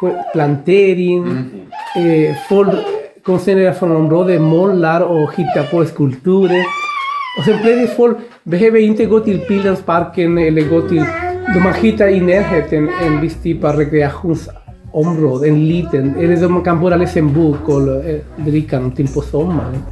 sk- 0.00 0.22
plantering, 0.32 1.26
eh, 1.96 2.36
folk, 2.48 2.68
konstnärer 3.22 3.72
från 3.72 3.90
området 3.92 4.40
målar 4.40 5.00
och 5.00 5.30
hittar 5.36 5.64
på 5.70 5.84
skulpturer. 5.84 6.64
Och 7.38 7.44
sen 7.44 7.58
plötsligt 7.62 7.96
folk 7.96 8.16
behöver 8.44 8.78
inte 8.78 9.04
gå 9.06 9.20
till 9.20 9.38
Pildammsparken 9.38 10.38
eller 10.38 10.62
gå 10.62 10.80
till... 10.88 11.04
Man 11.64 11.74
hittar 11.74 12.08
i 12.08 12.20
närheten 12.20 12.88
en 13.06 13.20
viss 13.20 13.42
typ 13.42 13.64
av 13.64 13.76
område, 14.92 15.48
en 15.48 15.68
liten. 15.68 16.16
Eller 16.16 16.36
då 16.36 16.48
man 16.48 16.64
kan 16.64 16.80
bara 16.80 16.96
läsa 16.96 17.04
liksom 17.04 17.28
en 17.28 17.34
bok 17.34 17.68
och 17.68 18.04
eh, 18.04 18.20
dricka 18.36 18.76
någonting 18.76 19.06
på 19.06 19.20
sommaren. 19.20 19.82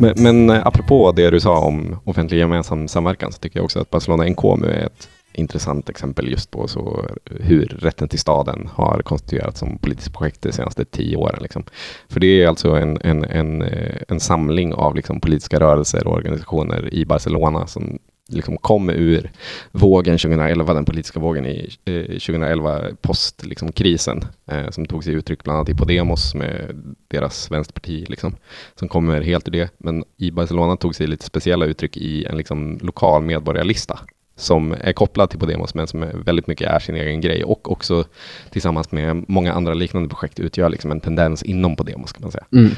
Men, 0.00 0.14
men 0.16 0.50
eh, 0.50 0.66
apropå 0.66 1.12
det 1.12 1.30
du 1.30 1.40
sa 1.40 1.58
om 1.58 1.96
offentlig 2.04 2.38
gemensam 2.38 2.88
samverkan 2.88 3.32
så 3.32 3.38
tycker 3.38 3.58
jag 3.58 3.64
också 3.64 3.80
att 3.80 3.90
Barcelona 3.90 4.24
NKMU 4.24 4.66
är 4.66 4.86
ett 4.86 5.08
intressant 5.32 5.88
exempel 5.88 6.28
just 6.28 6.50
på 6.50 6.68
så 6.68 7.06
hur 7.24 7.66
rätten 7.66 8.08
till 8.08 8.18
staden 8.18 8.68
har 8.72 9.02
konstituerats 9.02 9.60
som 9.60 9.78
politiskt 9.78 10.12
projekt 10.12 10.42
de 10.42 10.52
senaste 10.52 10.84
tio 10.84 11.16
åren. 11.16 11.38
Liksom. 11.42 11.64
För 12.08 12.20
det 12.20 12.42
är 12.42 12.48
alltså 12.48 12.70
en, 12.70 12.98
en, 13.00 13.24
en, 13.24 13.62
eh, 13.62 14.02
en 14.08 14.20
samling 14.20 14.74
av 14.74 14.94
liksom 14.94 15.20
politiska 15.20 15.60
rörelser 15.60 16.06
och 16.06 16.14
organisationer 16.14 16.94
i 16.94 17.04
Barcelona 17.04 17.66
som 17.66 17.98
liksom 18.28 18.56
kom 18.56 18.90
ur 18.90 19.30
vågen 19.72 20.18
2011, 20.18 20.74
den 20.74 20.84
politiska 20.84 21.20
vågen 21.20 21.46
i 21.46 21.68
eh, 21.84 22.02
2011, 22.02 22.82
postkrisen, 23.00 23.48
liksom, 23.48 24.22
eh, 24.46 24.70
som 24.70 24.86
tog 24.86 25.04
sig 25.04 25.14
uttryck 25.14 25.44
bland 25.44 25.56
annat 25.56 25.68
i 25.68 25.74
Podemos 25.74 26.34
med 26.34 26.82
deras 27.08 27.50
vänsterparti, 27.50 28.06
liksom, 28.08 28.36
som 28.74 28.88
kommer 28.88 29.20
helt 29.20 29.48
ur 29.48 29.52
det. 29.52 29.70
Men 29.78 30.04
i 30.16 30.30
Barcelona 30.30 30.76
tog 30.76 30.94
sig 30.94 31.06
lite 31.06 31.24
speciella 31.24 31.66
uttryck 31.66 31.96
i 31.96 32.24
en 32.24 32.36
liksom, 32.36 32.78
lokal 32.82 33.22
medborgarlista 33.22 33.98
som 34.38 34.74
är 34.80 34.92
kopplad 34.92 35.30
till 35.30 35.38
Podemos 35.38 35.74
men 35.74 35.86
som 35.86 36.04
väldigt 36.24 36.46
mycket 36.46 36.70
är 36.70 36.78
sin 36.78 36.96
egen 36.96 37.20
grej 37.20 37.44
och 37.44 37.72
också 37.72 38.04
tillsammans 38.50 38.92
med 38.92 39.24
många 39.28 39.52
andra 39.52 39.74
liknande 39.74 40.08
projekt 40.08 40.40
utgör 40.40 40.68
liksom 40.68 40.90
en 40.90 41.00
tendens 41.00 41.42
inom 41.42 41.76
Podemos 41.76 42.12
kan 42.12 42.22
man 42.22 42.32
säga. 42.32 42.44
Mm. 42.52 42.70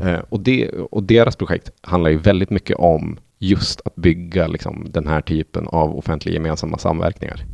Eh, 0.00 0.20
och, 0.28 0.40
det, 0.40 0.68
och 0.70 1.02
deras 1.02 1.36
projekt 1.36 1.70
handlar 1.80 2.10
ju 2.10 2.16
väldigt 2.16 2.50
mycket 2.50 2.76
om 2.76 3.18
just 3.38 3.80
att 3.84 3.94
bygga 3.96 4.46
liksom, 4.46 4.86
den 4.90 5.06
här 5.06 5.20
typen 5.20 5.68
av 5.68 5.98
offentliga 5.98 6.34
gemensamma 6.34 6.78
samverkningar 6.78 7.44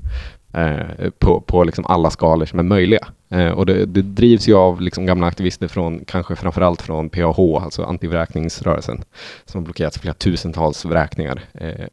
eh, 0.55 1.11
på, 1.19 1.41
på 1.41 1.65
liksom 1.65 1.87
alla 1.87 2.11
skalor 2.11 2.47
som 2.47 2.59
är 2.59 2.63
möjliga. 2.63 3.07
Eh, 3.29 3.51
och 3.51 3.67
det, 3.67 3.87
det 3.87 4.03
drivs 4.03 4.49
ju 4.49 4.55
av 4.55 4.81
liksom 4.81 5.07
gamla 5.07 5.27
aktivister 5.27 5.69
från, 5.69 6.05
kanske 6.05 6.37
framförallt 6.37 6.83
från 6.83 7.09
PAH, 7.09 7.65
alltså 7.65 7.83
antivräkningsrörelsen, 7.83 9.03
som 9.45 9.61
har 9.61 9.65
blockerat 9.65 9.97
flera 9.97 10.15
tusentals 10.15 10.85
vräkningar 10.85 11.43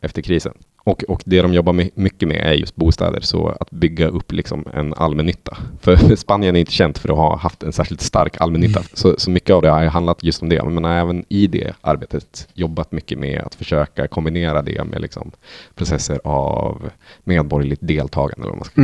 efter 0.02 0.22
krisen. 0.22 0.54
Och, 0.84 1.04
och 1.04 1.22
det 1.26 1.42
de 1.42 1.54
jobbar 1.54 1.74
my- 1.74 1.90
mycket 1.96 2.28
med 2.28 2.38
är 2.38 2.54
just 2.54 2.76
bostäder, 2.76 3.20
så 3.22 3.48
att 3.60 3.72
bygga 3.72 4.08
upp 4.08 4.32
liksom 4.32 4.66
en 4.74 4.94
allmännytta. 4.94 5.58
För 5.82 6.16
Spanien 6.16 6.56
är 6.56 6.60
inte 6.60 6.72
känt 6.72 6.98
för 6.98 7.10
att 7.10 7.16
ha 7.18 7.38
haft 7.38 7.64
en 7.64 7.72
särskilt 7.74 8.02
stark 8.02 8.42
allmännytta, 8.42 8.82
så, 8.94 9.16
så 9.18 9.32
mycket 9.32 9.54
av 9.54 9.62
det 9.62 9.70
har 9.70 9.84
handlat 9.86 10.24
just 10.24 10.42
om 10.42 10.50
det. 10.50 10.64
Men 10.64 10.86
även 10.86 11.26
i 11.30 11.48
det 11.48 11.74
arbetet 11.82 12.48
jobbat 12.54 12.92
mycket 12.92 13.20
med 13.20 13.42
att 13.42 13.56
försöka 13.56 14.08
kombinera 14.08 14.62
det 14.62 14.84
med 14.84 15.02
liksom 15.02 15.32
processer 15.76 16.20
av 16.24 16.90
medborgerligt 17.24 17.82
deltagande. 17.88 18.42
Eller 18.42 18.58
vad 18.58 18.58
man 18.58 18.66
ska 18.66 18.82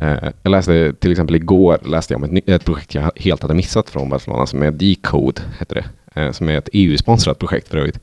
det. 0.00 0.16
Eh, 0.26 0.32
Jag 0.42 0.50
läste 0.50 0.92
till 0.92 1.10
exempel 1.10 1.36
igår 1.36 1.78
läste 1.84 2.14
jag 2.14 2.22
om 2.24 2.36
ett, 2.36 2.48
ett 2.48 2.64
projekt 2.64 2.94
jag 2.94 3.10
helt 3.16 3.42
hade 3.42 3.54
missat 3.54 3.90
från 3.90 4.08
Barcelona 4.08 4.46
som 4.46 4.62
är 4.62 4.70
Decode, 4.70 5.42
heter 5.58 5.74
det. 5.74 6.20
Eh, 6.20 6.32
Som 6.32 6.48
är 6.48 6.58
ett 6.58 6.68
EU-sponsrat 6.72 7.38
projekt 7.38 7.68
för 7.68 7.78
övrigt. 7.78 8.00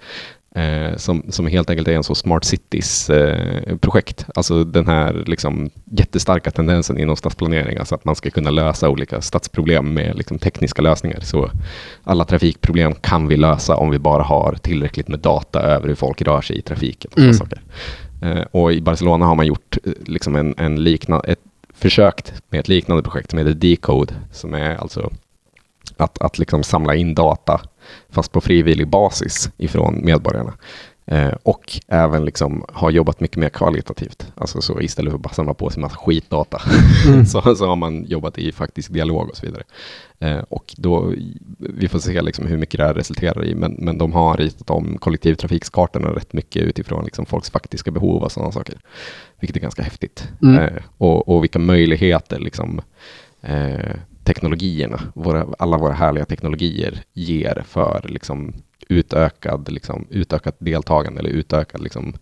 Eh, 0.55 0.97
som, 0.97 1.23
som 1.29 1.47
helt 1.47 1.69
enkelt 1.69 1.87
är 1.87 1.93
en 1.93 2.03
så 2.03 2.15
smart 2.15 2.43
cities-projekt. 2.43 4.25
alltså 4.35 4.63
den 4.63 4.87
här 4.87 5.23
liksom, 5.25 5.69
jättestarka 5.85 6.51
tendensen 6.51 6.97
inom 6.97 7.15
stadsplanering, 7.15 7.77
alltså 7.77 7.95
att 7.95 8.05
man 8.05 8.15
ska 8.15 8.29
kunna 8.29 8.49
lösa 8.49 8.89
olika 8.89 9.21
stadsproblem 9.21 9.93
med 9.93 10.17
liksom, 10.17 10.39
tekniska 10.39 10.81
lösningar. 10.81 11.19
Så 11.19 11.49
alla 12.03 12.25
trafikproblem 12.25 12.93
kan 12.93 13.27
vi 13.27 13.37
lösa 13.37 13.75
om 13.75 13.89
vi 13.89 13.99
bara 13.99 14.23
har 14.23 14.57
tillräckligt 14.61 15.07
med 15.07 15.19
data 15.19 15.61
över 15.61 15.87
hur 15.87 15.95
folk 15.95 16.21
rör 16.21 16.41
sig 16.41 16.57
i 16.57 16.61
trafiken. 16.61 17.11
Och, 17.29 17.35
saker. 17.35 17.61
Eh, 18.21 18.43
och 18.51 18.73
i 18.73 18.81
Barcelona 18.81 19.25
har 19.25 19.35
man 19.35 19.45
gjort 19.45 19.77
eh, 19.83 19.93
liksom 20.05 20.35
en, 20.35 20.55
en 20.57 20.83
liknande, 20.83 21.27
ett 21.27 21.39
försökt 21.73 22.33
med 22.49 22.59
ett 22.59 22.67
liknande 22.67 23.03
projekt 23.03 23.29
som 23.29 23.39
heter 23.39 23.53
Decode, 23.53 24.13
som 24.31 24.53
är 24.53 24.75
alltså 24.75 25.11
att, 25.97 26.21
att 26.21 26.39
liksom 26.39 26.63
samla 26.63 26.95
in 26.95 27.15
data, 27.15 27.61
fast 28.09 28.31
på 28.31 28.41
frivillig 28.41 28.87
basis, 28.87 29.49
ifrån 29.57 30.05
medborgarna. 30.05 30.53
Eh, 31.05 31.33
och 31.43 31.79
även 31.87 32.25
liksom 32.25 32.65
har 32.73 32.91
jobbat 32.91 33.19
mycket 33.19 33.37
mer 33.37 33.49
kvalitativt. 33.49 34.31
Alltså 34.35 34.61
så 34.61 34.81
istället 34.81 35.11
för 35.11 35.15
att 35.15 35.23
bara 35.23 35.33
samla 35.33 35.53
på 35.53 35.69
sig 35.69 35.81
massa 35.81 35.97
skitdata, 35.97 36.61
så, 37.27 37.55
så 37.55 37.67
har 37.67 37.75
man 37.75 38.05
jobbat 38.05 38.37
i 38.37 38.51
faktisk 38.51 38.93
dialog 38.93 39.29
och 39.29 39.37
så 39.37 39.45
vidare. 39.45 39.63
Eh, 40.19 40.39
och 40.49 40.75
då, 40.77 41.13
vi 41.57 41.87
får 41.87 41.99
se 41.99 42.21
liksom 42.21 42.47
hur 42.47 42.57
mycket 42.57 42.77
det 42.77 42.85
här 42.85 42.93
resulterar 42.93 43.45
i, 43.45 43.55
men, 43.55 43.75
men 43.79 43.97
de 43.97 44.13
har 44.13 44.37
ritat 44.37 44.69
om 44.69 44.97
kollektivtrafikskartorna 44.97 46.07
rätt 46.07 46.33
mycket 46.33 46.61
utifrån 46.61 47.05
liksom 47.05 47.25
folks 47.25 47.49
faktiska 47.49 47.91
behov 47.91 48.23
och 48.23 48.31
sådana 48.31 48.51
saker. 48.51 48.77
Vilket 49.39 49.57
är 49.57 49.61
ganska 49.61 49.83
häftigt. 49.83 50.27
Mm. 50.41 50.59
Eh, 50.59 50.83
och, 50.97 51.29
och 51.29 51.43
vilka 51.43 51.59
möjligheter 51.59 52.39
liksom, 52.39 52.81
eh, 53.41 53.95
teknologierna, 54.23 54.99
våra, 55.13 55.45
alla 55.59 55.77
våra 55.77 55.93
härliga 55.93 56.25
teknologier 56.25 57.01
ger 57.13 57.63
för 57.67 58.01
liksom, 58.09 58.53
utökad, 58.89 59.71
liksom, 59.71 60.07
utökat 60.09 60.55
deltagande 60.59 61.19
eller 61.19 61.29
utökad 61.29 61.81
liksom, 61.81 62.13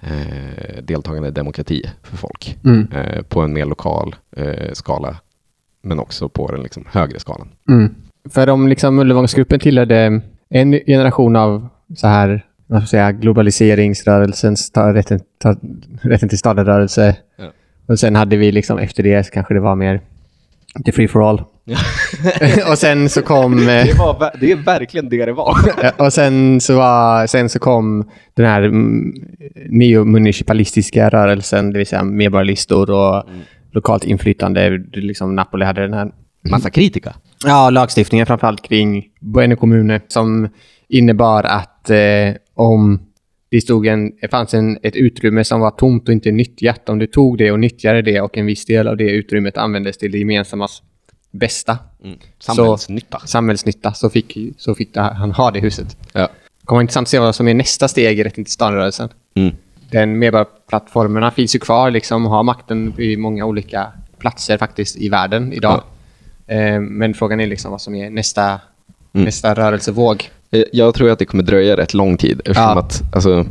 eh, 0.00 0.82
deltagande 0.82 1.28
i 1.28 1.32
demokrati 1.32 1.82
för 2.02 2.16
folk 2.16 2.58
Mm. 2.64 2.92
eh, 2.92 3.22
på 3.22 3.40
en 3.40 3.52
mer 3.52 3.64
lokal 3.64 4.14
eh, 4.36 4.72
skala 4.72 5.16
men 5.82 5.98
också 5.98 6.28
på 6.28 6.52
den 6.52 6.62
liksom, 6.62 6.84
högre 6.90 7.18
skalan. 7.20 7.48
Mm. 7.68 7.94
För 8.30 8.48
om 8.48 8.68
liksom 8.68 8.96
Möllevångsgruppen 8.96 9.60
tillhörde 9.60 10.20
en 10.48 10.72
generation 10.72 11.36
av 11.36 11.68
så 11.96 12.06
här, 12.06 12.44
vad 12.66 12.80
ska 12.82 12.86
säga, 12.86 13.12
globaliseringsrörelsens 13.12 14.70
ta, 14.70 14.94
rätten, 14.94 15.20
ta, 15.38 15.56
rätten 16.02 16.28
till 16.28 16.38
staden-rörelse. 16.38 17.16
Ja. 17.36 17.52
Och 17.86 17.98
sen 17.98 18.16
hade 18.16 18.36
vi 18.36 18.52
liksom 18.52 18.78
efter 18.78 19.02
det 19.02 19.30
kanske 19.30 19.54
det 19.54 19.60
var 19.60 19.76
mer 19.76 20.00
the 20.84 20.92
free 20.92 21.08
for 21.08 21.28
all. 21.30 21.42
och 22.70 22.78
sen 22.78 23.08
så 23.08 23.22
kom... 23.22 23.58
eh, 23.58 23.66
Det, 23.66 23.98
var, 23.98 24.14
ver- 24.14 24.36
det 24.40 24.52
är 24.52 24.56
verkligen 24.56 25.08
det 25.08 25.26
det 25.26 25.32
var. 25.32 25.56
Och 25.96 26.12
sen 26.12 26.60
så, 26.60 26.76
var, 26.76 27.26
sen 27.26 27.48
så 27.48 27.58
kom 27.58 28.08
den 28.34 28.46
här 28.46 28.62
mm, 28.62 29.12
neomunicipalistiska 29.68 31.08
rörelsen, 31.08 31.72
det 31.72 31.78
vill 31.78 31.86
säga 31.86 32.04
medborgarlistor 32.04 32.90
och 32.90 33.24
lokalt 33.72 34.04
inflytande. 34.04 34.60
Det 34.70 34.98
är 34.98 35.00
Liksom 35.02 35.34
Napoli 35.34 35.64
hade 35.64 35.80
den 35.80 35.94
här 35.94 36.10
Massa 36.50 36.70
kritika. 36.70 37.14
ja, 37.46 37.70
lagstiftningen 37.70 38.26
framförallt 38.26 38.62
kring 38.62 39.04
Bueno 39.20 39.56
Kommune 39.56 40.00
som 40.08 40.48
innebar 40.88 41.42
att 41.44 41.90
eh, 41.90 41.96
om 42.54 43.00
det 43.48 43.60
stod 43.60 43.86
en, 43.86 44.12
det 44.20 44.28
fanns 44.28 44.54
en, 44.54 44.78
ett 44.82 44.96
utrymme 44.96 45.44
som 45.44 45.60
var 45.60 45.70
tomt 45.70 46.08
och 46.08 46.12
inte 46.12 46.30
nyttjat, 46.30 46.88
om 46.88 46.98
du 46.98 47.06
tog 47.06 47.38
det 47.38 47.50
och 47.52 47.60
nyttjade 47.60 48.02
det 48.02 48.20
och 48.20 48.36
en 48.36 48.46
viss 48.46 48.64
del 48.64 48.88
av 48.88 48.96
det 48.96 49.10
utrymmet 49.10 49.56
användes 49.56 49.98
till 49.98 50.12
det 50.12 50.18
gemensammas 50.18 50.82
bästa, 51.30 51.78
Samhällsnytta. 52.38 53.18
samhällsnytta, 53.18 53.92
så 53.92 54.10
fick, 54.10 54.38
så 54.58 54.74
fick 54.74 54.96
han 54.96 55.32
ha 55.32 55.50
det 55.50 55.60
huset. 55.60 55.96
Ja. 56.12 56.28
Kommer 56.64 56.80
intressant 56.80 57.04
att 57.04 57.10
se 57.10 57.18
vad 57.18 57.34
som 57.34 57.48
är 57.48 57.54
nästa 57.54 57.88
steg 57.88 58.20
i 58.20 58.24
rätten 58.24 58.44
till 58.44 58.52
stan-rörelsen. 58.52 59.08
Mm. 59.34 59.54
Den 59.90 60.18
medborgarplattformarna 60.18 61.30
finns 61.30 61.54
ju 61.54 61.58
kvar 61.58 61.90
liksom 61.90 62.26
och 62.26 62.32
har 62.32 62.42
makten 62.42 63.00
i 63.00 63.16
många 63.16 63.44
olika 63.44 63.92
platser 64.18 64.58
faktiskt 64.58 64.96
i 64.96 65.08
världen 65.08 65.52
idag. 65.52 65.82
Eh, 66.46 66.80
men 66.80 67.14
frågan 67.14 67.40
är 67.40 67.46
liksom 67.46 67.70
vad 67.70 67.80
som 67.80 67.94
är 67.94 68.10
nästa, 68.10 68.60
nästa 69.12 69.54
rörelsevåg. 69.54 70.30
Eh, 70.58 70.64
Jag 70.72 70.94
tror 70.94 71.10
att 71.10 71.18
det 71.18 71.24
kommer 71.24 71.42
dröja 71.44 71.76
rätt 71.76 71.94
lång 71.94 72.16
tid 72.16 72.40
eftersom 72.44 72.62
Ja. 72.62 72.78
att 72.78 73.02
alltså, 73.14 73.44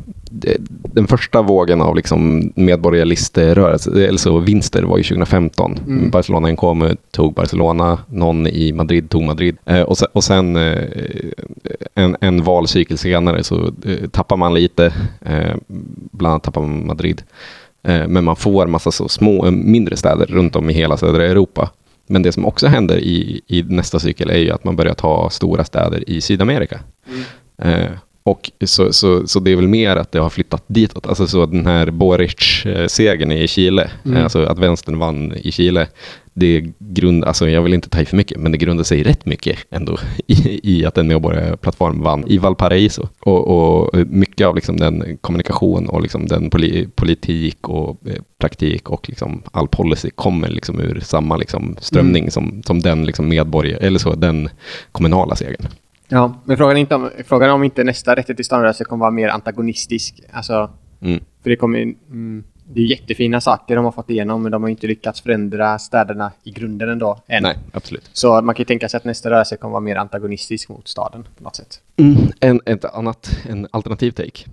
den 0.94 1.08
första 1.08 1.42
vågen 1.42 1.82
av 1.82 1.96
liksom 1.96 2.52
medborgarlisterörelse, 2.56 4.06
eller 4.08 4.18
så 4.18 4.40
vinster 4.40 4.84
var 4.84 4.98
ju 4.98 5.04
2015. 5.04 5.80
Barcelona 6.12 6.48
Nkomo 6.48 6.90
tog 7.12 7.34
Barcelona, 7.34 8.00
någon 8.10 8.48
i 8.48 8.72
Madrid 8.74 9.10
tog 9.10 9.24
Madrid. 9.24 9.58
Eh, 9.66 9.82
och 9.82 9.98
sen, 9.98 10.08
och 10.14 10.24
sen 10.24 10.56
eh, 10.56 10.84
en, 11.96 12.16
en 12.22 12.44
valcykel 12.44 12.98
senare 12.98 13.44
så 13.44 13.56
eh, 13.86 14.10
tappar 14.12 14.38
man 14.38 14.54
lite, 14.54 14.86
eh, 15.26 15.56
bland 16.12 16.32
annat 16.32 16.44
tappar 16.44 16.62
man 16.62 16.88
Madrid. 16.88 17.22
Men 18.08 18.24
man 18.24 18.36
får 18.36 18.68
massa 18.68 18.92
så 18.92 19.08
små, 19.10 19.52
mindre 19.52 19.98
städer 19.98 20.26
runt 20.26 20.56
om 20.56 20.70
i 20.70 20.74
hela 20.74 20.98
södra 20.98 21.26
Europa. 21.26 21.70
Men 22.08 22.24
det 22.24 22.32
som 22.32 22.46
också 22.46 22.68
händer 22.68 22.98
i, 22.98 23.42
i 23.48 23.64
nästa 23.64 24.00
cykel 24.00 24.30
är 24.30 24.38
ju 24.38 24.52
att 24.52 24.64
man 24.64 24.76
börjar 24.76 24.94
ta 24.94 25.30
stora 25.30 25.64
städer 25.64 26.10
i 26.10 26.22
Sydamerika. 26.22 26.80
Eh, 27.58 27.92
och 28.26 28.52
så, 28.66 28.94
så, 28.94 29.28
så 29.28 29.40
det 29.40 29.52
är 29.52 29.56
väl 29.56 29.68
mer 29.68 29.96
att 29.96 30.12
det 30.12 30.20
har 30.20 30.30
flyttat 30.30 30.64
ditåt. 30.68 31.08
Alltså 31.08 31.28
så 31.28 31.46
den 31.46 31.66
här 31.66 31.92
Boric-segern 31.92 33.32
i 33.32 33.48
Chile, 33.48 33.92
eh, 34.06 34.24
alltså 34.24 34.44
att 34.44 34.60
vänstern 34.60 35.00
vann 35.00 35.34
i 35.36 35.52
Chile, 35.52 35.88
det 36.34 36.66
grund, 36.80 37.26
alltså 37.26 37.50
jag 37.50 37.62
vill 37.62 37.74
inte 37.74 37.90
ta 37.90 38.02
i 38.02 38.06
för 38.06 38.18
mycket, 38.18 38.40
men 38.40 38.52
det 38.52 38.58
grundar 38.58 38.84
sig 38.84 39.04
rätt 39.04 39.26
mycket 39.26 39.58
ändå 39.70 39.98
i, 40.28 40.60
i 40.64 40.86
att 40.86 40.98
en 40.98 41.08
medborgarplattform 41.08 42.02
vann 42.02 42.28
i 42.28 42.38
Valparaiso. 42.38 43.08
Och, 43.20 43.48
och 43.48 44.08
mycket 44.08 44.48
av 44.48 44.56
liksom 44.56 44.78
den 44.78 45.18
kommunikation 45.22 45.90
och 45.90 46.02
liksom 46.02 46.28
den 46.28 46.50
poli, 46.50 46.88
politik 46.96 47.70
och 47.70 47.98
eh, 48.06 48.22
praktik 48.40 48.90
och 48.90 49.10
liksom 49.10 49.42
all 49.52 49.68
policy 49.68 50.10
kommer 50.10 50.50
liksom 50.50 50.80
ur 50.80 51.00
samma 51.00 51.38
liksom 51.38 51.78
strömning 51.80 52.32
som, 52.32 52.64
som 52.66 52.82
den 52.82 53.06
liksom 53.06 53.30
medborgare, 53.30 53.88
eller 53.88 54.00
så, 54.00 54.16
den 54.16 54.50
kommunala 54.92 55.36
segern. 55.36 55.68
Ja, 56.08 56.42
men 56.46 56.58
frågan 56.58 56.78
är, 56.78 56.82
inte 56.82 56.96
om, 56.96 57.10
frågan 57.26 57.50
om 57.50 57.64
inte 57.64 57.84
nästa 57.84 58.16
rätten 58.16 58.36
till 58.36 58.46
stan-rörelse 58.46 58.84
kommer 58.84 59.02
vara 59.02 59.12
mer 59.12 59.28
antagonistisk. 59.30 60.22
Alltså, 60.32 60.70
Mm. 61.02 61.24
för 61.44 61.50
det 61.50 61.56
kommer 61.56 61.80
mm, 61.82 62.44
det 62.74 62.82
är 62.82 62.86
jättefina 62.86 63.42
saker 63.42 63.76
de 63.76 63.86
har 63.86 63.92
fått 63.92 64.10
igenom, 64.10 64.44
men 64.44 64.52
de 64.52 64.64
har 64.64 64.70
inte 64.70 64.88
lyckats 64.88 65.22
förändra 65.22 65.80
städerna 65.80 66.32
i 66.44 66.52
grunden 66.52 66.90
ändå. 66.90 67.22
Än. 67.28 67.44
Nej, 67.44 67.58
absolut. 67.74 68.10
Så 68.14 68.42
man 68.42 68.56
kan 68.56 68.62
ju 68.62 68.66
tänka 68.66 68.90
sig 68.90 68.98
att 68.98 69.04
nästa 69.04 69.30
rörelse 69.30 69.58
kommer 69.58 69.72
vara 69.72 69.82
mer 69.82 69.96
antagonistisk 69.96 70.70
mot 70.70 70.88
staden 70.88 71.28
på 71.38 71.44
något 71.44 71.56
sätt. 71.56 71.82
En, 72.40 72.62
ett 72.66 72.86
annat, 72.86 73.30
en 73.50 73.68
alternativ 73.72 74.12
take 74.12 74.46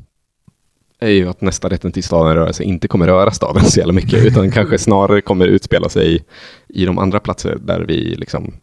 är 0.99 1.09
ju 1.09 1.29
att 1.29 1.41
nästa 1.41 1.69
rätten 1.69 1.93
till 1.93 2.05
staden 2.05 2.35
rörelse 2.35 2.63
inte 2.63 2.89
kommer 2.89 3.07
röra 3.07 3.31
staden 3.31 3.65
så 3.65 3.79
jävla 3.81 3.93
mycket, 3.93 4.25
utan 4.25 4.51
kanske 4.51 4.79
snarare 4.79 5.21
kommer 5.21 5.47
utspela 5.47 5.89
sig 5.89 6.25
i 6.69 6.87
de 6.87 6.99
andra 6.99 7.21
platser 7.21 7.59
där 7.61 7.81
vi 7.81 7.95
liksom 8.17 8.55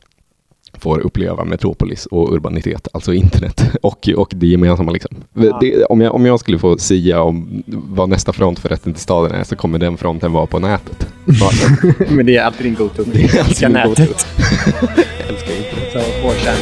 får 0.79 0.99
uppleva 0.99 1.43
metropolis 1.43 2.05
och 2.05 2.33
urbanitet, 2.33 2.87
alltså 2.93 3.13
internet 3.13 3.63
och, 3.81 4.09
och 4.15 4.31
det 4.35 4.47
gemensamma. 4.47 4.91
Liksom. 4.91 5.15
Det, 5.33 5.83
om, 5.85 6.01
jag, 6.01 6.15
om 6.15 6.25
jag 6.25 6.39
skulle 6.39 6.59
få 6.59 6.77
säga 6.77 7.21
om 7.21 7.63
vad 7.65 8.09
nästa 8.09 8.33
front 8.33 8.59
för 8.59 8.69
rätten 8.69 8.93
till 8.93 9.01
staden 9.01 9.31
är 9.31 9.43
så 9.43 9.55
kommer 9.55 9.79
den 9.79 9.97
fronten 9.97 10.31
vara 10.31 10.45
på 10.45 10.59
nätet. 10.59 11.07
men 12.09 12.25
det 12.25 12.37
är 12.37 12.43
alltid 12.43 12.65
din 12.65 12.75
go-to. 12.75 13.03
Det 13.03 13.23
är 13.23 13.39
alltid 13.39 13.71
min 13.71 13.83
go-to. 13.83 14.01
älskar 15.29 15.53
internet. 15.57 15.93
Så 15.93 15.99
4chan. 15.99 16.55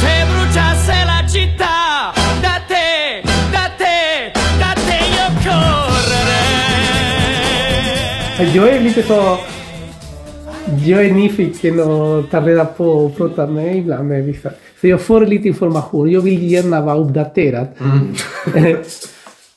Se 0.00 0.26
bruciasse 0.30 1.04
la 1.04 1.28
città 1.28 1.80
da 2.42 2.60
te, 2.68 3.22
da 3.52 3.70
te, 3.78 4.32
da 4.60 4.74
te 4.86 4.98
io 5.14 5.28
corro 5.44 6.20
Jag 8.54 8.68
är 8.68 8.80
lite 8.80 9.02
så... 9.02 9.38
Jag 10.86 11.06
är 11.06 11.14
nyfiken 11.14 11.80
och 11.80 12.30
tar 12.30 12.42
reda 12.42 12.64
på 12.64 12.84
och 12.84 13.16
pratar 13.16 13.46
med 13.46 13.76
ibland 13.76 14.08
med 14.08 14.24
vissa. 14.24 14.50
Så 14.80 14.86
jag 14.86 15.00
får 15.00 15.26
lite 15.26 15.48
information. 15.48 16.10
Jag 16.10 16.20
vill 16.20 16.52
gärna 16.52 16.80
vara 16.80 16.96
uppdaterad. 16.98 17.66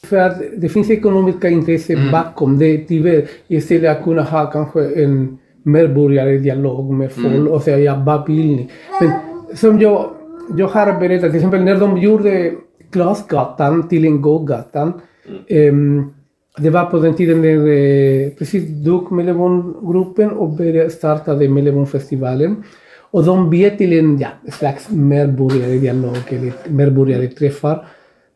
För 0.03 0.17
att 0.17 0.41
det 0.57 0.69
finns 0.69 0.89
ekonomiska 0.89 1.49
intressen 1.49 2.11
bakom 2.11 2.59
det. 2.59 2.77
Tyvärr, 2.77 3.25
istället 3.47 3.97
att 3.97 4.03
kunna 4.03 4.21
ha 4.23 4.51
kanske 4.51 5.03
en 5.03 5.37
medborgardialog 5.63 6.93
med 6.93 7.11
folk 7.11 7.49
och 7.49 7.61
säga 7.61 7.77
ja, 7.77 8.03
vad 8.05 8.27
vill 8.27 8.47
ni? 8.47 8.69
Men 9.01 9.11
som 9.57 9.79
jag, 9.79 10.09
jag 10.57 10.67
har 10.67 10.99
berättat, 10.99 11.29
till 11.31 11.35
exempel 11.35 11.63
när 11.63 11.79
de 11.79 11.97
gjorde 11.97 12.51
Glasgatan 12.91 13.87
till 13.89 14.05
en 14.05 14.21
gågatan. 14.21 14.93
ehm, 15.47 16.13
det 16.57 16.69
var 16.69 16.85
på 16.85 16.99
den 16.99 17.13
tiden 17.13 17.41
när 17.41 17.67
eh, 17.67 18.29
precis 18.29 18.63
dog 18.85 19.11
Mellebongruppen 19.11 20.31
och 20.31 20.49
började 20.49 20.89
startade 20.89 21.49
Mellebongfestivalen. 21.49 22.63
Och 22.99 23.23
de 23.23 23.49
bjöd 23.49 23.77
till 23.77 23.99
en 23.99 24.19
ja, 24.19 24.27
slags 24.51 24.89
medborgardialog 24.89 26.17
eller 26.29 26.51
medborgarträffar 26.67 27.85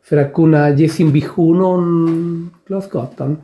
för 0.03 0.18
att 0.18 0.34
kunna 0.34 0.70
ge 0.70 0.89
sin 0.89 1.11
vision 1.11 1.61
om 1.61 2.49
Glasgatan. 2.68 3.38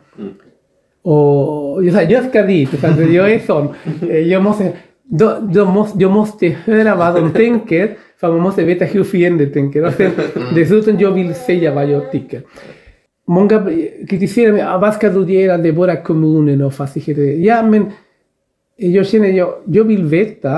Och 1.01 1.86
jag 1.86 1.93
sa, 1.93 2.01
jag 2.01 2.30
ska 2.30 2.41
dit, 2.41 2.69
för 2.69 2.88
att 2.88 3.13
jag 3.13 3.32
är 3.32 3.39
sån. 3.39 3.67
Jag 4.30 4.43
måste, 4.43 4.74
då, 5.03 5.38
då 5.41 5.65
måste, 5.65 5.97
jag 6.01 6.11
måste 6.11 6.47
höra 6.47 6.95
vad 6.95 7.15
de 7.15 7.32
tänker, 7.34 7.97
för 8.19 8.32
man 8.32 8.41
måste 8.41 8.63
veta 8.63 8.86
hur 8.86 9.03
fienden 9.03 9.51
tänker. 9.53 9.86
Och 9.86 9.93
sen, 9.93 10.11
dessutom 10.55 10.97
jag 10.99 11.11
vill 11.11 11.36
säga 11.36 11.76
vad 11.76 11.89
jag 11.89 12.11
tycker. 12.11 12.41
Många 13.28 13.65
kritiserar 14.09 14.51
mig, 14.51 14.61
"Ah, 14.61 14.78
vad 14.78 14.93
ska 14.93 15.09
du 15.09 15.34
göra, 15.34 15.57
det 15.57 15.69
är 15.69 15.74
bara 15.74 15.95
kommunen 15.95 16.61
och 16.61 16.74
fastigheter. 16.74 17.21
Ja, 17.21 17.63
men 17.63 17.91
jag 18.76 19.07
känner, 19.07 19.28
jag, 19.30 19.53
jag 19.65 19.84
vill 19.84 20.03
veta 20.03 20.57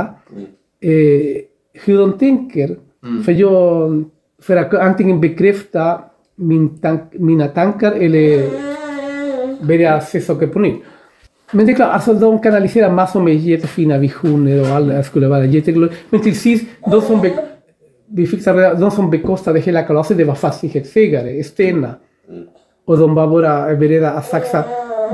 eh, 0.82 1.42
hur 1.86 1.98
de 1.98 2.18
tänker. 2.18 2.76
För, 3.26 3.32
jag, 3.32 4.04
för 4.42 4.56
att 4.58 4.74
antingen 4.74 5.22
bekräfta 5.22 6.02
min 6.36 6.78
tank, 6.78 7.02
mina 7.14 7.48
tankar 7.48 7.92
eller 7.92 8.50
börja 9.66 10.02
se 10.02 10.22
saker 10.22 10.48
på 10.48 10.60
nytt. 10.60 10.76
Men 11.52 11.66
det 11.66 11.72
är 11.72 11.76
klart, 11.76 11.94
alltså, 11.94 12.14
de 12.14 12.40
kanaliserar 12.40 12.92
massor 12.92 13.22
med 13.22 13.36
jättefina 13.36 13.98
visioner 13.98 14.62
och 14.62 14.68
alla 14.68 15.04
skulle 15.04 15.28
vara 15.28 15.46
jätteglada. 15.46 15.94
Men 16.10 16.20
till 16.22 16.40
sist, 16.40 16.66
de 16.92 17.02
som, 17.02 17.22
be, 17.22 17.32
vi 18.08 18.28
fick 18.28 18.46
de 18.80 18.92
som 18.92 19.10
bekostade 19.12 19.60
hela 19.60 19.84
kalaset, 19.84 20.18
det 20.18 20.24
var 20.24 20.36
fastighetsägare, 20.36 21.44
Stena. 21.44 21.96
Och 22.86 22.98
de 22.98 23.16
var 23.16 23.28
bara 23.28 23.76
beredda 23.76 24.12
att 24.12 24.26
satsa 24.26 24.64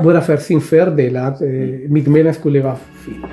bara 0.04 0.20
för 0.20 0.36
sin 0.36 0.60
fördel, 0.60 1.16
att 1.16 1.42
eh, 1.42 1.48
mittmedlen 1.88 2.34
skulle 2.34 2.60
vara 2.60 2.76
fin. 3.04 3.26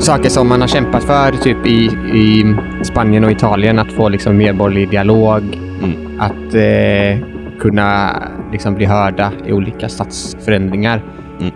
Saker 0.00 0.28
som 0.28 0.48
man 0.48 0.60
har 0.60 0.68
kämpat 0.68 1.04
för 1.04 1.32
typ 1.32 1.66
i, 1.66 1.84
i 2.18 2.56
Spanien 2.82 3.24
och 3.24 3.30
Italien. 3.30 3.78
Att 3.78 3.92
få 3.92 4.08
liksom 4.08 4.36
medborgerlig 4.36 4.90
dialog. 4.90 5.42
Att 6.18 6.54
eh, 6.54 7.28
kunna 7.60 8.22
liksom 8.52 8.74
bli 8.74 8.84
hörda 8.84 9.32
i 9.46 9.52
olika 9.52 9.88
statsförändringar. 9.88 11.02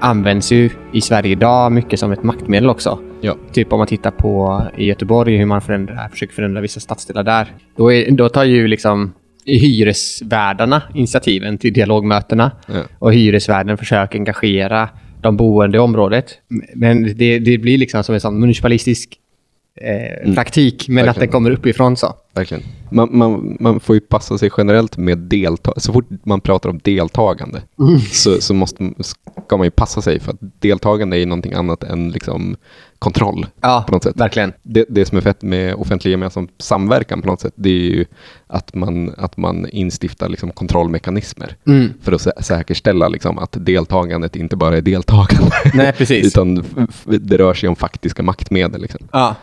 Används 0.01 0.53
ju 0.53 0.71
i 0.93 1.01
Sverige 1.01 1.33
idag 1.33 1.73
mycket 1.73 2.01
som 2.01 2.13
ett 2.13 2.23
maktmedel 2.23 2.71
också. 2.71 2.99
Ja. 3.21 3.37
Typ 3.53 3.73
om 3.73 3.79
man 3.79 3.87
tittar 3.87 4.11
på 4.11 4.63
i 4.77 4.85
Göteborg 4.85 5.37
hur 5.37 5.47
man 5.47 5.61
förändrar, 5.61 6.09
försöker 6.09 6.35
förändra 6.35 6.61
vissa 6.61 6.81
stadsdelar 6.81 7.23
där. 7.23 7.53
Då, 7.77 7.93
är, 7.93 8.11
då 8.11 8.29
tar 8.29 8.45
ju 8.45 8.69
liksom 8.69 9.13
hyresvärdarna 9.45 10.83
initiativen 10.95 11.59
till 11.59 11.73
dialogmötena. 11.73 12.51
Ja. 12.67 12.83
Och 12.99 13.15
hyresvärden 13.15 13.79
försöker 13.79 14.19
engagera 14.19 14.89
de 15.23 15.37
boende 15.37 15.79
i 15.79 15.81
området. 15.81 16.39
Men 16.75 17.17
det, 17.17 17.39
det 17.39 17.59
blir 17.59 17.79
liksom 17.79 18.05
som 18.05 18.15
en 18.15 18.21
sån 18.21 18.41
municipalistisk 18.41 19.17
eh, 19.81 20.35
praktik, 20.35 20.89
men 20.89 20.99
att 20.99 21.07
Verkligen. 21.07 21.27
det 21.27 21.33
kommer 21.33 21.51
uppifrån 21.51 21.97
så. 21.97 22.15
Verkligen. 22.39 22.63
Man, 22.91 23.09
man, 23.13 23.57
man 23.61 23.81
får 23.81 23.95
ju 23.97 24.01
passa 24.01 24.39
sig 24.39 24.51
generellt 24.59 24.97
med 24.97 25.19
deltagande. 25.19 25.81
Så 25.81 25.93
fort 25.93 26.09
man 26.25 26.41
pratar 26.41 26.71
om 26.71 26.79
deltagande 26.85 27.63
så, 28.13 28.41
så 28.41 28.55
måste, 28.55 28.91
ska 29.47 29.57
man 29.57 29.65
ju 29.67 29.71
passa 29.71 30.03
sig 30.03 30.21
för 30.21 30.33
att 30.33 30.39
deltagande 30.41 31.17
är 31.17 31.19
ju 31.19 31.27
någonting 31.27 31.53
annat 31.53 31.83
än 31.85 32.09
liksom 32.11 32.57
kontroll 32.99 33.47
Ja, 33.61 33.85
på 33.89 33.93
något 33.95 34.03
sätt. 34.03 34.17
verkligen. 34.17 34.53
Det, 34.63 34.85
det 34.89 35.05
som 35.05 35.19
är 35.19 35.23
fett 35.23 35.43
med 35.43 35.75
offentlig 35.75 36.11
gemensam 36.11 36.49
samverkan 36.59 37.23
på 37.23 37.29
något 37.29 37.41
sätt, 37.41 37.53
det 37.57 37.71
är 37.71 37.91
ju 37.91 38.05
att 38.47 38.75
man, 38.75 39.15
att 39.19 39.37
man 39.37 39.69
instiftar 39.69 40.29
liksom 40.29 40.51
kontrollmekanismer 40.51 41.57
Mm. 41.67 41.93
för 42.03 42.13
att 42.13 42.21
sä- 42.21 42.43
säkerställa 42.43 43.09
liksom 43.09 43.39
att 43.39 43.57
deltagandet 43.61 44.37
inte 44.37 44.57
bara 44.57 44.77
är 44.77 44.81
deltagande. 44.83 45.51
Nej, 45.75 45.93
precis. 45.93 46.27
utan 46.37 46.65
det 47.07 47.37
rör 47.39 47.55
sig 47.55 47.69
om 47.69 47.77
faktiska 47.77 48.23
maktmedel. 48.23 48.81
Liksom. 48.83 49.01
Ja. 49.13 49.35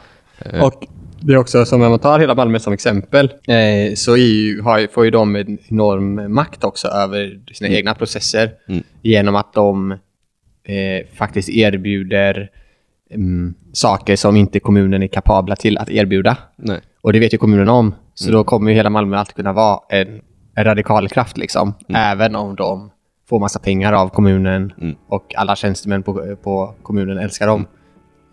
Och 0.62 0.84
det 1.28 1.34
är 1.34 1.38
också 1.38 1.66
som 1.66 1.82
om 1.82 1.90
man 1.90 2.00
tar 2.00 2.20
hela 2.20 2.36
Malmö 2.36 2.60
som 2.60 2.74
exempel 2.74 3.26
eh, 3.48 3.94
så 3.96 4.18
ju, 4.18 4.62
har, 4.62 4.88
får 4.92 5.06
ju 5.06 5.12
de 5.12 5.36
en 5.36 5.58
enorm 5.68 6.34
makt 6.34 6.64
också 6.64 6.88
över 6.88 7.40
sina 7.54 7.70
egna 7.70 7.96
processer 7.96 8.52
Mm. 8.68 8.84
genom 9.02 9.36
att 9.36 9.54
de 9.54 9.92
eh, 10.64 11.08
faktiskt 11.18 11.50
erbjuder 11.50 12.50
mm, 13.12 13.54
saker 13.74 14.16
som 14.16 14.36
inte 14.36 14.60
kommunen 14.60 15.04
är 15.04 15.08
kapabla 15.08 15.56
till 15.56 15.78
att 15.78 15.90
erbjuda. 15.90 16.38
Nej. 16.56 16.80
Och 17.02 17.14
det 17.14 17.20
vet 17.20 17.34
ju 17.34 17.38
kommunen 17.38 17.70
om. 17.70 17.96
Så 18.14 18.32
då 18.32 18.44
kommer 18.44 18.72
ju 18.72 18.76
hela 18.76 18.90
Malmö 18.90 19.18
alltid 19.18 19.36
kunna 19.36 19.54
vara 19.54 19.80
en, 19.90 20.22
en 20.56 20.64
radikal 20.64 21.08
kraft 21.10 21.38
liksom. 21.38 21.74
Även 21.96 22.36
om 22.36 22.56
de 22.56 22.92
får 23.30 23.40
massa 23.40 23.60
pengar 23.60 23.94
av 23.94 24.10
kommunen 24.10 24.74
och 25.08 25.36
alla 25.36 25.56
tjänstemän 25.56 26.04
på, 26.04 26.36
på 26.44 26.76
kommunen 26.84 27.18
älskar 27.18 27.48
dem. 27.48 27.66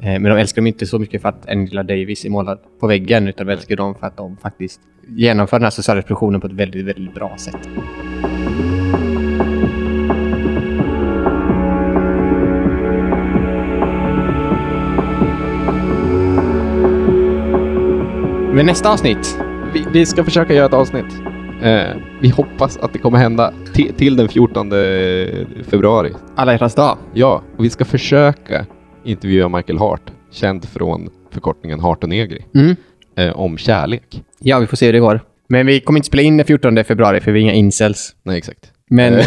Eh, 0.03 0.21
Men 0.21 0.23
de 0.23 0.31
älskar 0.39 0.63
dem 0.63 0.67
inte 0.67 0.87
så 0.87 0.99
mycket 0.99 1.23
för 1.23 1.29
att 1.29 1.49
Angela 1.49 1.83
Davis 1.83 2.25
är 2.25 2.31
målad 2.31 2.59
på 2.81 2.87
väggen 2.87 3.29
utan 3.29 3.47
de 3.47 3.53
älskar 3.53 3.77
dem 3.77 3.95
för 3.95 4.07
att 4.07 4.17
de 4.17 4.37
faktiskt 4.37 4.81
genomför 5.09 5.57
den 5.59 5.65
här 5.65 5.71
sociala 5.71 6.01
repressionen 6.01 6.41
på 6.41 6.47
ett 6.47 6.53
väldigt, 6.53 6.87
väldigt 6.87 7.15
bra 7.15 7.37
sätt. 7.39 7.69
Men 18.55 18.67
nästa 18.67 18.93
avsnitt. 18.93 19.39
Vi, 19.75 19.87
vi 19.93 20.07
ska 20.07 20.25
försöka 20.25 20.55
göra 20.55 20.67
ett 20.67 20.73
avsnitt. 20.75 21.23
Eh, 21.63 21.97
vi 22.21 22.29
hoppas 22.29 22.77
att 22.77 22.93
det 22.93 22.99
kommer 22.99 23.19
hända 23.19 23.53
ti- 23.75 23.93
till 23.93 24.17
den 24.17 24.29
14 24.29 24.71
februari. 25.71 26.13
Alla 26.37 26.53
hjärtans 26.53 26.75
dag. 26.75 26.99
Ja, 27.15 27.43
och 27.59 27.65
vi 27.65 27.71
ska 27.71 27.85
försöka 27.85 28.67
intervjua 29.05 29.49
Michael 29.49 29.79
Hart, 29.79 30.03
känd 30.33 30.69
från 30.69 31.11
förkortningen 31.33 31.81
Hart 31.81 32.03
och 32.03 32.09
Negri, 32.09 32.45
Mm. 32.55 32.77
eh, 33.19 33.37
om 33.41 33.59
kärlek. 33.59 34.23
Ja, 34.39 34.59
vi 34.59 34.67
får 34.67 34.77
se 34.77 34.87
hur 34.87 34.93
det 34.93 34.99
går. 35.01 35.21
Men 35.49 35.67
vi 35.67 35.81
kommer 35.81 35.99
inte 35.99 36.07
spela 36.07 36.23
in 36.23 36.37
den 36.37 36.47
14 36.47 36.85
februari 36.85 37.21
för 37.21 37.33
vi 37.33 37.39
är 37.41 37.43
inga 37.43 37.53
incels. 37.53 38.15
Nej, 38.25 38.39
exakt. 38.39 38.71
Men, 38.91 39.15
eh, 39.15 39.27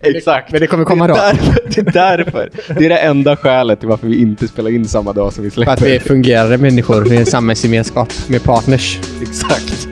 Exakt. 0.00 0.52
men 0.52 0.60
det 0.60 0.66
kommer 0.66 0.84
komma 0.84 1.06
då. 1.08 1.14
Det 1.14 1.20
är, 1.20 1.34
därför, 1.34 1.70
det 1.74 1.80
är 1.80 1.92
därför. 2.16 2.50
Det 2.78 2.84
är 2.84 2.88
det 2.88 2.96
enda 2.98 3.36
skälet 3.36 3.80
till 3.80 3.88
varför 3.88 4.06
vi 4.06 4.20
inte 4.20 4.48
spelar 4.48 4.70
in 4.70 4.84
samma 4.88 5.12
dag 5.12 5.32
som 5.32 5.44
vi 5.44 5.50
För 5.50 5.54
släpper. 5.54 5.72
att 5.72 5.82
vi 5.82 5.96
är 5.96 6.00
fungerande 6.00 6.58
människor 6.58 7.12
i 7.12 7.16
en 7.16 7.26
samhällsgemenskap 7.26 8.08
med 8.28 8.42
partners. 8.44 8.98
Exakt. 9.22 9.88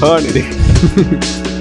Hör 0.00 0.20
ni 0.20 0.28
det? 0.32 0.44